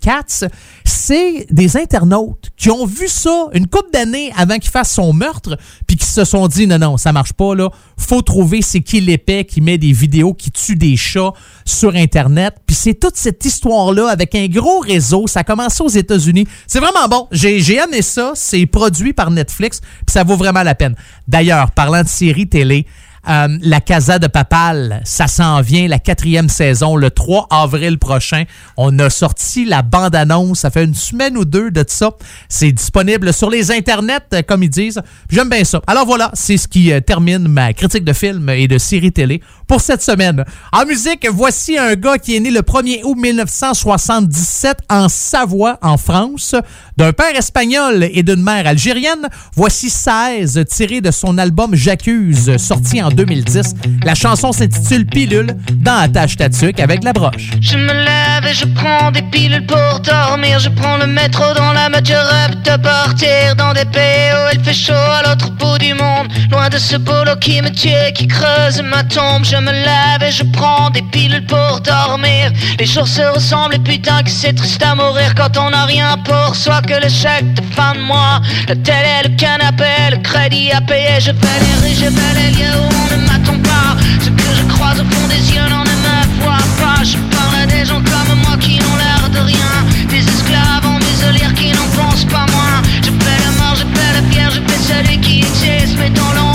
c'est 0.84 1.46
des 1.50 1.76
internautes 1.76 2.50
qui 2.56 2.70
ont 2.70 2.86
vu 2.86 3.08
ça 3.08 3.46
une 3.52 3.66
couple 3.66 3.90
d'années 3.92 4.32
avant 4.36 4.58
qu'il 4.58 4.70
fasse 4.70 4.92
son 4.92 5.12
meurtre, 5.12 5.56
puis 5.86 5.96
qui 5.96 6.06
se 6.06 6.24
sont 6.24 6.48
dit 6.48 6.66
non 6.66 6.78
non 6.78 6.96
ça 6.96 7.12
marche 7.12 7.32
pas 7.32 7.54
là, 7.54 7.70
faut 7.96 8.22
trouver 8.22 8.62
c'est 8.62 8.80
qui 8.80 9.00
l'épais 9.00 9.44
qui 9.44 9.60
met 9.60 9.78
des 9.78 9.92
vidéos 9.92 10.34
qui 10.34 10.50
tue 10.50 10.76
des 10.76 10.96
chats 10.96 11.32
sur 11.64 11.94
Internet. 11.94 12.56
Puis 12.66 12.76
c'est 12.76 12.94
toute 12.94 13.16
cette 13.16 13.44
histoire 13.44 13.92
là 13.92 14.08
avec 14.08 14.34
un 14.34 14.46
gros 14.46 14.80
réseau. 14.80 15.26
Ça 15.26 15.40
a 15.40 15.44
commencé 15.44 15.82
aux 15.82 15.88
États-Unis. 15.88 16.46
C'est 16.66 16.80
vraiment 16.80 17.08
bon. 17.08 17.28
J'ai 17.32 17.60
j'ai 17.60 17.76
aimé 17.76 18.02
ça. 18.02 18.32
C'est 18.34 18.66
produit 18.66 19.12
par 19.12 19.30
Netflix, 19.30 19.80
puis 19.80 20.12
ça 20.12 20.24
vaut 20.24 20.36
vraiment 20.36 20.62
la 20.62 20.74
peine. 20.74 20.94
D'ailleurs, 21.26 21.70
parlant 21.70 22.02
de 22.02 22.08
série 22.08 22.48
télé. 22.48 22.86
Euh, 23.28 23.58
la 23.60 23.80
Casa 23.80 24.18
de 24.18 24.26
Papal, 24.26 25.02
ça 25.04 25.26
s'en 25.26 25.60
vient, 25.60 25.86
la 25.86 25.98
quatrième 25.98 26.48
saison, 26.48 26.96
le 26.96 27.10
3 27.10 27.48
avril 27.50 27.98
prochain. 27.98 28.44
On 28.76 28.98
a 28.98 29.10
sorti 29.10 29.66
la 29.66 29.82
bande-annonce, 29.82 30.60
ça 30.60 30.70
fait 30.70 30.84
une 30.84 30.94
semaine 30.94 31.36
ou 31.36 31.44
deux 31.44 31.70
de 31.70 31.84
ça. 31.86 32.12
C'est 32.48 32.72
disponible 32.72 33.32
sur 33.34 33.50
les 33.50 33.70
internets, 33.70 34.20
euh, 34.32 34.42
comme 34.46 34.62
ils 34.62 34.70
disent. 34.70 35.02
J'aime 35.30 35.50
bien 35.50 35.64
ça. 35.64 35.82
Alors 35.86 36.06
voilà, 36.06 36.30
c'est 36.32 36.56
ce 36.56 36.68
qui 36.68 36.90
euh, 36.90 37.00
termine 37.00 37.48
ma 37.48 37.74
critique 37.74 38.04
de 38.04 38.14
film 38.14 38.48
et 38.48 38.66
de 38.66 38.78
série 38.78 39.12
télé 39.12 39.42
pour 39.68 39.80
cette 39.80 40.02
semaine. 40.02 40.44
En 40.72 40.84
musique, 40.84 41.28
voici 41.30 41.78
un 41.78 41.94
gars 41.94 42.18
qui 42.18 42.36
est 42.36 42.40
né 42.40 42.50
le 42.50 42.62
1er 42.62 43.02
août 43.04 43.16
1977 43.16 44.78
en 44.88 45.08
Savoie, 45.08 45.78
en 45.82 45.96
France, 45.96 46.54
d'un 46.96 47.12
père 47.12 47.36
espagnol 47.36 48.08
et 48.12 48.22
d'une 48.22 48.42
mère 48.42 48.66
algérienne. 48.66 49.28
Voici 49.54 49.90
16 49.90 50.64
tiré 50.68 51.00
de 51.00 51.10
son 51.10 51.38
album 51.38 51.74
J'accuse, 51.74 52.56
sorti 52.56 53.02
en 53.02 53.10
2010. 53.10 53.74
La 54.04 54.14
chanson 54.14 54.52
s'intitule 54.52 55.06
Pilule 55.06 55.56
dans 55.70 55.98
Attache 55.98 56.36
Tatuc 56.36 56.80
avec 56.80 57.04
la 57.04 57.12
broche. 57.12 57.50
Je 57.60 57.76
me 57.76 57.92
lève 57.92 58.46
et 58.48 58.54
je 58.54 58.64
prends 58.74 59.10
des 59.10 59.22
pilules 59.22 59.66
pour 59.66 60.00
dormir. 60.00 60.58
Je 60.58 60.70
prends 60.70 60.96
le 60.96 61.06
métro 61.06 61.44
dans 61.54 61.72
la 61.72 61.88
rêve 61.88 62.62
de 62.62 62.82
partir 62.82 63.56
dans 63.56 63.72
des 63.72 63.84
pays 63.84 64.30
où 64.32 64.54
il 64.54 64.64
fait 64.64 64.72
chaud 64.72 64.92
à 64.94 65.22
l'autre 65.28 65.50
bout 65.52 65.78
du 65.78 65.94
monde. 65.94 66.28
Loin 66.50 66.68
de 66.68 66.78
ce 66.78 66.96
boulot 66.96 67.36
qui 67.40 67.60
me 67.60 67.70
tue, 67.70 68.12
qui 68.14 68.26
creuse 68.26 68.82
ma 68.82 69.04
tombe. 69.04 69.44
Je 69.44 69.56
me 69.60 69.72
lève 69.72 70.22
et 70.22 70.30
je 70.30 70.44
prends 70.44 70.90
des 70.90 71.02
pilules 71.02 71.44
pour 71.46 71.80
dormir. 71.80 72.52
Les 72.78 72.86
jours 72.86 73.08
se 73.08 73.22
ressemblent 73.22 73.74
et 73.74 73.78
putain 73.78 74.22
que 74.22 74.30
c'est 74.30 74.52
triste 74.52 74.82
à 74.82 74.94
mourir 74.94 75.34
quand 75.34 75.56
on 75.56 75.70
n'a 75.70 75.84
rien 75.84 76.16
pour 76.18 76.54
soi 76.54 76.80
que 76.82 76.94
le 76.94 77.08
chèque 77.08 77.54
de 77.54 77.62
fin 77.74 77.94
de 77.94 78.00
mois. 78.00 78.40
La 78.68 78.76
télé, 78.76 79.14
le 79.24 79.30
canapé, 79.36 80.10
le 80.10 80.18
crédit 80.18 80.70
à 80.72 80.80
payer. 80.80 81.20
Je 81.20 81.32
vais 81.32 81.58
les 81.64 81.76
rues, 81.80 81.94
je 81.94 82.08
vais 82.16 82.34
les 82.40 82.50
lieux 82.56 82.76
où 82.78 82.88
on 83.02 83.16
ne 83.16 83.26
m'attend 83.26 83.58
pas. 83.62 83.96
Ce 84.20 84.30
que 84.30 84.48
je 84.58 84.64
croise 84.74 85.00
au 85.00 85.04
fond 85.04 85.26
des 85.28 85.54
yeux 85.54 85.68
n'en 85.68 85.84
ne 85.84 85.96
me 86.04 86.42
voit 86.42 86.68
pas. 86.80 87.02
Je 87.02 87.18
parle 87.34 87.62
à 87.62 87.66
des 87.66 87.84
gens 87.84 88.02
comme 88.02 88.38
moi 88.42 88.56
qui 88.60 88.78
n'ont 88.78 88.96
l'air 88.96 89.28
de 89.30 89.40
rien. 89.40 89.72
Des 90.08 90.22
esclaves 90.26 90.86
en 90.86 90.98
muselière 90.98 91.54
qui 91.54 91.72
n'en 91.72 91.88
pensent 91.96 92.24
pas 92.26 92.46
moins. 92.52 92.82
Je 93.02 93.10
fais 93.10 93.38
la 93.44 93.52
mort, 93.62 93.76
je 93.76 93.86
fais 93.94 94.12
la 94.14 94.22
pierre, 94.30 94.50
je 94.50 94.60
fais 94.60 94.94
celui 94.94 95.18
qui 95.20 95.40
existe. 95.40 95.96
Mais 95.98 96.10
dans 96.10 96.32
l'ombre 96.32 96.47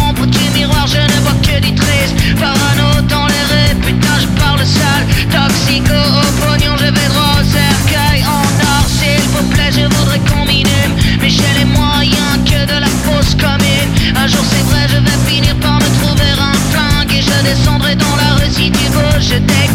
Je 19.24 19.36
déclingue, 19.36 19.73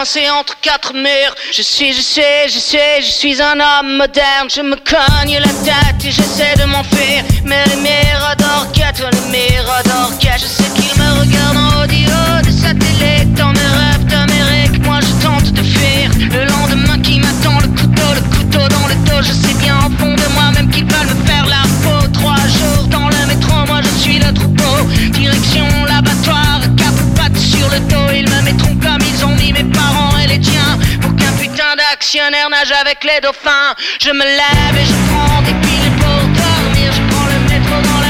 coincé 0.00 0.30
entre 0.30 0.58
quatre 0.60 0.94
murs. 0.94 1.34
Je 1.52 1.60
suis, 1.60 1.92
je 1.92 2.00
sais, 2.00 2.48
je 2.48 2.58
sais, 2.58 3.02
je 3.02 3.10
suis 3.10 3.42
un 3.42 3.58
homme 3.60 3.98
moderne. 3.98 4.48
Je 4.48 4.62
me 4.62 4.76
cogne 4.76 5.38
la 5.38 5.52
tête 5.62 6.02
et 6.06 6.10
j'essaie 6.10 6.54
de 6.56 6.64
m'enfuir. 6.64 7.22
Mais 7.44 7.62
les 7.66 7.76
miradors 7.76 8.66
quêtent, 8.72 9.04
les 9.12 9.38
miradors 9.38 10.12
quêtent. 10.18 10.40
Je 10.40 10.46
sais 10.46 10.70
qu'ils 10.74 11.02
me 11.02 11.20
regardent 11.20 11.58
en 11.58 11.82
audio 11.82 12.14
des 12.42 12.52
satellites. 12.52 12.80
Dans 12.80 13.04
mes 13.04 13.09
nage 32.18 32.72
avec 32.72 33.04
les 33.04 33.20
dauphins. 33.20 33.74
Je 34.00 34.10
me 34.10 34.24
lève 34.24 34.76
et 34.76 34.84
je 34.84 34.94
prends 35.08 35.42
des 35.42 35.54
piles 35.66 35.92
pour 35.98 36.22
dormir. 36.34 36.92
Je 36.92 37.02
prends 37.12 37.26
le 37.26 37.38
métro 37.48 37.76
dans 37.82 38.00
la 38.00 38.09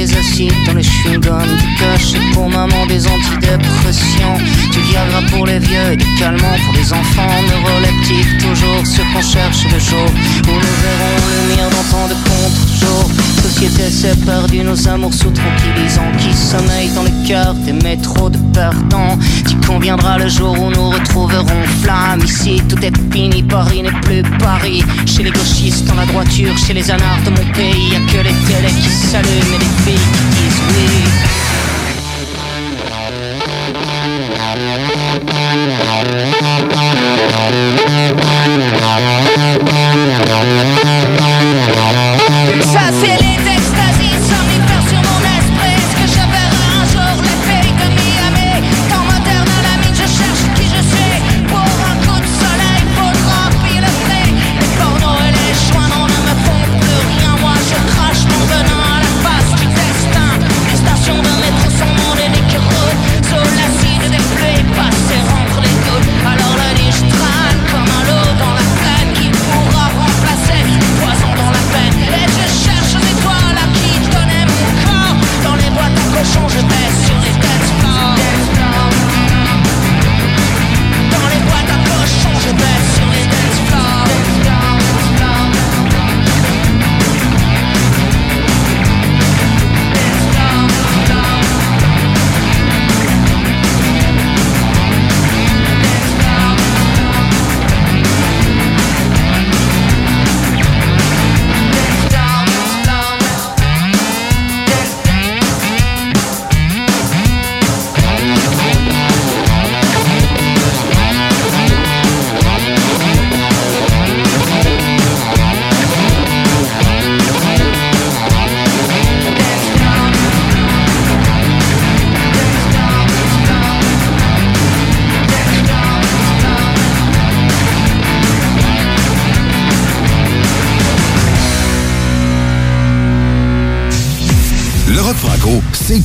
des 0.00 0.16
acides 0.16 0.54
dans 0.66 0.72
les 0.72 0.82
chewing-gums, 0.82 1.56
du 1.58 1.74
cache 1.76 2.14
pour 2.32 2.48
maman 2.48 2.86
des 2.86 3.06
antidépressions. 3.06 4.36
Du 4.72 4.80
Viagra 4.80 5.20
pour 5.30 5.44
les 5.44 5.58
vieux 5.58 5.92
et 5.92 5.96
des 5.96 6.06
calmants 6.18 6.58
pour 6.64 6.74
les 6.74 6.90
enfants. 6.90 7.28
Neuroleptiques, 7.48 8.38
toujours 8.38 8.86
ce 8.86 9.02
qu'on 9.12 9.20
cherche 9.20 9.64
le 9.64 9.78
jour 9.78 10.08
où 10.48 10.52
nous 10.52 10.76
verrons 10.84 11.16
le 11.28 11.54
mire 11.54 11.68
dans 11.68 11.86
tant 11.90 12.08
de 12.08 12.14
contre-jours. 12.14 13.10
Société 13.42 13.90
c'est 13.90 14.24
perdu, 14.24 14.60
nos 14.60 14.88
amours 14.88 15.12
sous 15.12 15.30
tranquillisants 15.30 16.12
qui 16.18 16.32
sommeillent 16.34 16.94
dans 16.94 17.02
le 17.02 17.28
cœur 17.28 17.52
des 17.54 17.72
métros 17.72 18.30
de 18.30 18.38
perdants. 18.54 19.18
Tu 19.46 19.56
conviendra 19.66 20.18
le 20.18 20.28
jour 20.28 20.52
où 20.58 20.70
nous 20.70 20.90
retrouverons 20.90 21.62
flamme. 21.82 22.22
Ici 22.24 22.62
tout 22.68 22.82
est 22.82 22.96
fini, 23.12 23.42
Paris 23.42 23.82
n'est 23.82 24.00
plus 24.00 24.22
Paris. 24.38 24.82
Chez 25.04 25.24
les 25.24 25.30
gauchistes, 25.30 25.84
dans 25.86 25.94
la 25.94 26.06
droiture, 26.06 26.56
chez 26.56 26.72
les 26.72 26.90
anards 26.90 27.22
de 27.26 27.30
mon 27.30 27.52
pays, 27.52 27.90
y 27.92 27.96
a 27.96 28.00
que 28.12 28.18
les 28.18 28.34
télés 28.48 28.74
qui 28.80 28.88
s'allument 28.88 29.54
et 29.56 29.58
les 29.58 29.89
filles 29.96 30.60
qui 30.66 30.72
disent 30.74 31.29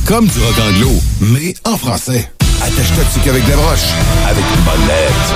comme 0.06 0.26
du 0.26 0.38
rock 0.38 0.54
anglo, 0.68 0.92
mais 1.20 1.54
en 1.64 1.76
français. 1.76 2.30
Attache-toi 2.62 3.04
dessus 3.04 3.20
qu'avec 3.24 3.44
des 3.44 3.52
broches, 3.52 3.92
avec 4.28 4.44
une 4.54 4.62
bonne 4.62 4.86
lettre. 4.86 5.34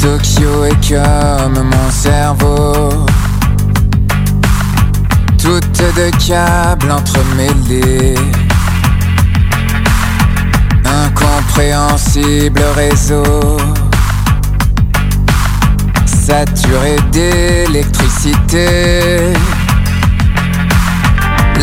Tokyo 0.00 0.64
est 0.64 0.88
comme 0.88 1.64
mon 1.64 1.90
cerveau. 1.90 3.06
Toutes 5.38 5.82
de 5.96 6.10
câbles 6.26 6.90
entremêlés. 6.90 8.14
Incompréhensible 10.84 12.62
réseau. 12.74 13.22
Saturé 16.26 16.96
d'électricité. 17.12 18.66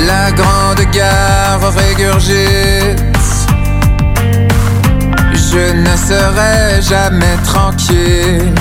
La 0.08 0.32
grande 0.32 0.90
gare 0.94 1.74
régurgite. 1.76 2.98
Je 5.34 5.74
ne 5.74 5.98
serai 5.98 6.82
jamais 6.82 7.36
tranquille. 7.44 8.54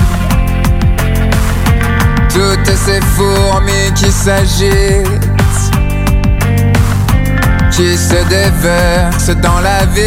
Toutes 2.33 2.75
ces 2.75 2.99
fourmis 3.15 3.93
qui 3.95 4.11
s'agitent, 4.11 5.07
qui 7.71 7.97
se 7.97 8.27
déversent 8.27 9.37
dans 9.41 9.61
la 9.61 9.85
ville. 9.85 10.03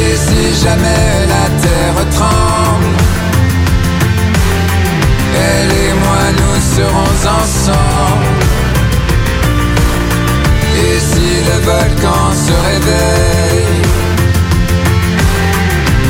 Et 0.00 0.14
si 0.14 0.64
jamais 0.64 1.27
la 1.48 1.60
terre 1.60 2.10
tremble, 2.10 2.96
elle 5.34 5.70
et 5.70 5.92
moi 6.04 6.22
nous 6.38 6.58
serons 6.76 7.12
ensemble. 7.40 8.44
Et 10.76 10.98
si 10.98 11.28
le 11.48 11.56
volcan 11.64 12.24
se 12.46 12.52
réveille, 12.68 13.82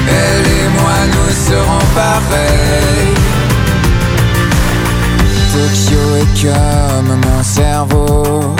elle 0.08 0.46
et 0.46 0.68
moi 0.78 0.98
nous 1.14 1.32
serons 1.48 1.84
pareils. 1.94 3.14
Tokyo 5.52 6.02
est 6.22 6.32
comme 6.42 7.12
mon 7.16 7.42
cerveau, 7.42 8.54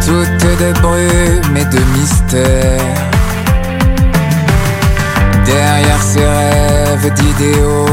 toute 0.00 0.44
de 0.60 0.80
brume 0.80 1.56
et 1.56 1.64
de 1.64 1.80
mystère. 1.98 3.09
Derrière 5.50 6.02
ces 6.02 6.24
rêves 6.24 7.12
d'idéaux, 7.14 7.86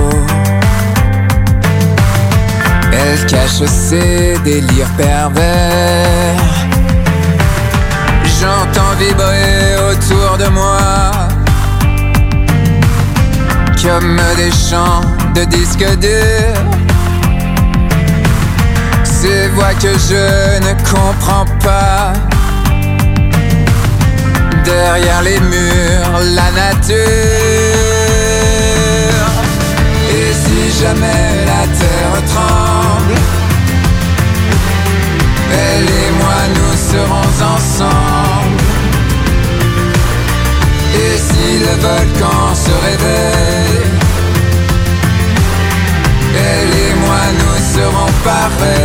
elle 2.94 3.26
cache 3.26 3.64
ses 3.68 4.38
délires 4.44 4.94
pervers. 4.98 6.44
J'entends 8.40 8.96
vibrer 9.00 9.76
autour 9.90 10.38
de 10.38 10.48
moi 10.50 11.28
comme 13.88 14.20
des 14.36 14.52
chants 14.52 15.02
de 15.34 15.46
disques 15.46 15.98
durs. 16.00 16.64
Ces 19.04 19.48
voix 19.50 19.74
que 19.82 19.94
je 20.10 20.60
ne 20.66 20.74
comprends 20.84 21.46
pas. 21.64 22.14
Derrière 24.66 25.22
les 25.22 25.40
murs, 25.40 26.20
la 26.36 26.52
nature. 26.52 27.37
Nous 48.28 48.77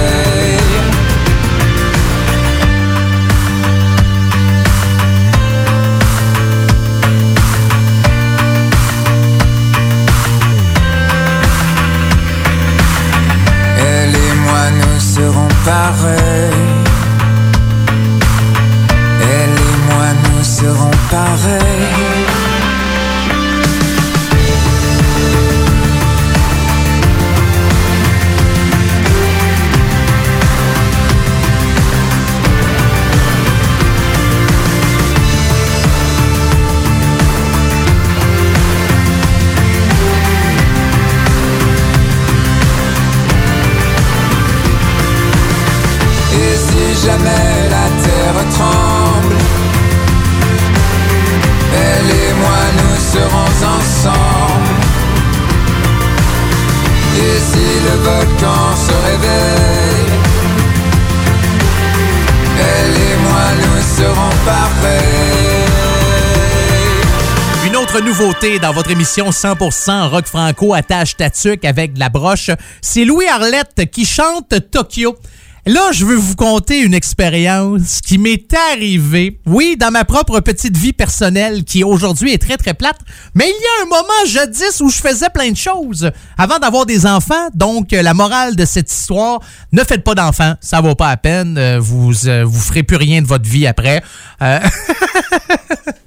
dans 68.43 68.73
votre 68.73 68.90
émission 68.90 69.31
100% 69.31 70.09
rock 70.09 70.27
franco 70.27 70.74
attache 70.74 71.16
tatuc 71.16 71.64
avec 71.64 71.93
de 71.93 72.01
la 72.01 72.09
broche, 72.09 72.51
c'est 72.81 73.05
Louis 73.05 73.28
Arlette 73.28 73.89
qui 73.93 74.05
chante 74.05 74.52
Tokyo. 74.73 75.16
Là, 75.64 75.93
je 75.93 76.05
veux 76.05 76.16
vous 76.16 76.35
conter 76.35 76.81
une 76.81 76.93
expérience 76.93 78.01
qui 78.01 78.19
m'est 78.19 78.52
arrivée, 78.73 79.39
oui, 79.47 79.77
dans 79.78 79.93
ma 79.93 80.05
propre 80.05 80.40
petite 80.40 80.77
vie 80.77 80.93
personnelle 80.93 81.62
qui 81.62 81.85
aujourd'hui 81.85 82.32
est 82.32 82.43
très 82.43 82.56
très 82.56 82.74
plate, 82.74 82.98
mais 83.36 83.44
il 83.47 83.62
y 83.62 83.66
a 83.81 83.85
un 83.85 83.89
moment 83.89 84.27
jadis 84.27 84.81
où 84.81 84.90
je 84.90 84.98
faisais 84.98 85.31
plein 85.31 85.52
de 85.52 85.56
choses 85.56 86.10
avant 86.36 86.59
d'avoir 86.59 86.85
des 86.85 87.06
enfants. 87.06 87.48
Donc, 87.55 87.93
euh, 87.93 88.02
la 88.02 88.12
morale 88.12 88.56
de 88.56 88.64
cette 88.64 88.90
histoire, 88.90 89.39
ne 89.70 89.85
faites 89.85 90.02
pas 90.02 90.16
d'enfants, 90.16 90.55
ça 90.60 90.81
vaut 90.81 90.97
pas 90.97 91.10
la 91.10 91.16
peine, 91.16 91.56
euh, 91.56 91.78
vous 91.78 92.27
euh, 92.27 92.43
vous 92.44 92.60
ferez 92.60 92.82
plus 92.82 92.97
rien 92.97 93.23
de 93.23 93.28
votre 93.28 93.48
vie 93.48 93.69
après. 93.69 94.02
Euh, 94.43 94.59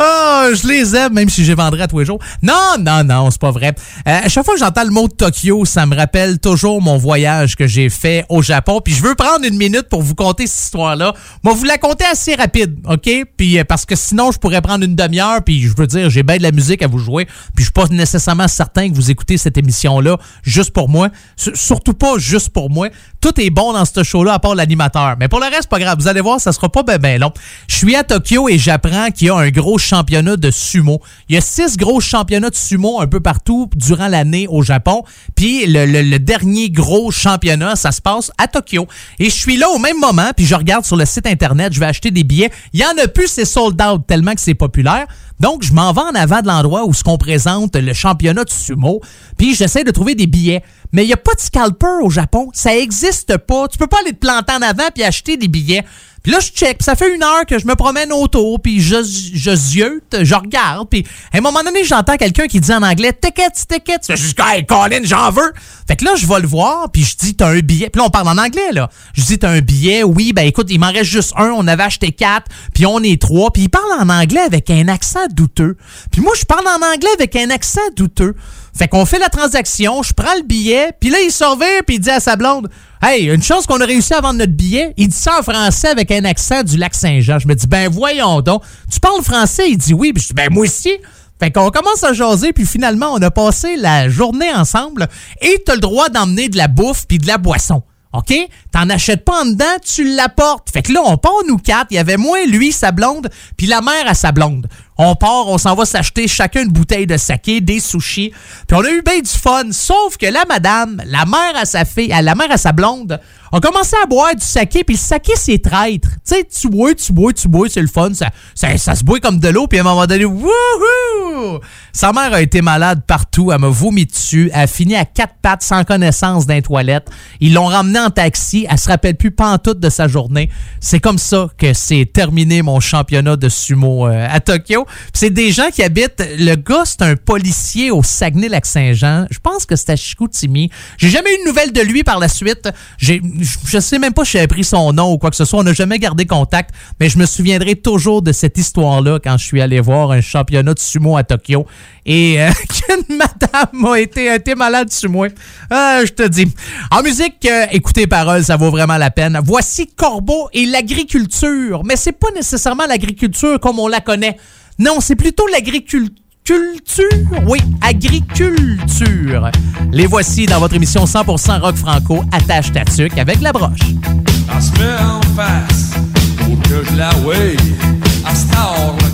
Oh, 0.00 0.48
je 0.54 0.66
les 0.66 0.96
aime, 0.96 1.12
même 1.14 1.28
si 1.28 1.44
je 1.44 1.50
les 1.50 1.54
vendrais 1.54 1.82
à 1.82 1.88
tous 1.88 1.98
les 1.98 2.04
jours. 2.04 2.18
Non, 2.42 2.74
non, 2.80 3.04
non, 3.04 3.30
c'est 3.30 3.40
pas 3.40 3.50
vrai. 3.50 3.74
Euh, 4.08 4.20
à 4.24 4.28
chaque 4.28 4.44
fois 4.44 4.54
que 4.54 4.60
j'entends 4.60 4.84
le 4.84 4.90
mot 4.90 5.08
Tokyo, 5.08 5.64
ça 5.64 5.86
me 5.86 5.96
rappelle 5.96 6.38
toujours 6.38 6.80
mon 6.80 6.96
voyage 6.96 7.56
que 7.56 7.66
j'ai 7.66 7.88
fait 7.88 8.24
au 8.28 8.42
Japon. 8.42 8.80
Puis 8.84 8.94
je 8.94 9.02
veux 9.02 9.14
prendre 9.14 9.44
une 9.44 9.56
minute 9.56 9.88
pour 9.88 10.02
vous 10.02 10.14
conter 10.14 10.46
cette 10.46 10.64
histoire-là. 10.64 11.14
Moi, 11.42 11.54
vous 11.54 11.64
la 11.64 11.78
compter 11.78 12.04
assez 12.04 12.34
rapide, 12.34 12.78
OK? 12.88 13.10
Puis 13.36 13.58
euh, 13.58 13.64
parce 13.64 13.84
que 13.84 13.96
sinon, 13.96 14.32
je 14.32 14.38
pourrais 14.38 14.62
prendre 14.62 14.84
une 14.84 14.96
demi-heure. 14.96 15.42
Puis 15.44 15.62
je 15.62 15.74
veux 15.76 15.86
dire, 15.86 16.10
j'ai 16.10 16.22
bien 16.22 16.36
de 16.36 16.42
la 16.42 16.52
musique 16.52 16.82
à 16.82 16.86
vous 16.86 16.98
jouer. 16.98 17.26
Puis 17.54 17.58
je 17.58 17.64
suis 17.64 17.72
pas 17.72 17.86
nécessairement 17.86 18.48
certain 18.48 18.88
que 18.88 18.94
vous 18.94 19.10
écoutez 19.10 19.38
cette 19.38 19.56
émission-là 19.56 20.16
juste 20.42 20.70
pour 20.72 20.88
moi. 20.88 21.08
Surtout 21.36 21.94
pas 21.94 22.18
juste 22.18 22.50
pour 22.50 22.70
moi. 22.70 22.88
Tout 23.20 23.40
est 23.40 23.50
bon 23.50 23.72
dans 23.72 23.84
ce 23.84 24.02
show-là 24.02 24.34
à 24.34 24.38
part 24.38 24.54
l'animateur. 24.54 25.16
Mais 25.18 25.28
pour 25.28 25.40
le 25.40 25.46
reste, 25.46 25.68
pas 25.68 25.78
grave. 25.78 25.98
Vous 25.98 26.08
allez 26.08 26.20
voir, 26.20 26.40
ça 26.40 26.52
sera 26.52 26.68
pas 26.68 26.82
ben 26.98 27.20
long. 27.20 27.32
Je 27.68 27.76
suis 27.76 27.94
à 27.94 28.04
Tokyo 28.04 28.48
et 28.48 28.58
j'apprends 28.58 29.10
qu'il 29.10 29.28
y 29.28 29.30
a 29.30 29.36
un 29.36 29.41
gros 29.50 29.78
championnat 29.78 30.36
de 30.36 30.50
sumo. 30.50 31.00
Il 31.28 31.34
y 31.34 31.38
a 31.38 31.40
six 31.40 31.76
gros 31.76 32.00
championnats 32.00 32.50
de 32.50 32.56
sumo 32.56 33.00
un 33.00 33.06
peu 33.06 33.20
partout 33.20 33.68
durant 33.76 34.08
l'année 34.08 34.46
au 34.48 34.62
Japon. 34.62 35.04
Puis 35.34 35.64
le 35.66 36.18
dernier 36.18 36.70
gros 36.70 37.10
championnat, 37.10 37.76
ça 37.76 37.92
se 37.92 38.00
passe 38.00 38.30
à 38.38 38.46
Tokyo. 38.46 38.86
Et 39.18 39.26
je 39.26 39.34
suis 39.34 39.56
là 39.56 39.68
au 39.70 39.78
même 39.78 39.98
moment, 39.98 40.30
puis 40.36 40.46
je 40.46 40.54
regarde 40.54 40.84
sur 40.84 40.96
le 40.96 41.04
site 41.04 41.26
internet, 41.26 41.72
je 41.72 41.80
vais 41.80 41.86
acheter 41.86 42.10
des 42.10 42.24
billets. 42.24 42.50
Il 42.72 42.80
y 42.80 42.84
en 42.84 43.02
a 43.02 43.08
plus, 43.08 43.28
c'est 43.28 43.44
sold 43.44 43.80
out 43.80 44.02
tellement 44.06 44.34
que 44.34 44.40
c'est 44.40 44.54
populaire. 44.54 45.06
Donc, 45.40 45.64
je 45.64 45.72
m'en 45.72 45.92
vais 45.92 46.02
en 46.02 46.14
avant 46.14 46.40
de 46.40 46.46
l'endroit 46.46 46.86
où 46.86 46.94
ce 46.94 47.02
qu'on 47.02 47.18
présente 47.18 47.74
le 47.74 47.92
championnat 47.92 48.44
de 48.44 48.50
sumo, 48.50 49.00
puis 49.36 49.54
j'essaie 49.54 49.82
de 49.82 49.90
trouver 49.90 50.14
des 50.14 50.26
billets. 50.26 50.62
Mais 50.92 51.04
il 51.04 51.06
n'y 51.06 51.12
a 51.12 51.16
pas 51.16 51.34
de 51.34 51.40
scalper 51.40 52.02
au 52.02 52.10
Japon. 52.10 52.50
Ça 52.52 52.76
existe 52.76 53.38
pas. 53.38 53.66
Tu 53.66 53.78
peux 53.78 53.86
pas 53.86 53.98
aller 54.02 54.12
te 54.12 54.18
planter 54.18 54.52
en 54.52 54.62
avant 54.62 54.88
puis 54.94 55.02
acheter 55.02 55.38
des 55.38 55.48
billets. 55.48 55.84
Puis 56.22 56.32
là, 56.32 56.38
je 56.40 56.48
check. 56.48 56.78
Puis 56.78 56.84
ça 56.84 56.94
fait 56.94 57.14
une 57.14 57.22
heure 57.22 57.44
que 57.46 57.58
je 57.58 57.66
me 57.66 57.74
promène 57.74 58.12
autour, 58.12 58.60
puis 58.60 58.80
je, 58.80 58.96
je 59.02 59.54
ziote, 59.54 60.22
je 60.22 60.34
regarde. 60.34 60.88
Puis 60.88 61.04
à 61.32 61.38
un 61.38 61.40
moment 61.40 61.62
donné, 61.62 61.84
j'entends 61.84 62.16
quelqu'un 62.16 62.46
qui 62.46 62.60
dit 62.60 62.72
en 62.72 62.82
anglais 62.82 63.12
«ticket, 63.20 63.50
ticket». 63.50 63.98
Je 64.08 64.16
juste 64.16 64.40
«Hey, 64.44 64.64
Colin, 64.64 65.00
j'en 65.02 65.30
veux». 65.30 65.52
Fait 65.88 65.96
que 65.96 66.04
là, 66.04 66.14
je 66.16 66.26
vais 66.26 66.40
le 66.40 66.46
voir, 66.46 66.90
puis 66.92 67.02
je 67.02 67.16
dis 67.16 67.34
«T'as 67.36 67.48
un 67.48 67.60
billet». 67.60 67.90
Puis 67.92 67.98
là, 67.98 68.06
on 68.06 68.10
parle 68.10 68.28
en 68.28 68.38
anglais, 68.38 68.72
là. 68.72 68.88
Je 69.14 69.22
dis 69.22 69.38
«T'as 69.40 69.50
un 69.50 69.60
billet». 69.60 70.02
Oui, 70.04 70.32
ben 70.32 70.46
écoute, 70.46 70.68
il 70.70 70.78
m'en 70.78 70.92
reste 70.92 71.10
juste 71.10 71.32
un. 71.36 71.50
On 71.50 71.66
avait 71.66 71.82
acheté 71.82 72.12
quatre, 72.12 72.50
puis 72.72 72.86
on 72.86 73.00
est 73.00 73.20
trois. 73.20 73.50
Puis 73.50 73.62
il 73.62 73.68
parle 73.68 73.92
en 74.00 74.08
anglais 74.08 74.40
avec 74.40 74.70
un 74.70 74.88
accent 74.88 75.26
douteux. 75.30 75.76
Puis 76.10 76.20
moi, 76.20 76.32
je 76.38 76.44
parle 76.44 76.66
en 76.66 76.86
anglais 76.94 77.10
avec 77.14 77.34
un 77.36 77.50
accent 77.50 77.80
douteux. 77.96 78.34
Fait 78.74 78.88
qu'on 78.88 79.04
fait 79.04 79.18
la 79.18 79.28
transaction, 79.28 80.02
je 80.02 80.12
prends 80.14 80.34
le 80.36 80.42
billet, 80.42 80.92
puis 80.98 81.10
là, 81.10 81.18
il 81.20 81.30
surveille, 81.30 81.82
puis 81.86 81.96
il 81.96 82.00
dit 82.00 82.10
à 82.10 82.20
sa 82.20 82.36
blonde 82.36 82.68
Hey, 83.02 83.26
une 83.26 83.42
chance 83.42 83.66
qu'on 83.66 83.80
a 83.80 83.84
réussi 83.84 84.14
à 84.14 84.20
vendre 84.20 84.38
notre 84.38 84.52
billet. 84.52 84.94
Il 84.96 85.08
dit 85.08 85.16
ça 85.16 85.40
en 85.40 85.42
français 85.42 85.88
avec 85.88 86.10
un 86.12 86.24
accent 86.24 86.62
du 86.62 86.76
lac 86.76 86.94
Saint-Jean. 86.94 87.38
Je 87.38 87.48
me 87.48 87.54
dis 87.54 87.66
Ben 87.66 87.90
voyons 87.90 88.40
donc. 88.42 88.62
Tu 88.90 89.00
parles 89.00 89.22
français? 89.22 89.70
Il 89.70 89.76
dit 89.76 89.92
oui. 89.92 90.12
Puis 90.12 90.22
je 90.22 90.28
dis 90.28 90.34
Ben 90.34 90.48
moi 90.52 90.64
aussi. 90.64 90.92
Fait 91.40 91.50
qu'on 91.50 91.70
commence 91.70 92.04
à 92.04 92.12
jaser, 92.12 92.52
puis 92.52 92.64
finalement, 92.64 93.12
on 93.12 93.20
a 93.20 93.32
passé 93.32 93.74
la 93.74 94.08
journée 94.08 94.52
ensemble 94.54 95.08
et 95.40 95.60
t'as 95.66 95.74
le 95.74 95.80
droit 95.80 96.08
d'emmener 96.08 96.48
de 96.48 96.56
la 96.56 96.68
bouffe 96.68 97.06
puis 97.08 97.18
de 97.18 97.26
la 97.26 97.38
boisson. 97.38 97.82
OK? 98.12 98.32
T'en 98.72 98.88
achètes 98.88 99.24
pas 99.24 99.42
en 99.42 99.44
dedans, 99.44 99.76
tu 99.84 100.16
l'apportes. 100.16 100.70
Fait 100.70 100.82
que 100.82 100.92
là, 100.92 101.00
on 101.04 101.18
part, 101.18 101.32
nous 101.46 101.58
quatre. 101.58 101.88
Il 101.90 101.96
y 101.96 101.98
avait 101.98 102.16
moi, 102.16 102.44
lui, 102.46 102.72
sa 102.72 102.90
blonde, 102.90 103.28
puis 103.56 103.66
la 103.66 103.82
mère 103.82 104.06
à 104.06 104.14
sa 104.14 104.32
blonde. 104.32 104.66
On 104.98 105.14
part, 105.14 105.48
on 105.48 105.58
s'en 105.58 105.74
va 105.74 105.84
s'acheter 105.84 106.28
chacun 106.28 106.62
une 106.62 106.70
bouteille 106.70 107.06
de 107.06 107.16
saké, 107.16 107.60
des 107.60 107.80
sushis. 107.80 108.32
Puis 108.68 108.76
on 108.76 108.84
a 108.84 108.90
eu 108.90 109.02
bien 109.02 109.20
du 109.20 109.28
fun. 109.28 109.64
Sauf 109.72 110.16
que 110.16 110.26
la 110.26 110.44
madame, 110.44 111.02
la 111.06 111.24
mère 111.24 111.56
à 111.56 111.64
sa 111.64 111.84
fille, 111.84 112.08
la 112.08 112.34
mère 112.34 112.52
à 112.52 112.58
sa 112.58 112.72
blonde, 112.72 113.18
a 113.52 113.60
commencé 113.60 113.96
à 114.02 114.06
boire 114.06 114.34
du 114.34 114.44
saké. 114.44 114.84
Puis 114.84 114.96
le 114.96 115.00
saké, 115.00 115.32
c'est 115.34 115.62
traître. 115.62 116.08
Tu 116.08 116.36
sais, 116.36 116.44
tu 116.44 116.68
bois, 116.68 116.94
tu 116.94 117.12
bois, 117.12 117.32
tu 117.32 117.48
bois, 117.48 117.68
c'est 117.70 117.80
le 117.80 117.88
fun. 117.88 118.10
Ça, 118.14 118.28
ça, 118.54 118.94
se 118.94 119.02
boit 119.02 119.18
comme 119.18 119.40
de 119.40 119.48
l'eau. 119.48 119.66
Puis 119.66 119.78
à 119.78 119.82
un 119.82 119.84
moment 119.84 120.06
donné, 120.06 120.24
wouhou! 120.24 121.58
Sa 121.92 122.12
mère 122.12 122.32
a 122.32 122.40
été 122.40 122.62
malade 122.62 123.02
partout. 123.06 123.50
Elle 123.50 123.60
m'a 123.60 123.68
vomi 123.68 124.06
dessus. 124.06 124.50
Elle 124.54 124.60
a 124.60 124.66
fini 124.66 124.94
à 124.94 125.04
quatre 125.04 125.34
pattes 125.42 125.62
sans 125.62 125.84
connaissance 125.84 126.46
d'un 126.46 126.60
toilette. 126.60 127.08
Ils 127.40 127.54
l'ont 127.54 127.66
ramenée 127.66 127.98
en 127.98 128.10
taxi. 128.10 128.61
Elle 128.68 128.78
se 128.78 128.88
rappelle 128.88 129.16
plus 129.16 129.30
pantoute 129.30 129.80
de 129.80 129.90
sa 129.90 130.08
journée. 130.08 130.50
C'est 130.80 131.00
comme 131.00 131.18
ça 131.18 131.48
que 131.58 131.72
c'est 131.72 132.08
terminé 132.12 132.62
mon 132.62 132.80
championnat 132.80 133.36
de 133.36 133.48
sumo 133.48 134.06
euh, 134.06 134.26
à 134.30 134.40
Tokyo. 134.40 134.86
C'est 135.12 135.30
des 135.30 135.52
gens 135.52 135.70
qui 135.72 135.82
habitent. 135.82 136.22
Le 136.38 136.54
gars, 136.54 136.82
c'est 136.84 137.02
un 137.02 137.16
policier 137.16 137.90
au 137.90 138.02
Saguenay-Lac-Saint-Jean. 138.02 139.26
Je 139.30 139.38
pense 139.38 139.66
que 139.66 139.76
c'est 139.76 139.90
à 139.90 139.96
Chicoutimi. 139.96 140.70
J'ai 140.98 141.08
jamais 141.08 141.34
eu 141.34 141.44
de 141.44 141.48
nouvelles 141.48 141.72
de 141.72 141.80
lui 141.80 142.04
par 142.04 142.18
la 142.18 142.28
suite. 142.28 142.68
Je 142.98 143.78
sais 143.80 143.98
même 143.98 144.12
pas 144.12 144.24
si 144.24 144.38
j'ai 144.38 144.46
pris 144.46 144.64
son 144.64 144.92
nom 144.92 145.12
ou 145.12 145.18
quoi 145.18 145.30
que 145.30 145.36
ce 145.36 145.44
soit. 145.44 145.60
On 145.60 145.64
n'a 145.64 145.72
jamais 145.72 145.98
gardé 145.98 146.26
contact, 146.26 146.70
mais 147.00 147.08
je 147.08 147.18
me 147.18 147.26
souviendrai 147.26 147.76
toujours 147.76 148.22
de 148.22 148.32
cette 148.32 148.58
histoire-là 148.58 149.18
quand 149.22 149.36
je 149.38 149.44
suis 149.44 149.60
allé 149.60 149.80
voir 149.80 150.10
un 150.10 150.20
championnat 150.20 150.74
de 150.74 150.78
sumo 150.78 151.16
à 151.16 151.24
Tokyo 151.24 151.66
et 152.04 152.40
euh, 152.40 152.50
qu'une 152.68 153.16
madame 153.16 153.92
a 153.92 154.00
été, 154.00 154.54
malade 154.54 154.92
sur 154.92 155.10
moi. 155.10 155.28
Ah, 155.70 156.00
je 156.04 156.12
te 156.12 156.26
dis. 156.26 156.52
En 156.90 157.02
musique, 157.02 157.46
euh, 157.46 157.66
écoutez 157.72 158.06
paroles, 158.06 158.44
vaut 158.56 158.70
vraiment 158.70 158.96
la 158.96 159.10
peine. 159.10 159.38
Voici 159.44 159.86
Corbeau 159.86 160.48
et 160.52 160.66
l'agriculture. 160.66 161.82
Mais 161.84 161.96
c'est 161.96 162.12
pas 162.12 162.30
nécessairement 162.34 162.86
l'agriculture 162.86 163.58
comme 163.60 163.78
on 163.78 163.88
la 163.88 164.00
connaît. 164.00 164.36
Non, 164.78 165.00
c'est 165.00 165.16
plutôt 165.16 165.46
l'agriculture. 165.48 166.14
Culture? 166.44 167.06
Oui, 167.46 167.60
agriculture. 167.80 169.48
Les 169.92 170.08
voici 170.08 170.46
dans 170.46 170.58
votre 170.58 170.74
émission 170.74 171.04
100% 171.04 171.60
rock 171.60 171.76
franco, 171.76 172.24
attache 172.32 172.72
ta 172.72 172.84
tuque 172.84 173.16
avec 173.16 173.40
la 173.40 173.52
broche. 173.52 173.78
Se 173.78 174.72
met 174.72 175.00
en 175.00 175.20
face 175.36 175.92
pour 176.38 176.60
que 176.62 176.84
je 176.90 176.96
la 176.96 177.10
le 177.10 177.54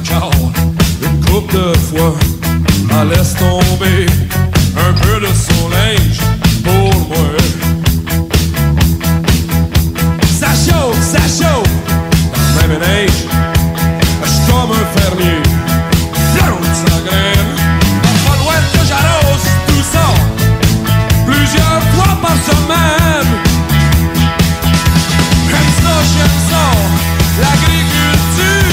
corps 0.09 0.52
une 1.02 1.20
de 1.20 1.77
fois. 1.77 2.16
Laisse 3.10 3.35
tomber 3.35 4.06
un 4.77 4.93
peu 4.94 5.20
de 5.20 5.27
son 5.27 5.69
linge 5.69 6.20
pour 6.65 6.98
moi. 7.09 7.78
Ça 10.49 10.73
chauffe, 10.73 11.03
ça 11.03 11.19
chauffe. 11.19 11.69
Dans 12.55 12.69
même 12.69 12.81
neige, 12.81 13.27
je 14.25 14.29
suis 14.29 14.47
comme 14.51 14.70
un 14.73 14.87
fermier. 14.99 15.43
Plante 16.35 16.75
sa 16.75 16.97
graine. 17.07 17.53
Pas 18.25 18.37
loin 18.43 18.61
que 18.73 18.81
j'arrose 18.89 19.47
tout 19.66 19.85
ça. 19.93 20.07
Plusieurs 21.27 21.83
fois 21.93 22.16
par 22.23 22.37
semaine. 22.49 23.31
J'aime 25.49 25.73
ça, 25.83 25.95
j'aime 26.15 26.39
ça, 26.51 26.65
l'agriculture. 27.43 28.68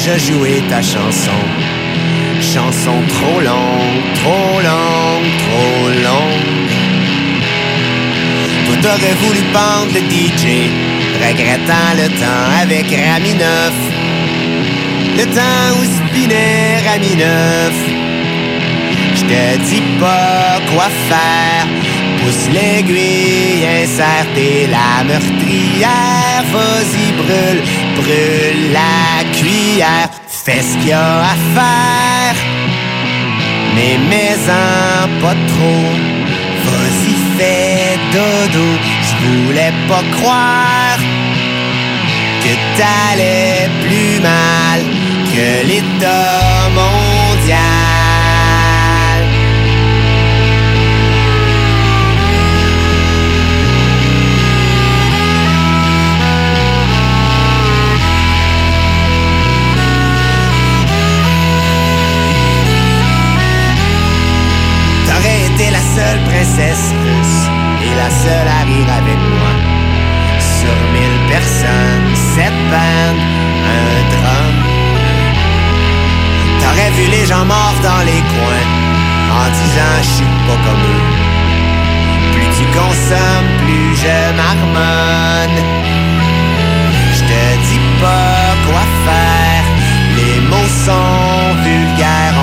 Déjà 0.00 0.16
joué 0.16 0.62
ta 0.70 0.80
chanson. 0.80 1.40
Chanson 2.40 3.02
trop 3.08 3.40
longue, 3.40 4.02
trop 4.14 4.58
longue, 4.68 5.30
trop 5.44 5.88
longue. 6.06 6.70
Toi 8.64 8.76
t'aurais 8.80 9.16
voulu 9.22 9.40
pendre 9.52 9.92
le 9.92 10.00
DJ, 10.08 10.70
regrettant 11.20 11.90
le 12.00 12.08
temps 12.18 12.46
avec 12.62 12.86
Rami 12.90 13.34
Neuf. 13.34 13.74
Le 15.18 15.24
temps 15.36 15.68
où 15.78 15.84
spinait 15.84 16.78
Rami 16.88 17.16
Neuf. 17.16 17.76
Je 19.16 19.20
te 19.20 19.58
dis 19.68 19.82
pas 20.00 20.60
quoi 20.72 20.88
faire. 21.10 21.66
Pousse 22.30 22.48
l'aiguille, 22.54 23.66
insère 23.82 24.26
tes 24.36 24.68
la 24.68 25.02
meurtrière. 25.02 26.44
Vas-y, 26.52 27.10
brûle, 27.20 27.62
brûle 27.96 28.72
la 28.72 29.24
cuillère. 29.32 30.10
Fais 30.28 30.62
ce 30.62 30.78
qu'il 30.78 30.90
y 30.90 30.92
a 30.92 31.22
à 31.22 31.34
faire. 31.56 32.36
Mais 33.74 33.98
mets-en 34.10 35.08
pas 35.20 35.34
trop. 35.50 35.90
Vas-y, 36.66 37.14
fais 37.36 37.98
dodo. 38.12 38.68
Je 39.06 39.26
voulais 39.26 39.72
pas 39.88 40.04
croire 40.16 41.00
que 42.44 42.52
t'allais 42.78 43.68
plus 43.82 44.20
mal 44.20 44.80
que 45.34 45.66
l'état 45.66 46.68
mondial. 46.76 47.79
Seule 65.96 66.20
princesse 66.30 66.94
russe 67.04 67.40
et 67.86 67.94
la 68.02 68.10
seule 68.10 68.48
à 68.58 68.62
rire 68.70 68.90
avec 69.00 69.20
moi. 69.34 69.52
Sur 70.58 70.76
mille 70.94 71.20
personnes, 71.28 72.10
sept 72.34 72.56
bandes, 72.72 73.24
un 73.78 73.96
drum. 74.14 74.56
T'aurais 76.60 76.90
vu 76.98 77.06
les 77.16 77.26
gens 77.26 77.44
morts 77.44 77.80
dans 77.82 78.02
les 78.10 78.22
coins 78.34 78.68
en 79.38 79.46
disant 79.58 79.96
je 80.06 80.12
suis 80.16 80.34
pas 80.46 80.58
comme 80.66 80.84
eux. 80.94 81.06
Plus 82.34 82.50
tu 82.58 82.64
consommes, 82.78 83.50
plus 83.62 83.90
je 84.04 84.18
marmonne. 84.42 85.58
Je 87.16 87.22
te 87.30 87.42
dis 87.68 87.84
pas 88.00 88.50
quoi 88.66 88.84
faire. 89.06 89.64
Les 90.18 90.40
mots 90.50 90.72
sont 90.86 91.54
vulgaires, 91.64 92.38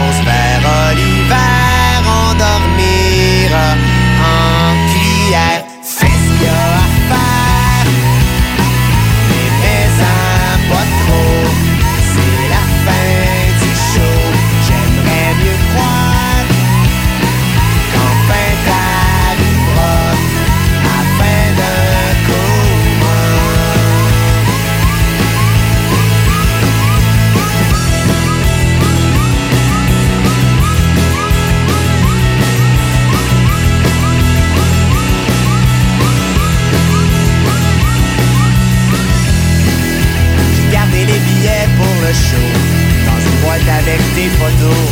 Dans 43.05 43.19
une 43.19 43.37
boîte 43.43 43.67
avec 43.79 44.01
des 44.15 44.29
photos. 44.37 44.83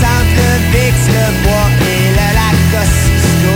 Centre 0.00 0.48
Vix, 0.72 0.96
le 1.08 1.26
bois 1.42 1.68
et 1.92 2.08
le 2.18 2.28
lac 2.38 2.56
Coscisco 2.72 3.54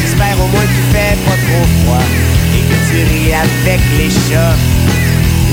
J'espère 0.00 0.36
au 0.42 0.48
moins 0.48 0.66
qu'il 0.72 0.86
fait 0.92 1.16
pas 1.24 1.38
trop 1.46 1.66
froid 1.84 2.06
Et 2.56 2.62
que 2.68 2.78
tu 2.88 2.96
ris 3.10 3.32
avec 3.32 3.80
les 3.96 4.10
chats. 4.10 4.56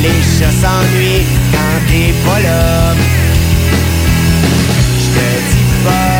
Les 0.01 0.19
chats 0.33 0.51
s'ennuient 0.61 1.27
quand 1.51 1.77
t'es 1.87 2.13
pas 2.25 2.39
là. 2.39 2.95
Je 4.99 5.07
te 5.15 5.27
dis 5.51 5.67
pas 5.83 6.16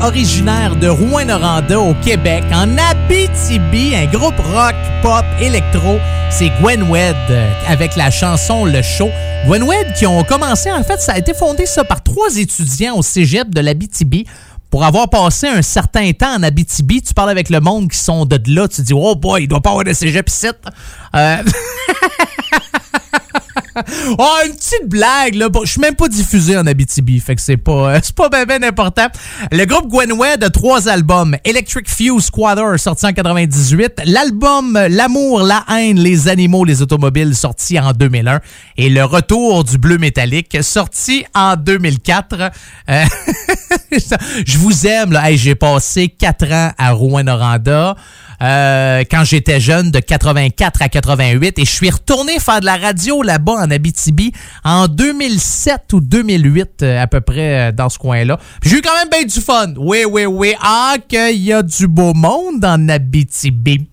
originaire 0.00 0.76
de 0.76 0.86
Rouen-Noranda 0.86 1.80
au 1.80 1.94
Québec, 1.94 2.44
en 2.52 2.76
Abitibi, 2.78 3.96
un 3.96 4.06
groupe 4.06 4.38
rock, 4.54 4.76
pop, 5.02 5.24
électro. 5.40 5.98
C'est 6.30 6.50
Gwenwed 6.60 7.16
euh, 7.30 7.50
avec 7.66 7.96
la 7.96 8.12
chanson 8.12 8.64
Le 8.64 8.80
Show. 8.82 9.10
Gwenwed 9.46 9.94
qui 9.94 10.06
ont 10.06 10.22
commencé, 10.22 10.70
en 10.70 10.84
fait, 10.84 11.00
ça 11.00 11.14
a 11.14 11.18
été 11.18 11.34
fondé 11.34 11.66
ça 11.66 11.82
par 11.82 12.02
trois 12.02 12.36
étudiants 12.36 12.96
au 12.96 13.02
cégep 13.02 13.52
de 13.52 13.60
l'Abitibi. 13.60 14.24
Pour 14.70 14.84
avoir 14.84 15.08
passé 15.08 15.48
un 15.48 15.62
certain 15.62 16.12
temps 16.12 16.36
en 16.36 16.44
Abitibi, 16.44 17.02
tu 17.02 17.12
parles 17.12 17.30
avec 17.30 17.50
le 17.50 17.58
monde 17.58 17.90
qui 17.90 17.98
sont 17.98 18.24
de 18.24 18.38
là, 18.46 18.68
tu 18.68 18.82
dis, 18.82 18.92
oh 18.94 19.16
boy, 19.16 19.44
il 19.44 19.48
doit 19.48 19.60
pas 19.60 19.70
avoir 19.70 19.84
de 19.84 19.92
cégep 19.92 20.28
ici. 20.28 20.46
Euh... 21.14 21.36
Oh, 24.18 24.36
une 24.46 24.54
petite 24.54 24.88
blague, 24.88 25.34
là. 25.34 25.48
Je 25.64 25.70
suis 25.70 25.80
même 25.80 25.94
pas 25.94 26.08
diffusé 26.08 26.56
en 26.56 26.66
Abitibi, 26.66 27.20
fait 27.20 27.34
que 27.34 27.42
c'est 27.42 27.56
pas, 27.56 27.94
euh, 27.94 28.00
c'est 28.02 28.14
pas 28.14 28.28
ben, 28.28 28.44
ben 28.46 28.64
important. 28.64 29.06
Le 29.52 29.64
groupe 29.64 29.88
Gwenwed 29.88 30.42
a 30.42 30.50
trois 30.50 30.88
albums. 30.88 31.36
Electric 31.44 31.88
Fuse 31.88 32.24
Squatter, 32.24 32.78
sorti 32.78 33.06
en 33.06 33.12
98. 33.12 34.02
L'album 34.06 34.78
L'amour, 34.88 35.42
la 35.42 35.64
haine, 35.70 35.98
les 35.98 36.28
animaux, 36.28 36.64
les 36.64 36.82
automobiles, 36.82 37.34
sorti 37.34 37.78
en 37.78 37.92
2001. 37.92 38.40
Et 38.76 38.88
Le 38.88 39.04
retour 39.04 39.64
du 39.64 39.78
bleu 39.78 39.98
métallique, 39.98 40.56
sorti 40.62 41.24
en 41.34 41.56
2004. 41.56 42.50
Euh, 42.88 43.04
je 44.46 44.58
vous 44.58 44.86
aime, 44.86 45.12
là. 45.12 45.30
Hey, 45.30 45.36
j'ai 45.36 45.54
passé 45.54 46.08
quatre 46.08 46.50
ans 46.50 46.72
à 46.78 46.92
Rouen-Noranda. 46.92 47.96
Euh, 48.42 49.04
quand 49.10 49.24
j'étais 49.24 49.60
jeune, 49.60 49.90
de 49.90 49.98
84 49.98 50.82
à 50.82 50.88
88, 50.88 51.58
et 51.58 51.64
je 51.64 51.70
suis 51.70 51.90
retourné 51.90 52.38
faire 52.38 52.60
de 52.60 52.66
la 52.66 52.76
radio 52.76 53.22
là-bas 53.22 53.52
en 53.52 53.70
Abitibi 53.70 54.32
en 54.64 54.88
2007 54.88 55.92
ou 55.92 56.00
2008, 56.00 56.82
euh, 56.82 57.02
à 57.02 57.06
peu 57.06 57.20
près 57.20 57.68
euh, 57.68 57.72
dans 57.72 57.88
ce 57.88 57.98
coin-là. 57.98 58.38
J'ai 58.62 58.78
eu 58.78 58.82
quand 58.82 58.94
même 58.94 59.08
bien 59.10 59.24
du 59.24 59.40
fun. 59.40 59.74
Oui, 59.78 60.04
oui, 60.08 60.26
oui. 60.26 60.54
Ah, 60.60 60.96
qu'il 61.08 61.42
y 61.42 61.52
a 61.52 61.62
du 61.62 61.86
beau 61.86 62.14
monde 62.14 62.64
en 62.64 62.88
Abitibi. 62.88 63.86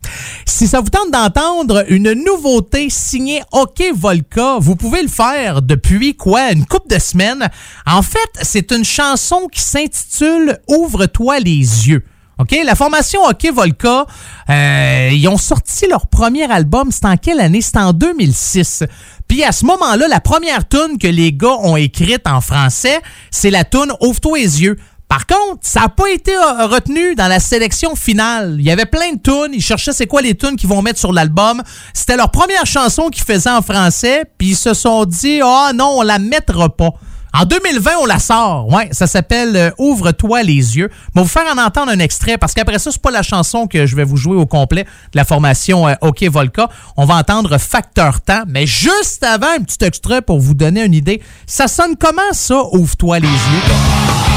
Si 0.45 0.67
ça 0.67 0.81
vous 0.81 0.89
tente 0.89 1.11
d'entendre 1.11 1.85
une 1.89 2.13
nouveauté 2.13 2.89
signée 2.89 3.41
OK 3.51 3.81
Volca, 3.95 4.57
vous 4.59 4.75
pouvez 4.75 5.01
le 5.01 5.07
faire 5.07 5.61
depuis 5.61 6.15
quoi? 6.15 6.51
Une 6.51 6.65
couple 6.65 6.93
de 6.93 6.99
semaines. 6.99 7.49
En 7.85 8.01
fait, 8.01 8.19
c'est 8.41 8.71
une 8.71 8.85
chanson 8.85 9.47
qui 9.51 9.61
s'intitule 9.61 10.59
Ouvre-toi 10.67 11.39
les 11.39 11.87
yeux. 11.87 12.03
OK? 12.43 12.57
La 12.65 12.75
formation 12.75 13.23
Hockey 13.23 13.51
Volca, 13.51 14.05
euh, 14.49 15.09
ils 15.13 15.27
ont 15.29 15.37
sorti 15.37 15.87
leur 15.87 16.07
premier 16.07 16.43
album. 16.51 16.89
C'est 16.91 17.05
en 17.05 17.15
quelle 17.15 17.39
année? 17.39 17.61
C'est 17.61 17.77
en 17.77 17.93
2006. 17.93 18.83
Puis 19.29 19.45
à 19.45 19.53
ce 19.53 19.65
moment-là, 19.65 20.09
la 20.09 20.19
première 20.19 20.67
tune 20.67 20.97
que 20.99 21.07
les 21.07 21.31
gars 21.31 21.55
ont 21.61 21.77
écrite 21.77 22.27
en 22.27 22.41
français, 22.41 23.01
c'est 23.31 23.49
la 23.49 23.63
tune 23.63 23.93
Ouvre-toi 24.01 24.39
les 24.39 24.61
yeux. 24.61 24.77
Par 25.07 25.25
contre, 25.25 25.59
ça 25.61 25.81
n'a 25.81 25.89
pas 25.89 26.09
été 26.09 26.35
euh, 26.35 26.65
retenu 26.65 27.15
dans 27.15 27.27
la 27.27 27.39
sélection 27.39 27.95
finale. 27.95 28.57
Il 28.59 28.65
y 28.65 28.71
avait 28.71 28.85
plein 28.85 29.13
de 29.13 29.19
tunes. 29.19 29.53
Ils 29.53 29.61
cherchaient 29.61 29.93
c'est 29.93 30.07
quoi 30.07 30.21
les 30.21 30.35
tunes 30.35 30.57
qu'ils 30.57 30.69
vont 30.69 30.81
mettre 30.81 30.99
sur 30.99 31.13
l'album. 31.13 31.61
C'était 31.93 32.17
leur 32.17 32.31
première 32.31 32.65
chanson 32.65 33.09
qu'ils 33.09 33.23
faisaient 33.23 33.49
en 33.49 33.61
français. 33.61 34.25
Puis 34.37 34.49
ils 34.49 34.57
se 34.57 34.73
sont 34.73 35.05
dit, 35.05 35.39
ah 35.41 35.69
oh, 35.69 35.73
non, 35.73 35.95
on 35.99 36.01
la 36.01 36.19
mettra 36.19 36.67
pas. 36.75 36.89
En 37.35 37.45
2020, 37.45 37.91
on 37.99 38.05
la 38.05 38.19
sort. 38.19 38.71
Ouais, 38.71 38.89
ça 38.91 39.07
s'appelle 39.07 39.55
euh, 39.55 39.71
Ouvre-toi 39.79 40.43
les 40.43 40.77
yeux. 40.77 40.89
Je 40.91 41.19
vais 41.19 41.23
vous 41.23 41.27
faire 41.27 41.51
en 41.51 41.59
entendre 41.59 41.91
un 41.91 41.97
extrait 41.97 42.37
parce 42.37 42.53
qu'après 42.53 42.77
ça, 42.77 42.91
c'est 42.91 43.01
pas 43.01 43.09
la 43.09 43.23
chanson 43.23 43.65
que 43.65 43.87
je 43.87 43.95
vais 43.95 44.03
vous 44.03 44.17
jouer 44.17 44.37
au 44.37 44.45
complet 44.45 44.83
de 44.83 45.17
la 45.17 45.25
formation 45.25 45.87
euh, 45.87 45.95
OK 46.01 46.23
Volca. 46.23 46.69
On 46.95 47.05
va 47.05 47.15
entendre 47.15 47.57
Facteur 47.57 48.21
Temps, 48.21 48.43
mais 48.47 48.67
juste 48.67 49.23
avant, 49.23 49.49
un 49.57 49.63
petit 49.63 49.83
extrait 49.83 50.21
pour 50.21 50.39
vous 50.39 50.53
donner 50.53 50.83
une 50.83 50.93
idée. 50.93 51.23
Ça 51.47 51.67
sonne 51.67 51.95
comment 51.99 52.21
ça, 52.33 52.61
Ouvre-toi 52.71 53.19
les 53.19 53.27
yeux? 53.27 54.32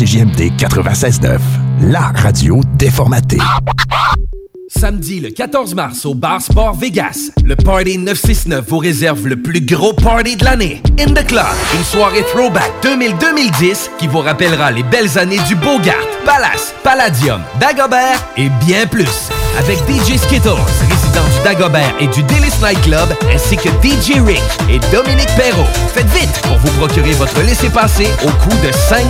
CJMD 0.00 0.52
96.9, 0.56 1.38
la 1.82 2.00
radio 2.14 2.62
déformatée. 2.78 3.36
Samedi 4.66 5.20
le 5.20 5.28
14 5.28 5.74
mars 5.74 6.06
au 6.06 6.14
Bar 6.14 6.40
Sport 6.40 6.74
Vegas, 6.74 7.30
le 7.44 7.54
Party 7.54 7.98
969 7.98 8.64
vous 8.66 8.78
réserve 8.78 9.28
le 9.28 9.42
plus 9.42 9.60
gros 9.60 9.92
party 9.92 10.36
de 10.36 10.44
l'année. 10.46 10.80
In 10.98 11.12
the 11.12 11.26
Club, 11.26 11.44
une 11.76 11.84
soirée 11.84 12.24
throwback 12.32 12.72
2000-2010 12.82 13.90
qui 13.98 14.06
vous 14.06 14.20
rappellera 14.20 14.70
les 14.70 14.84
belles 14.84 15.18
années 15.18 15.40
du 15.46 15.54
Bogart, 15.54 15.96
Palace, 16.24 16.72
Palladium, 16.82 17.42
Dagobert 17.60 18.26
et 18.38 18.48
bien 18.64 18.86
plus. 18.86 19.28
Avec 19.58 19.76
DJ 19.80 20.16
Skittles, 20.16 20.48
du 21.12 21.44
Dagobert 21.44 21.94
et 22.00 22.06
du 22.08 22.22
Délice 22.22 22.60
Night 22.62 22.80
Club, 22.82 23.08
ainsi 23.34 23.56
que 23.56 23.68
DJ 23.82 24.20
Rick 24.24 24.42
et 24.68 24.78
Dominique 24.94 25.30
Perrault. 25.36 25.66
Faites 25.92 26.08
vite 26.10 26.40
pour 26.42 26.58
vous 26.58 26.70
procurer 26.78 27.12
votre 27.12 27.40
laissez-passer 27.42 28.08
au 28.24 28.30
coût 28.30 28.56
de 28.64 28.72
5 28.72 29.06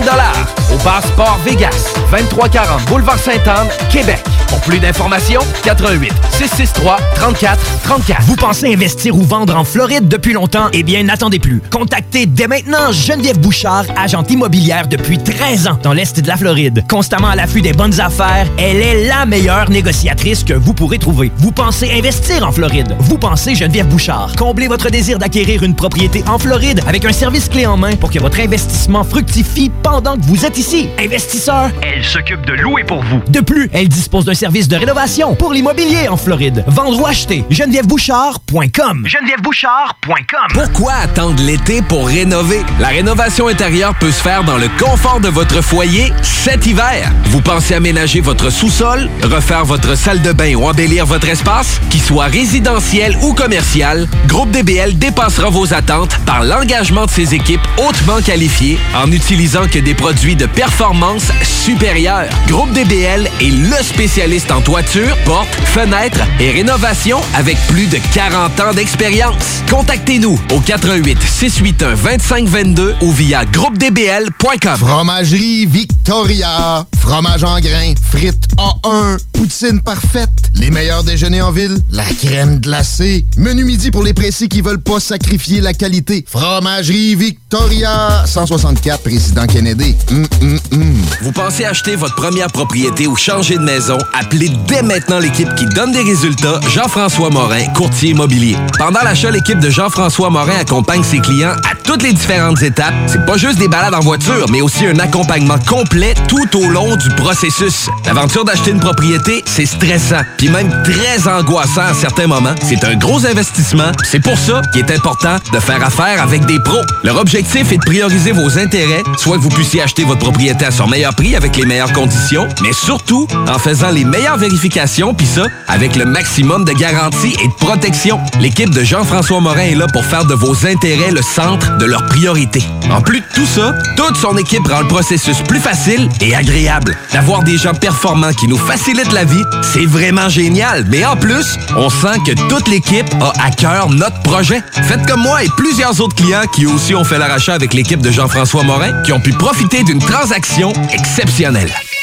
au 0.73 0.77
Passeport 0.77 1.39
Vegas, 1.45 1.93
2340 2.11 2.85
Boulevard 2.85 3.19
Sainte-Anne, 3.19 3.67
Québec. 3.89 4.19
Pour 4.47 4.59
plus 4.61 4.79
d'informations, 4.79 5.41
88 5.63 6.11
663 6.31 6.97
34 7.15 7.59
34. 7.83 8.21
Vous 8.23 8.35
pensez 8.35 8.73
investir 8.73 9.15
ou 9.15 9.21
vendre 9.21 9.55
en 9.55 9.63
Floride 9.63 10.09
depuis 10.09 10.33
longtemps? 10.33 10.67
Eh 10.73 10.83
bien, 10.83 11.03
n'attendez 11.03 11.39
plus. 11.39 11.61
Contactez 11.71 12.25
dès 12.25 12.47
maintenant 12.47 12.91
Geneviève 12.91 13.39
Bouchard, 13.39 13.85
agente 13.95 14.29
immobilière 14.29 14.87
depuis 14.87 15.19
13 15.19 15.67
ans 15.67 15.79
dans 15.81 15.93
l'Est 15.93 16.19
de 16.19 16.27
la 16.27 16.35
Floride. 16.35 16.83
Constamment 16.89 17.29
à 17.29 17.35
l'affût 17.35 17.61
des 17.61 17.71
bonnes 17.71 18.01
affaires, 18.01 18.45
elle 18.57 18.81
est 18.81 19.07
la 19.07 19.25
meilleure 19.25 19.69
négociatrice 19.69 20.43
que 20.43 20.53
vous 20.53 20.73
pourrez 20.73 20.99
trouver. 20.99 21.31
Vous 21.37 21.51
pensez 21.51 21.90
investir 22.01 22.45
en 22.47 22.51
Floride? 22.51 22.95
Vous 22.99 23.17
pensez 23.17 23.53
Geneviève 23.55 23.87
Bouchard? 23.87 24.33
Comblez 24.37 24.67
votre 24.67 24.89
désir 24.89 25.19
d'acquérir 25.19 25.63
une 25.63 25.75
propriété 25.75 26.23
en 26.27 26.39
Floride 26.39 26.81
avec 26.87 27.03
un 27.05 27.11
service 27.11 27.49
clé 27.49 27.65
en 27.65 27.75
main 27.77 27.95
pour 27.95 28.09
que 28.11 28.19
votre 28.19 28.39
investissement 28.39 29.03
fructifie 29.03 29.71
pendant 29.83 30.15
que 30.15 30.21
vous 30.25 30.45
êtes 30.45 30.57
ici. 30.57 30.89
Investisseur, 30.99 31.69
Elle 31.81 32.03
s'occupe 32.03 32.45
de 32.45 32.53
louer 32.53 32.83
pour 32.83 33.03
vous. 33.03 33.19
de 33.27 33.39
plus, 33.41 33.69
elle 33.73 33.87
dispose 33.89 34.25
d'un 34.25 34.33
service 34.33 34.67
de 34.67 34.75
rénovation 34.77 35.35
pour 35.35 35.53
l'immobilier 35.53 36.07
en 36.07 36.17
Floride. 36.17 36.63
Vendre 36.67 36.99
ou 37.01 37.05
acheter, 37.05 37.43
genevièvebouchard.com. 37.49 39.05
genevièvebouchard.com. 39.07 40.47
Pourquoi 40.53 40.93
attendre 40.93 41.41
l'été 41.43 41.81
pour 41.81 42.07
rénover? 42.07 42.61
La 42.79 42.87
rénovation 42.89 43.47
intérieure 43.47 43.95
peut 43.99 44.11
se 44.11 44.21
faire 44.21 44.43
dans 44.43 44.57
le 44.57 44.69
confort 44.79 45.19
de 45.19 45.27
votre 45.29 45.61
foyer 45.61 46.13
cet 46.21 46.65
hiver. 46.65 47.11
Vous 47.25 47.41
pensez 47.41 47.73
aménager 47.75 48.21
votre 48.21 48.49
sous-sol, 48.49 49.09
refaire 49.23 49.65
votre 49.65 49.95
salle 49.95 50.21
de 50.21 50.31
bain 50.31 50.55
ou 50.55 50.65
embellir 50.67 51.05
votre 51.05 51.27
espace? 51.27 51.80
Qu'il 51.89 52.01
soit 52.01 52.25
résidentiel 52.25 53.17
ou 53.21 53.33
commercial, 53.33 54.07
Groupe 54.27 54.51
DBL 54.51 54.97
dépassera 54.97 55.49
vos 55.49 55.73
attentes 55.73 56.17
par 56.25 56.43
l'engagement 56.43 57.05
de 57.05 57.11
ses 57.11 57.33
équipes 57.33 57.61
hautement 57.77 58.21
qualifiées 58.21 58.77
en 58.95 59.11
utilisant 59.11 59.67
que 59.67 59.79
des 59.79 59.93
produits 59.93 60.35
de 60.35 60.45
performance 60.45 61.31
supérieure. 61.43 62.29
Groupe 62.47 62.71
DBL 62.73 63.29
est 63.41 63.51
le 63.51 63.83
spécialiste 63.83 64.51
en 64.51 64.61
toiture, 64.61 65.15
portes, 65.25 65.55
fenêtres 65.65 66.21
et 66.39 66.51
rénovation 66.51 67.19
avec 67.35 67.57
plus 67.67 67.87
de 67.87 67.97
40 68.13 68.59
ans 68.59 68.73
d'expérience. 68.73 69.63
Contactez-nous 69.69 70.39
au 70.53 70.59
88 70.59 71.17
681 71.21 71.95
2522 71.95 72.95
ou 73.01 73.11
via 73.11 73.45
groupedbl.com. 73.45 74.77
Fromagerie 74.77 75.65
Victoria. 75.65 76.85
Fromage 77.01 77.43
en 77.43 77.59
grains, 77.59 77.93
frites 78.11 78.47
A1, 78.57 79.17
poutine 79.33 79.81
parfaite, 79.81 80.29
les 80.53 80.69
meilleurs 80.69 81.03
déjeuners 81.03 81.41
en 81.41 81.51
ville, 81.51 81.79
la 81.91 82.05
crème 82.05 82.59
glacée, 82.59 83.25
menu 83.37 83.65
midi 83.65 83.89
pour 83.89 84.03
les 84.03 84.13
pressés 84.13 84.47
qui 84.47 84.61
veulent 84.61 84.81
pas 84.81 84.99
sacrifier 84.99 85.61
la 85.61 85.73
qualité. 85.73 86.23
Fromagerie 86.27 87.15
Victoria. 87.15 88.23
164 88.25 89.01
Président 89.01 89.47
Kennedy. 89.47 89.95
Hum, 90.11 90.27
hum, 90.41 90.59
hum. 90.71 90.93
Vous 91.23 91.31
pensez 91.31 91.65
acheter 91.65 91.95
votre 91.95 92.15
première 92.15 92.47
propriété 92.47 93.07
ou 93.07 93.15
changer 93.15 93.55
de 93.55 93.63
maison? 93.63 93.97
Appelez 94.13 94.51
dès 94.67 94.83
maintenant 94.83 95.17
l'équipe 95.19 95.53
qui 95.55 95.65
donne 95.65 95.91
des 95.91 96.03
résultats, 96.03 96.59
Jean-François 96.69 97.31
Morin, 97.31 97.65
courtier 97.75 98.11
immobilier. 98.11 98.55
Pendant 98.77 99.01
l'achat, 99.01 99.31
l'équipe 99.31 99.59
de 99.59 99.69
Jean-François 99.71 100.29
Morin 100.29 100.59
accompagne 100.59 101.03
ses 101.03 101.19
clients 101.19 101.55
à 101.69 101.75
toutes 101.83 102.03
les 102.03 102.13
différentes 102.13 102.61
étapes. 102.61 102.93
C'est 103.07 103.25
pas 103.25 103.37
juste 103.37 103.57
des 103.57 103.67
balades 103.67 103.95
en 103.95 104.01
voiture, 104.01 104.45
mais 104.51 104.61
aussi 104.61 104.85
un 104.85 104.99
accompagnement 104.99 105.57
complet 105.67 106.13
tout 106.27 106.57
au 106.57 106.67
long 106.67 106.90
du 106.97 107.09
processus. 107.09 107.89
L'aventure 108.05 108.45
d'acheter 108.45 108.71
une 108.71 108.79
propriété, 108.79 109.43
c'est 109.45 109.65
stressant, 109.65 110.21
puis 110.37 110.49
même 110.49 110.69
très 110.83 111.27
angoissant 111.27 111.81
à 111.81 111.93
certains 111.93 112.27
moments. 112.27 112.55
C'est 112.61 112.83
un 112.83 112.95
gros 112.95 113.25
investissement. 113.25 113.91
C'est 114.03 114.19
pour 114.19 114.37
ça 114.37 114.61
qu'il 114.71 114.81
est 114.81 114.91
important 114.91 115.37
de 115.53 115.59
faire 115.59 115.83
affaire 115.83 116.21
avec 116.21 116.45
des 116.45 116.59
pros. 116.59 116.81
Leur 117.03 117.17
objectif 117.17 117.71
est 117.71 117.77
de 117.77 117.85
prioriser 117.85 118.31
vos 118.31 118.57
intérêts, 118.57 119.03
soit 119.17 119.37
que 119.37 119.41
vous 119.41 119.49
puissiez 119.49 119.81
acheter 119.81 120.03
votre 120.03 120.19
propriété 120.19 120.65
à 120.65 120.71
son 120.71 120.87
meilleur 120.87 121.13
prix 121.15 121.35
avec 121.35 121.55
les 121.55 121.65
meilleures 121.65 121.93
conditions, 121.93 122.47
mais 122.61 122.73
surtout 122.73 123.27
en 123.47 123.59
faisant 123.59 123.91
les 123.91 124.03
meilleures 124.03 124.37
vérifications, 124.37 125.13
puis 125.13 125.27
ça, 125.27 125.43
avec 125.67 125.95
le 125.95 126.05
maximum 126.05 126.65
de 126.65 126.73
garantie 126.73 127.35
et 127.43 127.47
de 127.47 127.53
protection. 127.53 128.19
L'équipe 128.39 128.69
de 128.69 128.83
Jean-François 128.83 129.39
Morin 129.39 129.63
est 129.63 129.75
là 129.75 129.87
pour 129.93 130.05
faire 130.05 130.25
de 130.25 130.33
vos 130.33 130.65
intérêts 130.65 131.11
le 131.11 131.21
centre 131.21 131.77
de 131.77 131.85
leurs 131.85 132.05
priorités. 132.05 132.63
En 132.89 133.01
plus 133.01 133.19
de 133.19 133.25
tout 133.33 133.45
ça, 133.45 133.73
toute 133.95 134.17
son 134.17 134.37
équipe 134.37 134.67
rend 134.67 134.81
le 134.81 134.87
processus 134.87 135.37
plus 135.47 135.59
facile 135.59 136.09
et 136.19 136.35
agréable. 136.35 136.80
D'avoir 137.13 137.43
des 137.43 137.57
gens 137.57 137.73
performants 137.73 138.33
qui 138.33 138.47
nous 138.47 138.57
facilitent 138.57 139.11
la 139.11 139.25
vie, 139.25 139.43
c'est 139.61 139.85
vraiment 139.85 140.29
génial. 140.29 140.85
Mais 140.89 141.05
en 141.05 141.15
plus, 141.15 141.57
on 141.75 141.89
sent 141.89 142.19
que 142.25 142.33
toute 142.49 142.67
l'équipe 142.67 143.07
a 143.21 143.33
à 143.45 143.51
cœur 143.51 143.89
notre 143.89 144.21
projet. 144.21 144.61
Faites 144.83 145.05
comme 145.07 145.21
moi 145.21 145.43
et 145.43 145.49
plusieurs 145.57 145.99
autres 146.01 146.15
clients 146.15 146.45
qui 146.53 146.65
aussi 146.65 146.95
ont 146.95 147.03
fait 147.03 147.17
leur 147.17 147.31
avec 147.49 147.73
l'équipe 147.73 148.01
de 148.01 148.11
Jean-François 148.11 148.63
Morin, 148.63 149.01
qui 149.03 149.13
ont 149.13 149.19
pu 149.19 149.31
profiter 149.31 149.83
d'une 149.83 149.99
transaction 149.99 150.73
exceptionnelle. 150.93 151.71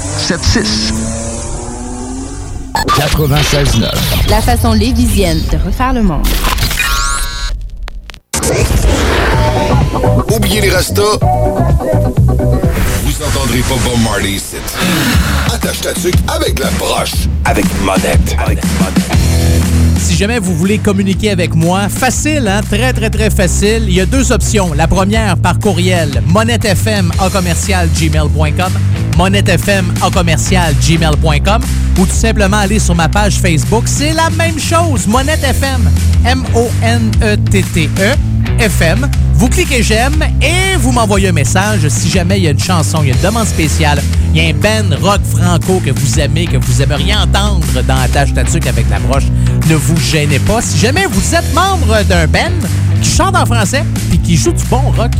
681 0.00 0.94
4476. 2.96 3.76
96.9. 3.76 4.30
La 4.30 4.40
façon 4.40 4.72
lévisienne 4.72 5.40
de 5.52 5.58
refaire 5.64 5.92
le 5.92 6.02
monde. 6.02 6.26
Oubliez 10.34 10.60
les 10.60 10.70
rastas. 10.70 11.02
Vous 11.20 13.22
entendrez 13.22 13.60
pas 13.60 13.74
Bob 13.84 14.00
Marley 14.04 14.32
ici. 14.32 14.56
Attache 15.52 15.80
ta 15.80 15.92
tuque 15.94 16.14
avec 16.28 16.58
la 16.58 16.68
broche. 16.78 17.12
Avec 17.44 17.64
monette. 17.82 18.36
Avec 18.44 18.58
Si 19.98 20.16
jamais 20.16 20.38
vous 20.38 20.54
voulez 20.54 20.78
communiquer 20.78 21.30
avec 21.30 21.54
moi, 21.54 21.88
facile, 21.88 22.48
hein? 22.48 22.60
très 22.68 22.92
très 22.92 23.10
très 23.10 23.30
facile. 23.30 23.84
Il 23.88 23.94
y 23.94 24.00
a 24.00 24.06
deux 24.06 24.32
options. 24.32 24.72
La 24.74 24.86
première 24.88 25.36
par 25.38 25.58
courriel, 25.58 26.22
monettefm 26.26 27.10
à 27.18 27.30
commercial 27.30 27.88
gmail.com, 27.88 28.72
monettefm 29.16 29.92
à 30.02 30.10
commercial 30.10 30.74
gmail.com, 30.80 31.62
ou 31.98 32.06
tout 32.06 32.12
simplement 32.12 32.58
aller 32.58 32.78
sur 32.78 32.94
ma 32.94 33.08
page 33.08 33.40
Facebook. 33.40 33.84
C'est 33.86 34.12
la 34.12 34.30
même 34.30 34.58
chose, 34.58 35.06
Monette 35.06 35.42
FM, 35.42 35.90
M-O-N-E-T-T-E. 36.24 38.16
FM. 38.58 39.08
Vous 39.34 39.48
cliquez 39.48 39.82
j'aime 39.82 40.24
et 40.40 40.76
vous 40.78 40.90
m'envoyez 40.92 41.28
un 41.28 41.32
message 41.32 41.86
si 41.88 42.08
jamais 42.08 42.38
il 42.38 42.44
y 42.44 42.48
a 42.48 42.52
une 42.52 42.58
chanson, 42.58 43.00
il 43.02 43.08
y 43.08 43.12
a 43.12 43.14
une 43.14 43.20
demande 43.20 43.46
spéciale, 43.46 44.02
il 44.32 44.42
y 44.42 44.46
a 44.46 44.48
un 44.48 44.54
band 44.54 44.96
rock 45.02 45.20
franco 45.24 45.80
que 45.84 45.90
vous 45.90 46.20
aimez, 46.20 46.46
que 46.46 46.56
vous 46.56 46.82
aimeriez 46.82 47.14
entendre 47.14 47.66
dans 47.86 47.96
la 47.96 48.08
tâche 48.08 48.32
tatuc 48.32 48.66
avec 48.66 48.88
la 48.88 48.98
broche. 48.98 49.26
Ne 49.68 49.74
vous 49.74 49.96
gênez 49.98 50.38
pas. 50.38 50.62
Si 50.62 50.78
jamais 50.78 51.06
vous 51.06 51.34
êtes 51.34 51.52
membre 51.54 52.02
d'un 52.04 52.26
band 52.26 52.66
qui 53.02 53.10
chante 53.10 53.36
en 53.36 53.44
français 53.44 53.84
puis 54.08 54.18
qui 54.18 54.36
joue 54.36 54.52
du 54.52 54.64
bon 54.64 54.90
rock, 54.96 55.12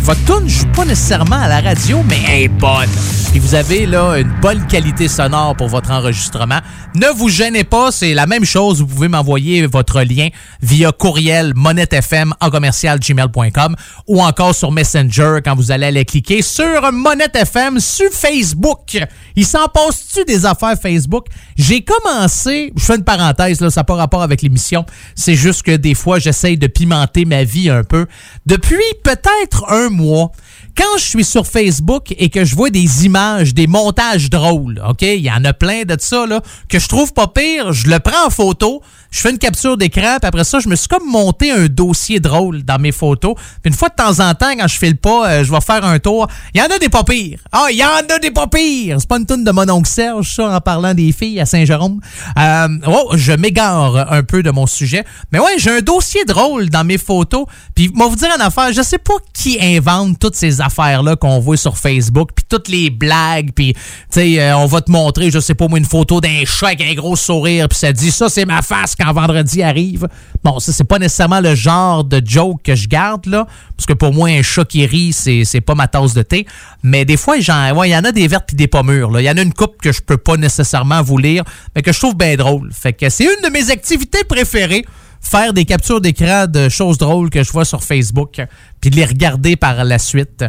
votre 0.00 0.24
tune 0.24 0.48
joue 0.48 0.66
pas 0.66 0.84
nécessairement 0.84 1.36
à 1.36 1.48
la 1.48 1.60
radio, 1.60 2.02
mais 2.08 2.18
elle 2.28 2.42
est 2.42 2.48
bonne. 2.48 2.88
Puis 3.30 3.38
vous 3.38 3.54
avez 3.54 3.86
là 3.86 4.18
une 4.18 4.32
bonne 4.40 4.66
qualité 4.66 5.06
sonore 5.06 5.54
pour 5.54 5.68
votre 5.68 5.92
enregistrement. 5.92 6.58
Ne 6.96 7.06
vous 7.14 7.28
gênez 7.28 7.62
pas, 7.62 7.92
c'est 7.92 8.12
la 8.12 8.26
même 8.26 8.44
chose. 8.44 8.80
Vous 8.80 8.88
pouvez 8.88 9.06
m'envoyer 9.06 9.64
votre 9.68 10.02
lien 10.02 10.30
via 10.60 10.90
courriel 10.90 11.52
monettefm 11.54 12.34
en 12.40 12.50
commercial 12.50 12.98
gmail.com 12.98 13.76
ou 14.08 14.20
encore 14.20 14.52
sur 14.52 14.72
Messenger 14.72 15.38
quand 15.44 15.54
vous 15.54 15.70
allez 15.70 15.86
aller 15.86 16.04
cliquer 16.04 16.42
sur 16.42 16.90
Monette 16.90 17.36
FM 17.36 17.78
sur 17.78 18.10
Facebook. 18.10 18.98
Il 19.36 19.46
s'en 19.46 19.68
passe-tu 19.68 20.24
des 20.24 20.44
affaires 20.44 20.74
Facebook? 20.82 21.26
J'ai 21.56 21.84
commencé, 21.84 22.72
je 22.76 22.82
fais 22.82 22.96
une 22.96 23.04
parenthèse, 23.04 23.60
là, 23.60 23.70
ça 23.70 23.82
n'a 23.82 23.84
pas 23.84 23.94
rapport 23.94 24.22
avec 24.22 24.42
l'émission. 24.42 24.84
C'est 25.14 25.36
juste 25.36 25.62
que 25.62 25.76
des 25.76 25.94
fois, 25.94 26.18
j'essaye 26.18 26.58
de 26.58 26.66
pimenter 26.66 27.24
ma 27.26 27.44
vie 27.44 27.70
un 27.70 27.84
peu. 27.84 28.06
Depuis 28.46 28.82
peut-être 29.04 29.70
un 29.70 29.88
mois, 29.88 30.32
quand 30.76 30.98
je 30.98 31.04
suis 31.04 31.24
sur 31.24 31.46
Facebook 31.46 32.12
et 32.18 32.28
que 32.28 32.44
je 32.44 32.56
vois 32.56 32.70
des 32.70 33.04
images, 33.04 33.19
des 33.54 33.66
montages 33.66 34.30
drôles, 34.30 34.82
OK? 34.88 35.02
Il 35.02 35.20
y 35.20 35.30
en 35.30 35.44
a 35.44 35.52
plein 35.52 35.82
de 35.82 35.96
ça, 35.98 36.26
là, 36.26 36.40
que 36.68 36.78
je 36.78 36.88
trouve 36.88 37.12
pas 37.12 37.26
pire. 37.26 37.72
Je 37.72 37.88
le 37.88 37.98
prends 37.98 38.26
en 38.26 38.30
photo, 38.30 38.82
je 39.10 39.20
fais 39.20 39.30
une 39.30 39.38
capture 39.38 39.76
d'écran, 39.76 40.16
puis 40.20 40.28
après 40.28 40.44
ça, 40.44 40.60
je 40.60 40.68
me 40.68 40.76
suis 40.76 40.88
comme 40.88 41.06
monté 41.06 41.50
un 41.50 41.66
dossier 41.66 42.20
drôle 42.20 42.62
dans 42.62 42.78
mes 42.78 42.92
photos. 42.92 43.34
Puis 43.62 43.72
une 43.72 43.74
fois 43.74 43.88
de 43.88 43.94
temps 43.94 44.20
en 44.20 44.34
temps, 44.34 44.52
quand 44.56 44.68
je 44.68 44.78
file 44.78 44.96
pas, 44.96 45.28
euh, 45.28 45.44
je 45.44 45.50
vais 45.50 45.60
faire 45.60 45.84
un 45.84 45.98
tour. 45.98 46.28
Il 46.54 46.60
y 46.60 46.62
en 46.62 46.66
a 46.66 46.78
des 46.78 46.88
pas 46.88 47.04
pires. 47.04 47.40
Ah, 47.52 47.66
il 47.70 47.76
y 47.76 47.84
en 47.84 48.14
a 48.14 48.18
des 48.18 48.30
pas 48.30 48.46
pires. 48.46 48.96
C'est 49.00 49.08
pas 49.08 49.18
une 49.18 49.26
toune 49.26 49.44
de 49.44 49.50
mon 49.50 49.68
oncle 49.68 49.88
Serge, 49.88 50.34
ça, 50.34 50.50
en 50.56 50.60
parlant 50.60 50.94
des 50.94 51.12
filles 51.12 51.40
à 51.40 51.46
Saint-Jérôme. 51.46 52.00
Euh, 52.38 52.68
oh, 52.86 53.12
je 53.14 53.32
m'égare 53.32 54.12
un 54.12 54.22
peu 54.22 54.42
de 54.42 54.50
mon 54.50 54.66
sujet. 54.66 55.04
Mais 55.32 55.38
ouais, 55.38 55.58
j'ai 55.58 55.70
un 55.70 55.80
dossier 55.80 56.24
drôle 56.24 56.70
dans 56.70 56.84
mes 56.84 56.98
photos. 56.98 57.46
Puis, 57.74 57.90
moi, 57.94 58.06
vous 58.06 58.16
dire 58.16 58.30
une 58.34 58.42
affaire, 58.42 58.72
je 58.72 58.82
sais 58.82 58.98
pas 58.98 59.14
qui 59.34 59.58
invente 59.60 60.18
toutes 60.18 60.36
ces 60.36 60.60
affaires-là 60.60 61.16
qu'on 61.16 61.40
voit 61.40 61.56
sur 61.56 61.76
Facebook, 61.76 62.30
puis 62.34 62.44
toutes 62.48 62.68
les 62.68 62.90
blagues, 62.90 63.09
puis, 63.54 63.74
tu 63.74 63.80
sais, 64.10 64.40
euh, 64.40 64.56
on 64.56 64.66
va 64.66 64.80
te 64.80 64.90
montrer, 64.90 65.30
je 65.30 65.38
sais 65.38 65.54
pas 65.54 65.68
moi, 65.68 65.78
une 65.78 65.84
photo 65.84 66.20
d'un 66.20 66.44
chat 66.44 66.68
avec 66.68 66.82
un 66.82 66.94
gros 66.94 67.16
sourire, 67.16 67.68
puis 67.68 67.78
ça 67.78 67.92
dit, 67.92 68.10
ça, 68.10 68.28
c'est 68.28 68.44
ma 68.44 68.62
face 68.62 68.94
quand 68.94 69.12
vendredi 69.12 69.62
arrive. 69.62 70.08
Bon, 70.42 70.58
ça, 70.58 70.72
c'est 70.72 70.84
pas 70.84 70.98
nécessairement 70.98 71.40
le 71.40 71.54
genre 71.54 72.04
de 72.04 72.22
joke 72.24 72.62
que 72.62 72.74
je 72.74 72.88
garde, 72.88 73.26
là, 73.26 73.46
parce 73.76 73.86
que 73.86 73.92
pour 73.92 74.12
moi, 74.12 74.28
un 74.28 74.42
chat 74.42 74.64
qui 74.64 74.84
rit, 74.86 75.12
c'est, 75.12 75.60
pas 75.60 75.74
ma 75.74 75.88
tasse 75.88 76.14
de 76.14 76.22
thé. 76.22 76.46
Mais 76.82 77.04
des 77.04 77.16
fois, 77.16 77.38
genre, 77.40 77.76
ouais, 77.76 77.88
il 77.88 77.92
y 77.92 77.96
en 77.96 78.04
a 78.04 78.12
des 78.12 78.28
vertes 78.28 78.44
puis 78.46 78.56
des 78.56 78.68
pas 78.68 78.82
mûres, 78.82 79.10
là. 79.10 79.20
Il 79.20 79.24
y 79.24 79.30
en 79.30 79.36
a 79.36 79.42
une 79.42 79.54
coupe 79.54 79.80
que 79.82 79.92
je 79.92 80.00
peux 80.00 80.18
pas 80.18 80.36
nécessairement 80.36 81.02
vous 81.02 81.18
lire, 81.18 81.44
mais 81.74 81.82
que 81.82 81.92
je 81.92 81.98
trouve 81.98 82.16
bien 82.16 82.36
drôle. 82.36 82.70
Fait 82.72 82.92
que 82.92 83.08
c'est 83.08 83.24
une 83.24 83.42
de 83.42 83.50
mes 83.50 83.70
activités 83.70 84.24
préférées 84.24 84.84
faire 85.20 85.52
des 85.52 85.64
captures 85.64 86.00
d'écran 86.00 86.46
de 86.46 86.68
choses 86.68 86.98
drôles 86.98 87.30
que 87.30 87.42
je 87.42 87.52
vois 87.52 87.64
sur 87.64 87.84
Facebook, 87.84 88.40
puis 88.80 88.90
les 88.90 89.04
regarder 89.04 89.56
par 89.56 89.84
la 89.84 89.98
suite. 89.98 90.44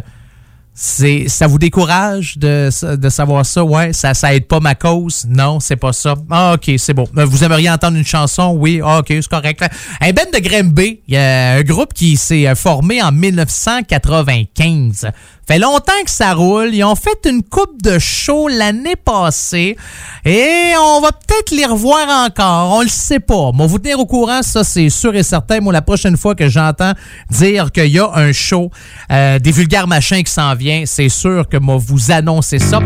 C'est, 0.74 1.28
ça 1.28 1.46
vous 1.46 1.58
décourage 1.58 2.38
de, 2.38 2.70
de 2.96 3.08
savoir 3.10 3.44
ça? 3.44 3.62
Ouais, 3.62 3.92
ça, 3.92 4.14
ça 4.14 4.34
aide 4.34 4.46
pas 4.46 4.58
ma 4.58 4.74
cause? 4.74 5.26
Non, 5.28 5.60
c'est 5.60 5.76
pas 5.76 5.92
ça. 5.92 6.14
Ah, 6.30 6.54
ok, 6.54 6.72
c'est 6.78 6.94
bon. 6.94 7.06
Vous 7.12 7.44
aimeriez 7.44 7.68
entendre 7.68 7.98
une 7.98 8.06
chanson? 8.06 8.56
Oui, 8.58 8.80
ah, 8.82 9.00
ok, 9.00 9.08
c'est 9.08 9.28
correct. 9.28 9.62
Un 10.00 10.12
band 10.12 10.30
de 10.32 10.38
Grimby, 10.38 11.00
il 11.06 11.14
y 11.14 11.18
a 11.18 11.56
un 11.56 11.62
groupe 11.62 11.92
qui 11.92 12.16
s'est 12.16 12.54
formé 12.54 13.02
en 13.02 13.12
1995. 13.12 15.10
Fait 15.46 15.58
longtemps 15.58 15.92
que 16.04 16.10
ça 16.10 16.34
roule. 16.34 16.70
Ils 16.72 16.84
ont 16.84 16.94
fait 16.94 17.28
une 17.28 17.42
coupe 17.42 17.82
de 17.82 17.98
show 17.98 18.48
l'année 18.48 18.96
passée. 18.96 19.76
Et 20.24 20.72
on 20.78 21.00
va 21.00 21.10
peut-être 21.10 21.50
les 21.50 21.66
revoir 21.66 22.08
encore. 22.26 22.76
On 22.76 22.82
le 22.82 22.88
sait 22.88 23.20
pas. 23.20 23.50
Moi, 23.52 23.66
vous 23.66 23.78
tenir 23.78 23.98
au 23.98 24.06
courant, 24.06 24.42
ça, 24.42 24.62
c'est 24.62 24.88
sûr 24.88 25.14
et 25.14 25.22
certain. 25.22 25.60
Moi, 25.60 25.72
la 25.72 25.82
prochaine 25.82 26.16
fois 26.16 26.34
que 26.34 26.48
j'entends 26.48 26.92
dire 27.30 27.72
qu'il 27.72 27.88
y 27.88 27.98
a 27.98 28.08
un 28.14 28.32
show 28.32 28.70
euh, 29.10 29.38
des 29.38 29.50
vulgaires 29.50 29.88
machins 29.88 30.22
qui 30.22 30.32
s'en 30.32 30.54
vient, 30.54 30.84
c'est 30.86 31.08
sûr 31.08 31.48
que 31.48 31.56
moi, 31.56 31.76
vous 31.78 32.12
annoncer 32.12 32.58
ça. 32.58 32.78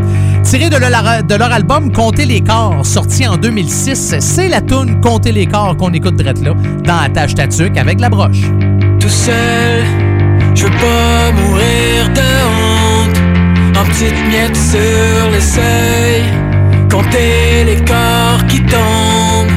Tiré 0.43 0.71
de 0.71 0.77
leur, 0.77 1.53
album 1.53 1.93
Compter 1.93 2.25
les 2.25 2.41
corps, 2.41 2.85
sorti 2.87 3.27
en 3.27 3.37
2006, 3.37 4.17
c'est 4.21 4.49
la 4.49 4.61
tune 4.61 5.01
Compter 5.01 5.33
les 5.33 5.47
corps 5.47 5.77
qu'on 5.77 5.93
écoute 5.93 6.17
direct 6.17 6.41
là, 6.43 6.55
dans 6.85 7.01
la 7.03 7.09
tâche 7.09 7.35
tatuc 7.35 7.77
avec 7.77 8.01
la 8.01 8.09
broche. 8.09 8.43
Tout 9.01 9.09
seul, 9.09 9.85
je 10.57 10.65
veux 10.65 10.71
pas 10.71 11.33
mourir 11.33 12.09
de 12.15 12.31
honte. 12.57 13.19
En 13.79 13.85
petites 13.85 14.23
miettes 14.29 14.57
sur 14.57 15.31
le 15.31 15.41
seuil, 15.41 16.23
compter 16.91 17.65
les 17.67 17.85
corps 17.85 18.45
qui 18.49 18.63
tombent. 18.63 19.53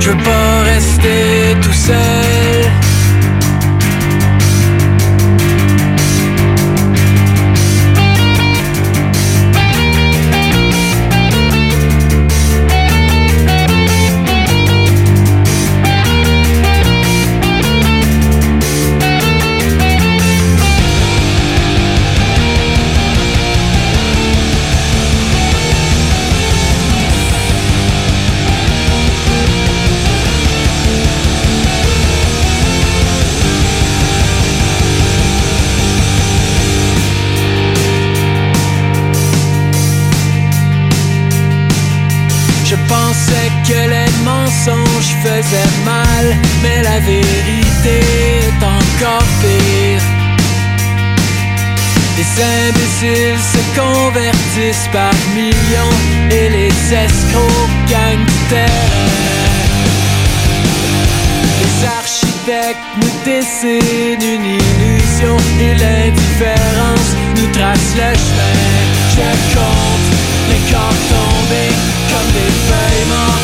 Je 0.00 0.10
veux 0.10 0.22
pas 0.22 0.62
rester 0.64 1.56
tout 1.60 1.72
seul. 1.72 2.83
Que 43.66 43.72
les 43.72 44.12
mensonges 44.24 45.14
faisaient 45.22 45.74
mal, 45.84 46.36
mais 46.62 46.82
la 46.82 47.00
vérité 47.00 48.00
est 48.40 48.62
encore 48.62 49.28
pire. 49.40 50.02
Les 52.16 52.30
imbéciles 52.68 53.44
se 53.54 53.80
convertissent 53.80 54.88
par 54.92 55.12
millions 55.34 55.96
et 56.30 56.48
les 56.50 56.74
escrocs 56.92 57.70
gagnent. 57.88 58.26
Les 61.60 61.86
architectes 61.98 62.86
nous 63.00 63.14
dessinent 63.24 64.28
une 64.34 64.44
illusion 64.44 65.36
et 65.60 65.74
l'indifférence 65.74 67.10
nous 67.36 67.50
trace 67.52 67.90
le 67.96 68.10
chemin. 68.24 68.56
Je 69.16 69.30
compte 69.54 70.08
les 70.50 70.72
corps 70.72 71.00
tombés 71.10 71.74
comme 72.10 72.30
des 72.32 72.52
feuilles 72.66 73.08
mortes 73.08 73.43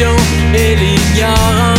et 0.00 0.74
l'ignorance. 0.74 1.73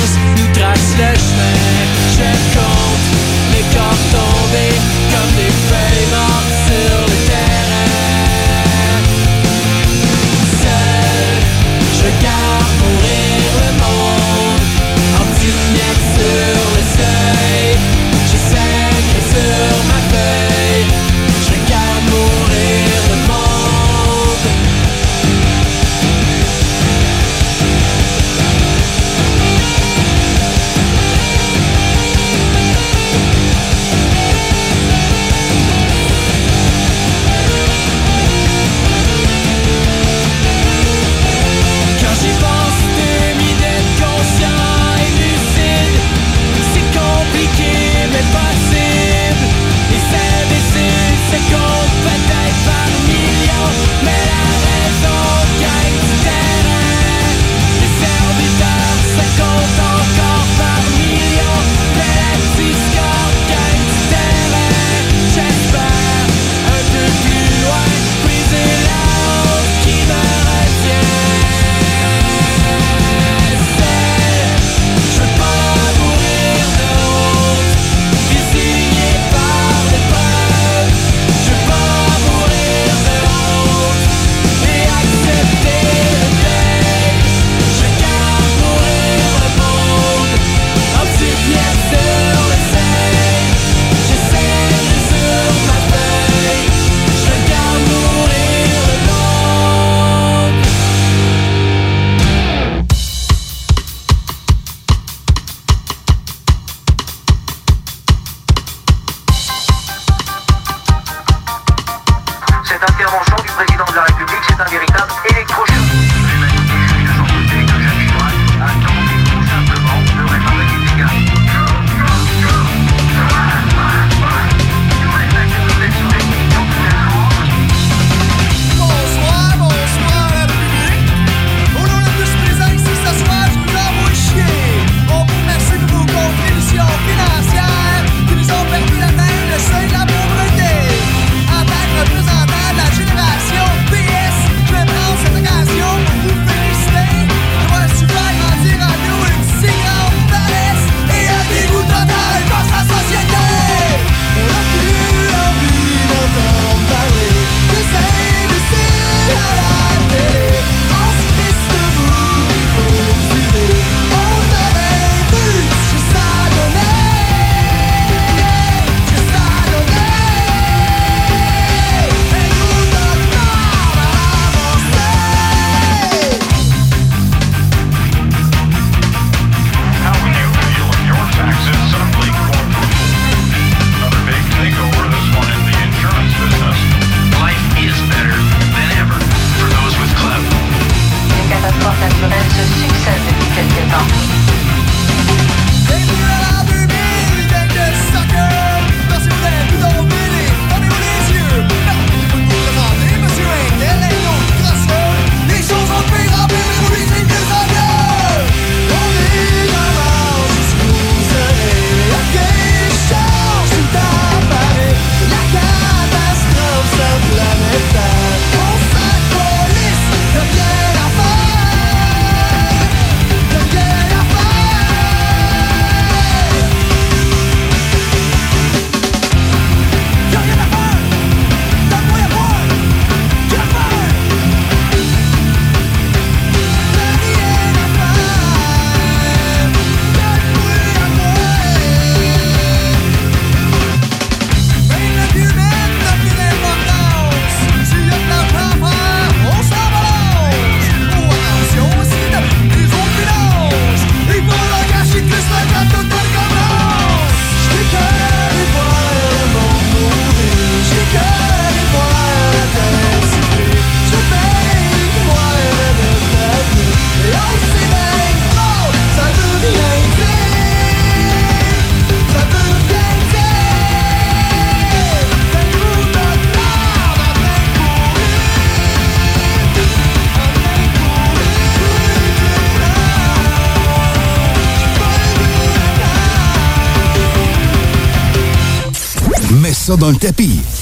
Seul, 290.05 290.74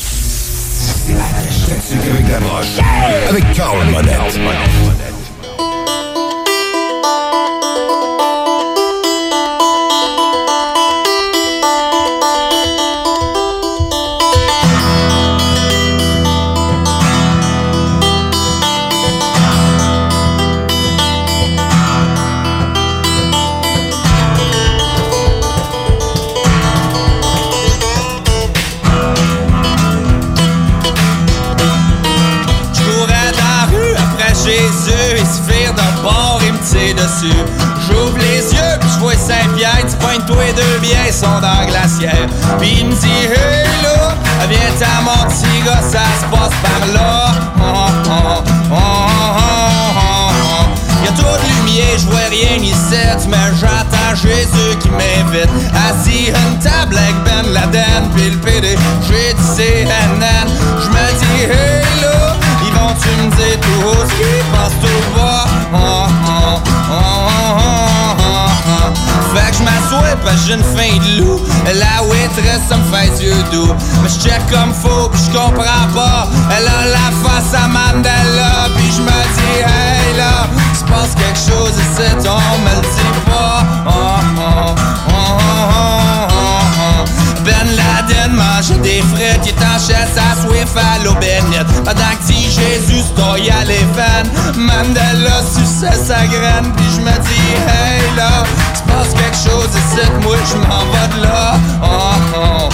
ici, 81.94 82.28
on 82.28 82.60
me 82.60 82.74
le 82.76 82.82
dit 82.82 83.20
pas. 83.26 83.64
Oh, 83.86 83.92
oh, 84.38 84.76
oh, 85.10 85.14
oh, 85.14 85.38
oh, 85.70 86.48
oh. 86.80 87.06
Ben 87.46 87.68
Laden 87.76 88.34
mangeait 88.34 88.82
des 88.82 89.02
frites, 89.02 89.46
il 89.46 89.50
est 89.50 89.64
en 89.64 89.78
chaise 89.78 90.18
à 90.18 90.42
Swift 90.42 90.76
à. 90.76 91.66
Pendant 91.84 92.16
que 92.18 92.26
si 92.26 92.50
Jésus 92.50 93.02
stoye 93.02 93.52
à 93.52 93.64
veines, 93.94 94.32
Mandela 94.58 95.42
suçait 95.44 95.98
sa 96.04 96.26
graine, 96.26 96.72
puis 96.76 96.86
je 96.96 97.02
me 97.02 97.12
dis, 97.12 97.54
hey 97.68 98.02
là, 98.16 98.44
se 98.74 98.82
passe 98.84 99.14
quelque 99.14 99.38
chose 99.38 99.70
ici, 99.70 100.04
moi 100.24 100.38
je 100.50 100.58
m'en 100.58 100.86
vais 100.92 101.08
de 101.16 101.22
là. 101.24 101.60
Oh, 101.84 101.88
oh. 102.36 102.70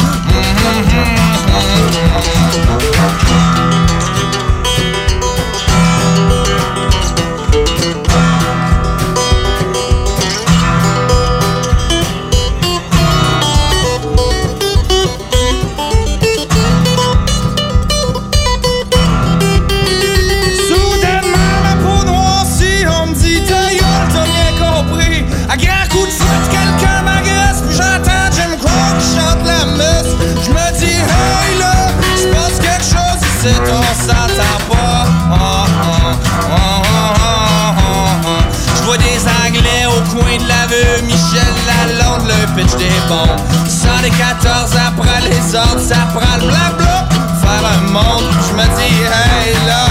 Bombes. 43.09 43.41
Sans 43.67 44.01
les 44.03 44.11
14 44.11 44.71
après 44.87 45.21
les 45.27 45.55
ordres, 45.55 45.81
ça 45.81 46.07
prend 46.13 46.37
le 46.37 46.47
blabla 46.47 47.07
faire 47.41 47.65
un 47.77 47.81
monde. 47.91 48.29
Je 48.47 48.53
me 48.53 48.65
dis, 48.77 48.95
hey 49.03 49.53
là, 49.67 49.85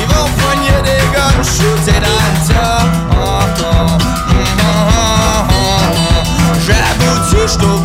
ils 0.00 0.08
vont 0.12 0.28
poigner 0.40 0.78
des 0.82 1.02
guns, 1.14 1.42
shooter 1.42 2.00
dans 2.06 2.22
le 2.26 2.38
tas. 2.48 2.84
Oh, 3.12 3.44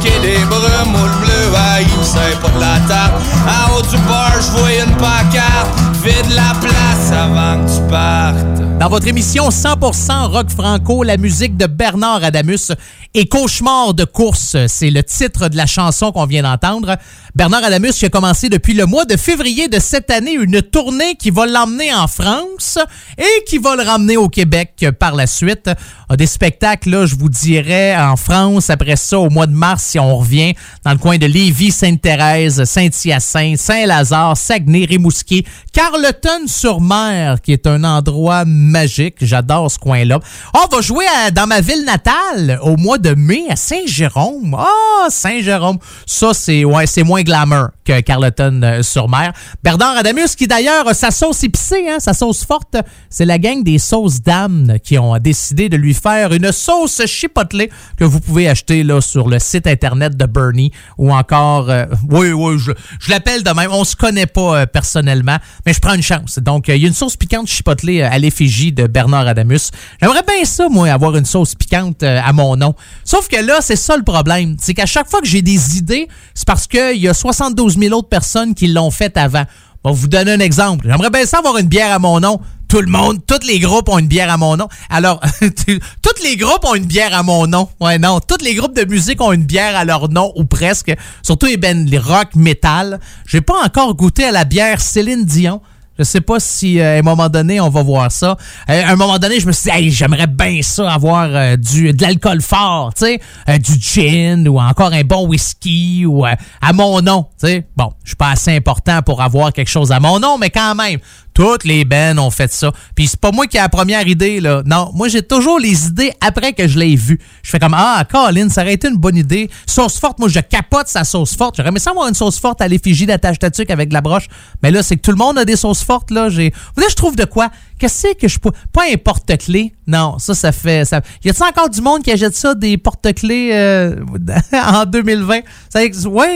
quai 0.01 0.19
des 0.21 0.45
brumes, 0.45 0.91
moule 0.91 1.15
bleu, 1.21 1.53
ah, 1.55 1.81
il 1.81 1.87
me 1.87 2.41
pas 2.41 2.49
de 2.49 2.59
la 2.59 2.79
table. 2.87 3.15
En 3.45 3.75
haut 3.75 3.81
du 3.81 3.97
bar, 4.07 4.31
j'voyais 4.41 4.83
une 4.83 4.95
pancarte, 4.95 5.69
vide 6.03 6.33
la 6.33 6.53
place 6.59 7.11
avant 7.11 7.63
que 7.63 7.69
tu 7.69 7.81
partes. 7.89 8.48
Dans 8.79 8.87
votre 8.87 9.07
émission 9.07 9.49
100% 9.49 10.27
rock 10.27 10.49
franco, 10.49 11.03
la 11.03 11.17
musique 11.17 11.57
de 11.57 11.65
Bernard 11.65 12.23
Adamus 12.23 12.71
et 13.13 13.27
Cauchemar 13.27 13.93
de 13.93 14.05
course, 14.05 14.55
c'est 14.67 14.89
le 14.89 15.03
titre 15.03 15.49
de 15.49 15.57
la 15.57 15.65
chanson 15.65 16.13
qu'on 16.13 16.25
vient 16.25 16.43
d'entendre. 16.43 16.95
Bernard 17.35 17.63
Adamus 17.63 17.93
qui 17.93 18.05
a 18.05 18.09
commencé 18.09 18.49
depuis 18.49 18.73
le 18.73 18.85
mois 18.85 19.05
de 19.05 19.15
février 19.15 19.67
de 19.67 19.79
cette 19.79 20.09
année 20.09 20.33
une 20.33 20.61
tournée 20.61 21.15
qui 21.15 21.29
va 21.29 21.45
l'emmener 21.45 21.93
en 21.93 22.07
France 22.07 22.79
et 23.17 23.43
qui 23.45 23.59
va 23.59 23.75
le 23.75 23.83
ramener 23.83 24.17
au 24.17 24.29
Québec 24.29 24.85
par 24.99 25.15
la 25.15 25.27
suite. 25.27 25.69
A 26.09 26.17
des 26.17 26.25
spectacles, 26.25 27.05
je 27.05 27.15
vous 27.15 27.29
dirais, 27.29 27.95
en 27.95 28.15
France. 28.15 28.71
Après 28.71 28.95
ça, 28.95 29.19
au 29.19 29.29
mois 29.29 29.45
de 29.45 29.53
mars, 29.53 29.83
si 29.83 29.99
on 29.99 30.17
revient 30.17 30.55
dans 30.83 30.91
le 30.91 30.97
coin 30.97 31.19
de 31.19 31.27
Lévis, 31.27 31.71
Sainte-Thérèse, 31.71 32.63
Saint-Hyacinthe, 32.63 33.57
Saint-Lazare, 33.57 34.35
Saguenay, 34.35 34.85
Rimouski, 34.85 35.45
Carleton-sur-Mer, 35.71 37.41
qui 37.41 37.53
est 37.53 37.67
un 37.67 37.83
endroit 37.83 38.43
magique. 38.45 39.17
J'adore 39.21 39.69
ce 39.69 39.77
coin-là. 39.77 40.19
On 40.55 40.75
va 40.75 40.81
jouer 40.81 41.05
dans 41.35 41.45
ma 41.45 41.61
ville 41.61 41.85
natale 41.85 42.59
au 42.63 42.75
mois 42.75 42.97
de 42.97 43.13
mai 43.13 43.43
à 43.49 43.55
Saint-Jérôme. 43.55 44.55
Ah, 44.57 45.09
Saint-Jérôme. 45.09 45.77
Ça, 46.07 46.33
c'est 46.33 46.65
ouais, 46.65 46.87
c'est 46.87 47.03
moins 47.03 47.18
glamour 47.23 47.69
que 47.85 47.99
Carleton-sur-Mer. 48.01 49.33
Bernard 49.63 49.97
Adamus, 49.97 50.35
qui 50.35 50.47
d'ailleurs 50.47 50.87
a 50.87 50.93
sa 50.93 51.11
sauce 51.11 51.43
épicée, 51.43 51.85
hein, 51.89 51.97
sa 51.99 52.13
sauce 52.13 52.45
forte, 52.45 52.77
c'est 53.09 53.25
la 53.25 53.37
gang 53.37 53.63
des 53.63 53.77
sauces 53.77 54.21
dames 54.21 54.77
qui 54.83 54.97
ont 54.97 55.17
décidé 55.17 55.69
de 55.69 55.77
lui 55.77 55.93
faire 55.93 56.33
une 56.33 56.51
sauce 56.51 57.01
chipotlée 57.05 57.69
que 57.97 58.03
vous 58.03 58.19
pouvez 58.19 58.47
acheter 58.47 58.83
là, 58.83 59.01
sur 59.01 59.27
le 59.27 59.39
site 59.39 59.67
internet 59.67 60.15
de 60.15 60.25
Bernie 60.25 60.71
ou 60.97 61.11
encore... 61.13 61.69
euh, 61.69 61.85
oui, 62.09 62.31
oui, 62.31 62.57
je, 62.59 62.71
l'appelle 63.09 63.43
de 63.43 63.51
même. 63.51 63.71
On 63.71 63.83
se 63.83 63.95
connaît 63.95 64.25
pas 64.25 64.61
euh, 64.61 64.65
personnellement, 64.65 65.37
mais 65.65 65.73
je 65.73 65.79
prends 65.79 65.93
une 65.93 66.03
chance. 66.03 66.39
Donc, 66.39 66.69
euh, 66.69 66.75
il 66.75 66.81
y 66.81 66.85
a 66.85 66.87
une 66.87 66.93
sauce 66.93 67.15
piquante 67.15 67.47
chipotlée 67.47 68.01
euh, 68.01 68.09
à 68.09 68.17
l'effigie 68.19 68.71
de 68.71 68.87
Bernard 68.87 69.27
Adamus. 69.27 69.71
J'aimerais 70.01 70.23
bien 70.23 70.45
ça, 70.45 70.69
moi, 70.69 70.89
avoir 70.89 71.15
une 71.15 71.25
sauce 71.25 71.55
piquante 71.55 72.03
euh, 72.03 72.21
à 72.23 72.33
mon 72.33 72.55
nom. 72.55 72.73
Sauf 73.03 73.27
que 73.27 73.37
là, 73.37 73.59
c'est 73.61 73.75
ça 73.75 73.97
le 73.97 74.03
problème. 74.03 74.55
C'est 74.59 74.73
qu'à 74.73 74.85
chaque 74.85 75.09
fois 75.09 75.21
que 75.21 75.27
j'ai 75.27 75.41
des 75.41 75.77
idées, 75.77 76.07
c'est 76.33 76.47
parce 76.47 76.67
qu'il 76.67 76.97
y 76.97 77.07
a 77.07 77.08
72 77.13 77.77
000 77.77 77.97
autres 77.97 78.09
personnes 78.09 78.55
qui 78.55 78.67
l'ont 78.67 78.91
fait 78.91 79.17
avant. 79.17 79.43
Bon, 79.83 79.91
vous 79.91 80.07
donner 80.07 80.33
un 80.33 80.39
exemple. 80.39 80.87
J'aimerais 80.89 81.09
bien 81.09 81.25
ça 81.25 81.39
avoir 81.39 81.57
une 81.57 81.67
bière 81.67 81.91
à 81.91 81.99
mon 81.99 82.19
nom. 82.19 82.41
Tout 82.67 82.81
le 82.81 82.91
monde, 82.91 83.19
tous 83.25 83.47
les 83.47 83.59
groupes 83.59 83.89
ont 83.89 83.97
une 83.97 84.07
bière 84.07 84.29
à 84.29 84.37
mon 84.37 84.55
nom. 84.57 84.67
Alors, 84.89 85.19
tous 85.41 86.23
les 86.23 86.35
groupes 86.35 86.65
ont 86.65 86.75
une 86.75 86.85
bière 86.85 87.17
à 87.17 87.23
mon 87.23 87.47
nom. 87.47 87.67
Ouais, 87.79 87.97
non. 87.97 88.19
Tous 88.19 88.43
les 88.43 88.53
groupes 88.53 88.75
de 88.75 88.85
musique 88.85 89.21
ont 89.21 89.31
une 89.31 89.45
bière 89.45 89.75
à 89.75 89.85
leur 89.85 90.09
nom, 90.09 90.31
ou 90.35 90.45
presque. 90.45 90.93
Surtout 91.23 91.47
les, 91.47 91.57
ben, 91.57 91.85
les 91.85 91.97
rock, 91.97 92.35
metal. 92.35 92.99
J'ai 93.25 93.41
pas 93.41 93.63
encore 93.65 93.95
goûté 93.95 94.25
à 94.25 94.31
la 94.31 94.43
bière 94.43 94.81
Céline 94.81 95.25
Dion. 95.25 95.61
Je 95.99 96.05
sais 96.05 96.21
pas 96.21 96.39
si 96.39 96.79
euh, 96.79 96.95
à 96.95 96.99
un 96.99 97.01
moment 97.01 97.27
donné 97.27 97.59
on 97.59 97.69
va 97.69 97.83
voir 97.83 98.09
ça. 98.09 98.37
Euh, 98.69 98.83
à 98.83 98.91
un 98.91 98.95
moment 98.95 99.19
donné, 99.19 99.41
je 99.41 99.45
me 99.45 99.51
suis 99.51 99.69
dit, 99.69 99.91
j'aimerais 99.91 100.27
bien 100.27 100.61
ça 100.61 100.93
avoir 100.93 101.27
euh, 101.29 101.57
du 101.57 101.91
de 101.91 102.01
l'alcool 102.01 102.41
fort, 102.41 102.93
tu 102.93 103.05
sais, 103.05 103.59
du 103.59 103.73
gin 103.79 104.47
ou 104.47 104.59
encore 104.59 104.93
un 104.93 105.03
bon 105.03 105.27
whisky 105.27 106.05
ou 106.05 106.23
à 106.25 106.73
mon 106.73 107.01
nom, 107.01 107.27
tu. 107.37 107.65
Bon, 107.75 107.91
je 108.05 108.11
suis 108.11 108.15
pas 108.15 108.31
assez 108.31 108.55
important 108.55 109.01
pour 109.01 109.21
avoir 109.21 109.51
quelque 109.51 109.69
chose 109.69 109.91
à 109.91 109.99
mon 109.99 110.19
nom, 110.21 110.37
mais 110.37 110.49
quand 110.49 110.73
même, 110.73 110.99
Toutes 111.39 111.63
les 111.63 111.85
bands 111.85 112.17
ont 112.17 112.31
fait 112.31 112.51
ça. 112.51 112.73
Puis 112.95 113.07
c'est 113.07 113.19
pas 113.19 113.31
moi 113.31 113.47
qui 113.47 113.55
ai 113.55 113.61
la 113.61 113.69
première 113.69 114.05
idée, 114.05 114.41
là. 114.41 114.61
Non, 114.65 114.91
moi, 114.93 115.07
j'ai 115.07 115.21
toujours 115.21 115.57
les 115.57 115.87
idées 115.87 116.11
après 116.19 116.51
que 116.51 116.67
je 116.67 116.77
l'ai 116.77 116.97
vu. 116.97 117.17
Je 117.43 117.49
fais 117.49 117.59
comme, 117.59 117.73
ah, 117.77 118.03
Colin, 118.11 118.49
ça 118.49 118.63
aurait 118.63 118.73
été 118.73 118.89
une 118.89 118.97
bonne 118.97 119.15
idée. 119.15 119.49
Sauce 119.65 119.99
forte, 119.99 120.19
moi, 120.19 120.27
je 120.27 120.41
capote 120.41 120.89
sa 120.89 121.05
sauce 121.05 121.37
forte. 121.37 121.55
J'aurais 121.55 121.69
aimé 121.69 121.79
ça 121.79 121.91
avoir 121.91 122.09
une 122.09 122.13
sauce 122.13 122.37
forte 122.37 122.59
à 122.59 122.67
l'effigie 122.67 123.05
d'attache 123.05 123.39
tatuc 123.39 123.69
avec 123.69 123.87
de 123.87 123.93
la 123.93 124.01
broche. 124.01 124.27
Mais 124.61 124.69
là, 124.69 124.83
c'est 124.83 124.97
que 124.97 125.01
tout 125.01 125.11
le 125.11 125.17
monde 125.17 125.37
a 125.37 125.45
des 125.45 125.55
sauces 125.55 125.81
fortes, 125.81 126.11
là. 126.11 126.27
J'ai... 126.27 126.53
Voulez, 126.75 126.87
je 126.89 126.95
trouve 126.95 127.15
de 127.15 127.23
quoi? 127.23 127.47
Qu'est-ce 127.79 128.13
que 128.13 128.27
je 128.27 128.37
peux. 128.37 128.51
Pas 128.73 128.83
un 128.91 128.97
porte-clés. 128.97 129.73
Non, 129.87 130.19
ça, 130.19 130.35
ça 130.35 130.51
fait. 130.51 130.85
Ça... 130.85 131.01
Y 131.23 131.29
a-t-il 131.29 131.43
encore 131.43 131.69
du 131.69 131.81
monde 131.81 132.03
qui 132.03 132.11
achète 132.11 132.35
ça, 132.35 132.53
des 132.53 132.77
porte-clés 132.77 133.51
euh, 133.53 133.95
en 134.53 134.85
2020? 134.85 135.39
Ça... 135.69 135.79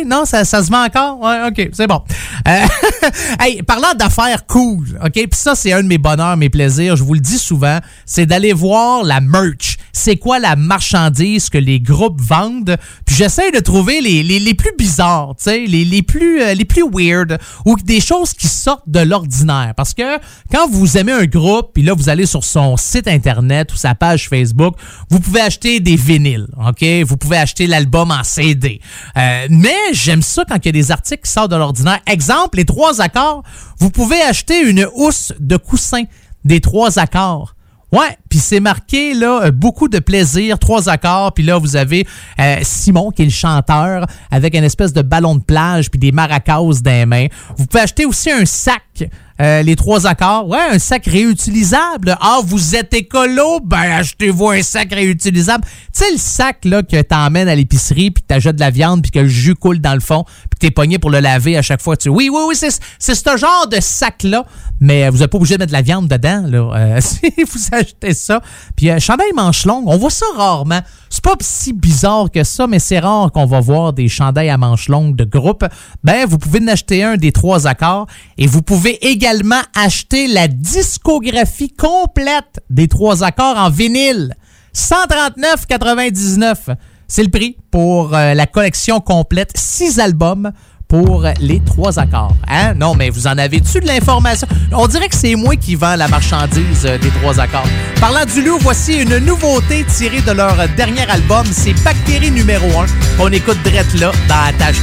Non, 0.06 0.26
ça, 0.26 0.46
ça 0.46 0.64
se 0.64 0.72
vend 0.72 0.86
encore? 0.86 1.20
Ouais, 1.20 1.48
OK, 1.48 1.70
c'est 1.74 1.86
bon. 1.86 2.02
Euh, 2.48 2.66
hey, 3.40 3.62
parlant 3.62 3.94
d'affaires 3.94 4.48
cool, 4.48 5.00
OK? 5.04 5.12
Puis 5.12 5.28
ça, 5.34 5.54
c'est 5.54 5.74
un 5.74 5.84
de 5.84 5.88
mes 5.88 5.98
bonheurs, 5.98 6.38
mes 6.38 6.50
plaisirs. 6.50 6.96
Je 6.96 7.04
vous 7.04 7.14
le 7.14 7.20
dis 7.20 7.38
souvent, 7.38 7.80
c'est 8.06 8.26
d'aller 8.26 8.54
voir 8.54 9.04
la 9.04 9.20
merch. 9.20 9.78
C'est 9.92 10.18
quoi 10.18 10.40
la 10.40 10.56
marchandise 10.56 11.50
que 11.50 11.58
les 11.58 11.80
groupes 11.80 12.22
vendent? 12.22 12.78
Puis 13.06 13.16
j'essaie 13.16 13.52
de 13.52 13.60
trouver 13.60 14.02
les, 14.02 14.24
les, 14.24 14.40
les 14.40 14.54
plus 14.54 14.72
bizarres, 14.78 15.36
tu 15.38 15.44
sais, 15.44 15.66
les, 15.66 15.86
les, 15.86 16.02
plus, 16.02 16.42
euh, 16.42 16.54
les 16.54 16.66
plus 16.66 16.84
weird 16.92 17.38
ou 17.66 17.76
des 17.84 18.00
choses 18.00 18.34
qui 18.34 18.48
sortent 18.48 18.88
de 18.88 19.02
l'ordinaire. 19.02 19.74
Parce 19.76 19.94
que 19.94 20.18
quand 20.52 20.68
vous 20.70 20.98
aimez 20.98 21.12
un 21.12 21.26
groupe, 21.34 21.72
puis 21.74 21.84
là, 21.84 21.94
vous 21.94 22.10
allez 22.10 22.26
sur 22.26 22.44
son 22.44 22.78
site 22.78 23.08
Internet 23.08 23.74
ou 23.74 23.76
sa 23.76 23.96
page 23.96 24.30
Facebook, 24.30 24.76
vous 25.10 25.20
pouvez 25.20 25.42
acheter 25.42 25.80
des 25.80 25.96
vinyles, 25.96 26.48
OK? 26.66 26.86
Vous 27.06 27.18
pouvez 27.18 27.38
acheter 27.38 27.68
l'album 27.68 28.12
en 28.12 28.24
CD. 28.24 28.80
Euh, 29.18 29.48
mais 29.50 29.76
j'aime 29.92 30.22
ça 30.22 30.46
quand 30.48 30.58
il 30.58 30.66
y 30.66 30.70
a 30.70 30.72
des 30.72 30.92
articles 30.92 31.24
qui 31.24 31.32
sortent 31.32 31.52
de 31.52 31.56
l'ordinaire. 31.56 32.00
Exemple, 32.08 32.58
les 32.58 32.66
trois 32.66 33.02
accords, 33.02 33.44
vous 33.80 33.90
pouvez 33.90 34.22
acheter 34.22 34.62
une 34.62 34.88
housse 34.96 35.34
de 35.40 35.58
coussin 35.58 36.04
des 36.46 36.62
trois 36.62 37.00
accords. 37.00 37.56
Ouais, 37.94 38.18
puis 38.28 38.40
c'est 38.40 38.60
marqué 38.60 39.14
là 39.14 39.44
euh, 39.44 39.52
beaucoup 39.52 39.88
de 39.88 40.00
plaisir, 40.00 40.58
trois 40.58 40.90
accords, 40.90 41.32
puis 41.32 41.44
là 41.44 41.60
vous 41.60 41.76
avez 41.76 42.08
euh, 42.40 42.56
Simon 42.64 43.12
qui 43.12 43.22
est 43.22 43.26
le 43.26 43.32
chanteur 43.32 44.08
avec 44.32 44.56
une 44.56 44.64
espèce 44.64 44.94
de 44.94 45.04
ballon 45.04 45.36
de 45.36 45.44
plage 45.44 45.92
puis 45.92 46.00
des 46.00 46.12
maracas 46.12 46.58
dans 46.58 46.90
les 46.90 47.06
mains. 47.06 47.28
Vous 47.56 47.68
pouvez 47.68 47.84
acheter 47.84 48.06
aussi 48.06 48.32
un 48.32 48.46
sac 48.46 49.04
euh, 49.44 49.62
les 49.62 49.76
trois 49.76 50.08
accords. 50.08 50.48
Ouais, 50.48 50.62
un 50.72 50.80
sac 50.80 51.06
réutilisable. 51.06 52.18
Ah, 52.22 52.40
vous 52.46 52.76
êtes 52.76 52.94
écolo? 52.94 53.60
Ben, 53.62 53.92
achetez-vous 53.92 54.50
un 54.50 54.62
sac 54.62 54.94
réutilisable. 54.94 55.66
Tu 55.66 56.04
sais, 56.04 56.12
le 56.12 56.18
sac 56.18 56.64
là, 56.64 56.82
que 56.82 57.02
t'emmènes 57.02 57.50
à 57.50 57.56
l'épicerie, 57.56 58.12
puis 58.12 58.24
que 58.24 58.28
t'achètes 58.28 58.56
de 58.56 58.62
la 58.62 58.70
viande, 58.70 59.02
puis 59.02 59.12
que 59.12 59.20
le 59.20 59.28
jus 59.28 59.56
coule 59.56 59.80
dans 59.80 59.96
le 59.96 60.00
fond, 60.00 60.24
puis 60.24 60.60
que 60.60 60.60
t'es 60.60 60.72
pogné 60.72 60.98
pour 60.98 61.10
le 61.10 61.20
laver 61.20 61.58
à 61.58 61.62
chaque 61.62 61.82
fois. 61.82 61.98
Tu... 61.98 62.08
Oui, 62.08 62.30
oui, 62.32 62.42
oui, 62.48 62.56
c'est, 62.56 62.72
c'est 63.00 63.16
ce 63.16 63.38
genre 63.38 63.68
de 63.68 63.78
sac-là. 63.82 64.46
Mais 64.80 65.10
vous 65.10 65.18
n'êtes 65.18 65.30
pas 65.30 65.38
obligé 65.38 65.56
de 65.56 65.60
mettre 65.60 65.72
de 65.72 65.78
la 65.78 65.82
viande 65.82 66.08
dedans, 66.08 66.44
là. 66.48 66.72
Euh, 66.76 67.02
si 67.02 67.32
vous 67.38 67.60
achetez 67.72 68.14
ça. 68.14 68.42
Puis, 68.78 68.90
euh, 68.90 69.00
chandail 69.00 69.34
manche 69.36 69.66
longue, 69.66 69.84
on 69.88 69.98
voit 69.98 70.10
ça 70.10 70.26
rarement. 70.38 70.82
C'est 71.14 71.24
pas 71.24 71.36
si 71.42 71.74
bizarre 71.74 72.32
que 72.32 72.44
ça, 72.44 72.66
mais 72.66 72.80
c'est 72.80 72.98
rare 72.98 73.32
qu'on 73.32 73.46
va 73.46 73.60
voir 73.60 73.94
des 73.94 74.08
chandails 74.08 74.50
à 74.50 74.58
manches 74.58 74.90
longues 74.90 75.16
de 75.16 75.26
groupe. 75.26 75.64
Ben, 76.04 76.26
vous 76.26 76.40
pouvez 76.40 76.60
en 76.60 76.70
acheter 76.70 77.04
un 77.04 77.18
des 77.18 77.32
trois 77.32 77.68
accords 77.68 78.08
et 78.40 78.48
vous 78.48 78.64
pouvez 78.64 78.98
également 79.08 79.62
acheter 79.76 80.28
la 80.28 80.48
discographie 80.48 81.70
complète 81.70 82.62
des 82.72 82.88
trois 82.88 83.24
accords 83.24 83.60
en 83.60 83.70
vinyle. 83.70 84.34
139,99. 84.74 86.76
C'est 87.08 87.22
le 87.22 87.30
prix 87.30 87.58
pour 87.70 88.16
euh, 88.16 88.34
la 88.34 88.48
collection 88.48 89.00
complète, 89.00 89.52
six 89.54 90.00
albums 90.00 90.52
pour 90.94 91.26
les 91.40 91.60
trois 91.62 91.98
accords. 91.98 92.36
Hein? 92.48 92.76
Non, 92.76 92.94
mais 92.94 93.10
vous 93.10 93.26
en 93.26 93.36
avez-tu 93.40 93.80
de 93.80 93.88
l'information? 93.88 94.48
On 94.72 94.86
dirait 94.86 95.10
que 95.10 95.16
c'est 95.16 95.34
moi 95.34 95.56
qui 95.56 95.74
vends 95.74 95.96
la 95.96 96.08
marchandise 96.08 96.86
euh, 96.86 97.00
des 97.00 97.10
trois 97.10 97.40
accords. 97.40 97.66
Parlant 98.00 98.26
du 98.32 98.44
loup, 98.44 98.60
voici 98.62 99.02
une 99.02 99.18
nouveauté 99.18 99.86
tirée 99.86 100.22
de 100.22 100.32
leur 100.34 100.56
dernier 100.78 101.10
album, 101.10 101.48
c'est 101.52 101.74
Bactéries 101.84 102.30
numéro 102.30 102.68
1. 102.80 102.86
On 103.18 103.32
écoute 103.32 103.58
Drette 103.64 103.92
là 104.00 104.12
dans 104.30 104.36
la 104.36 104.54
tâche 104.54 104.78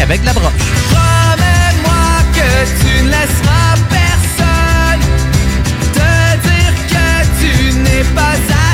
avec 0.00 0.24
la 0.24 0.32
broche. 0.34 0.52
Promets-moi 0.90 2.22
que 2.32 2.48
tu 2.80 3.02
ne 3.02 3.08
laisseras 3.08 3.74
personne 3.90 5.02
te 5.94 6.46
dire 6.46 6.74
que 6.92 7.40
tu 7.40 7.78
n'es 7.80 8.04
pas 8.14 8.36
à 8.62 8.65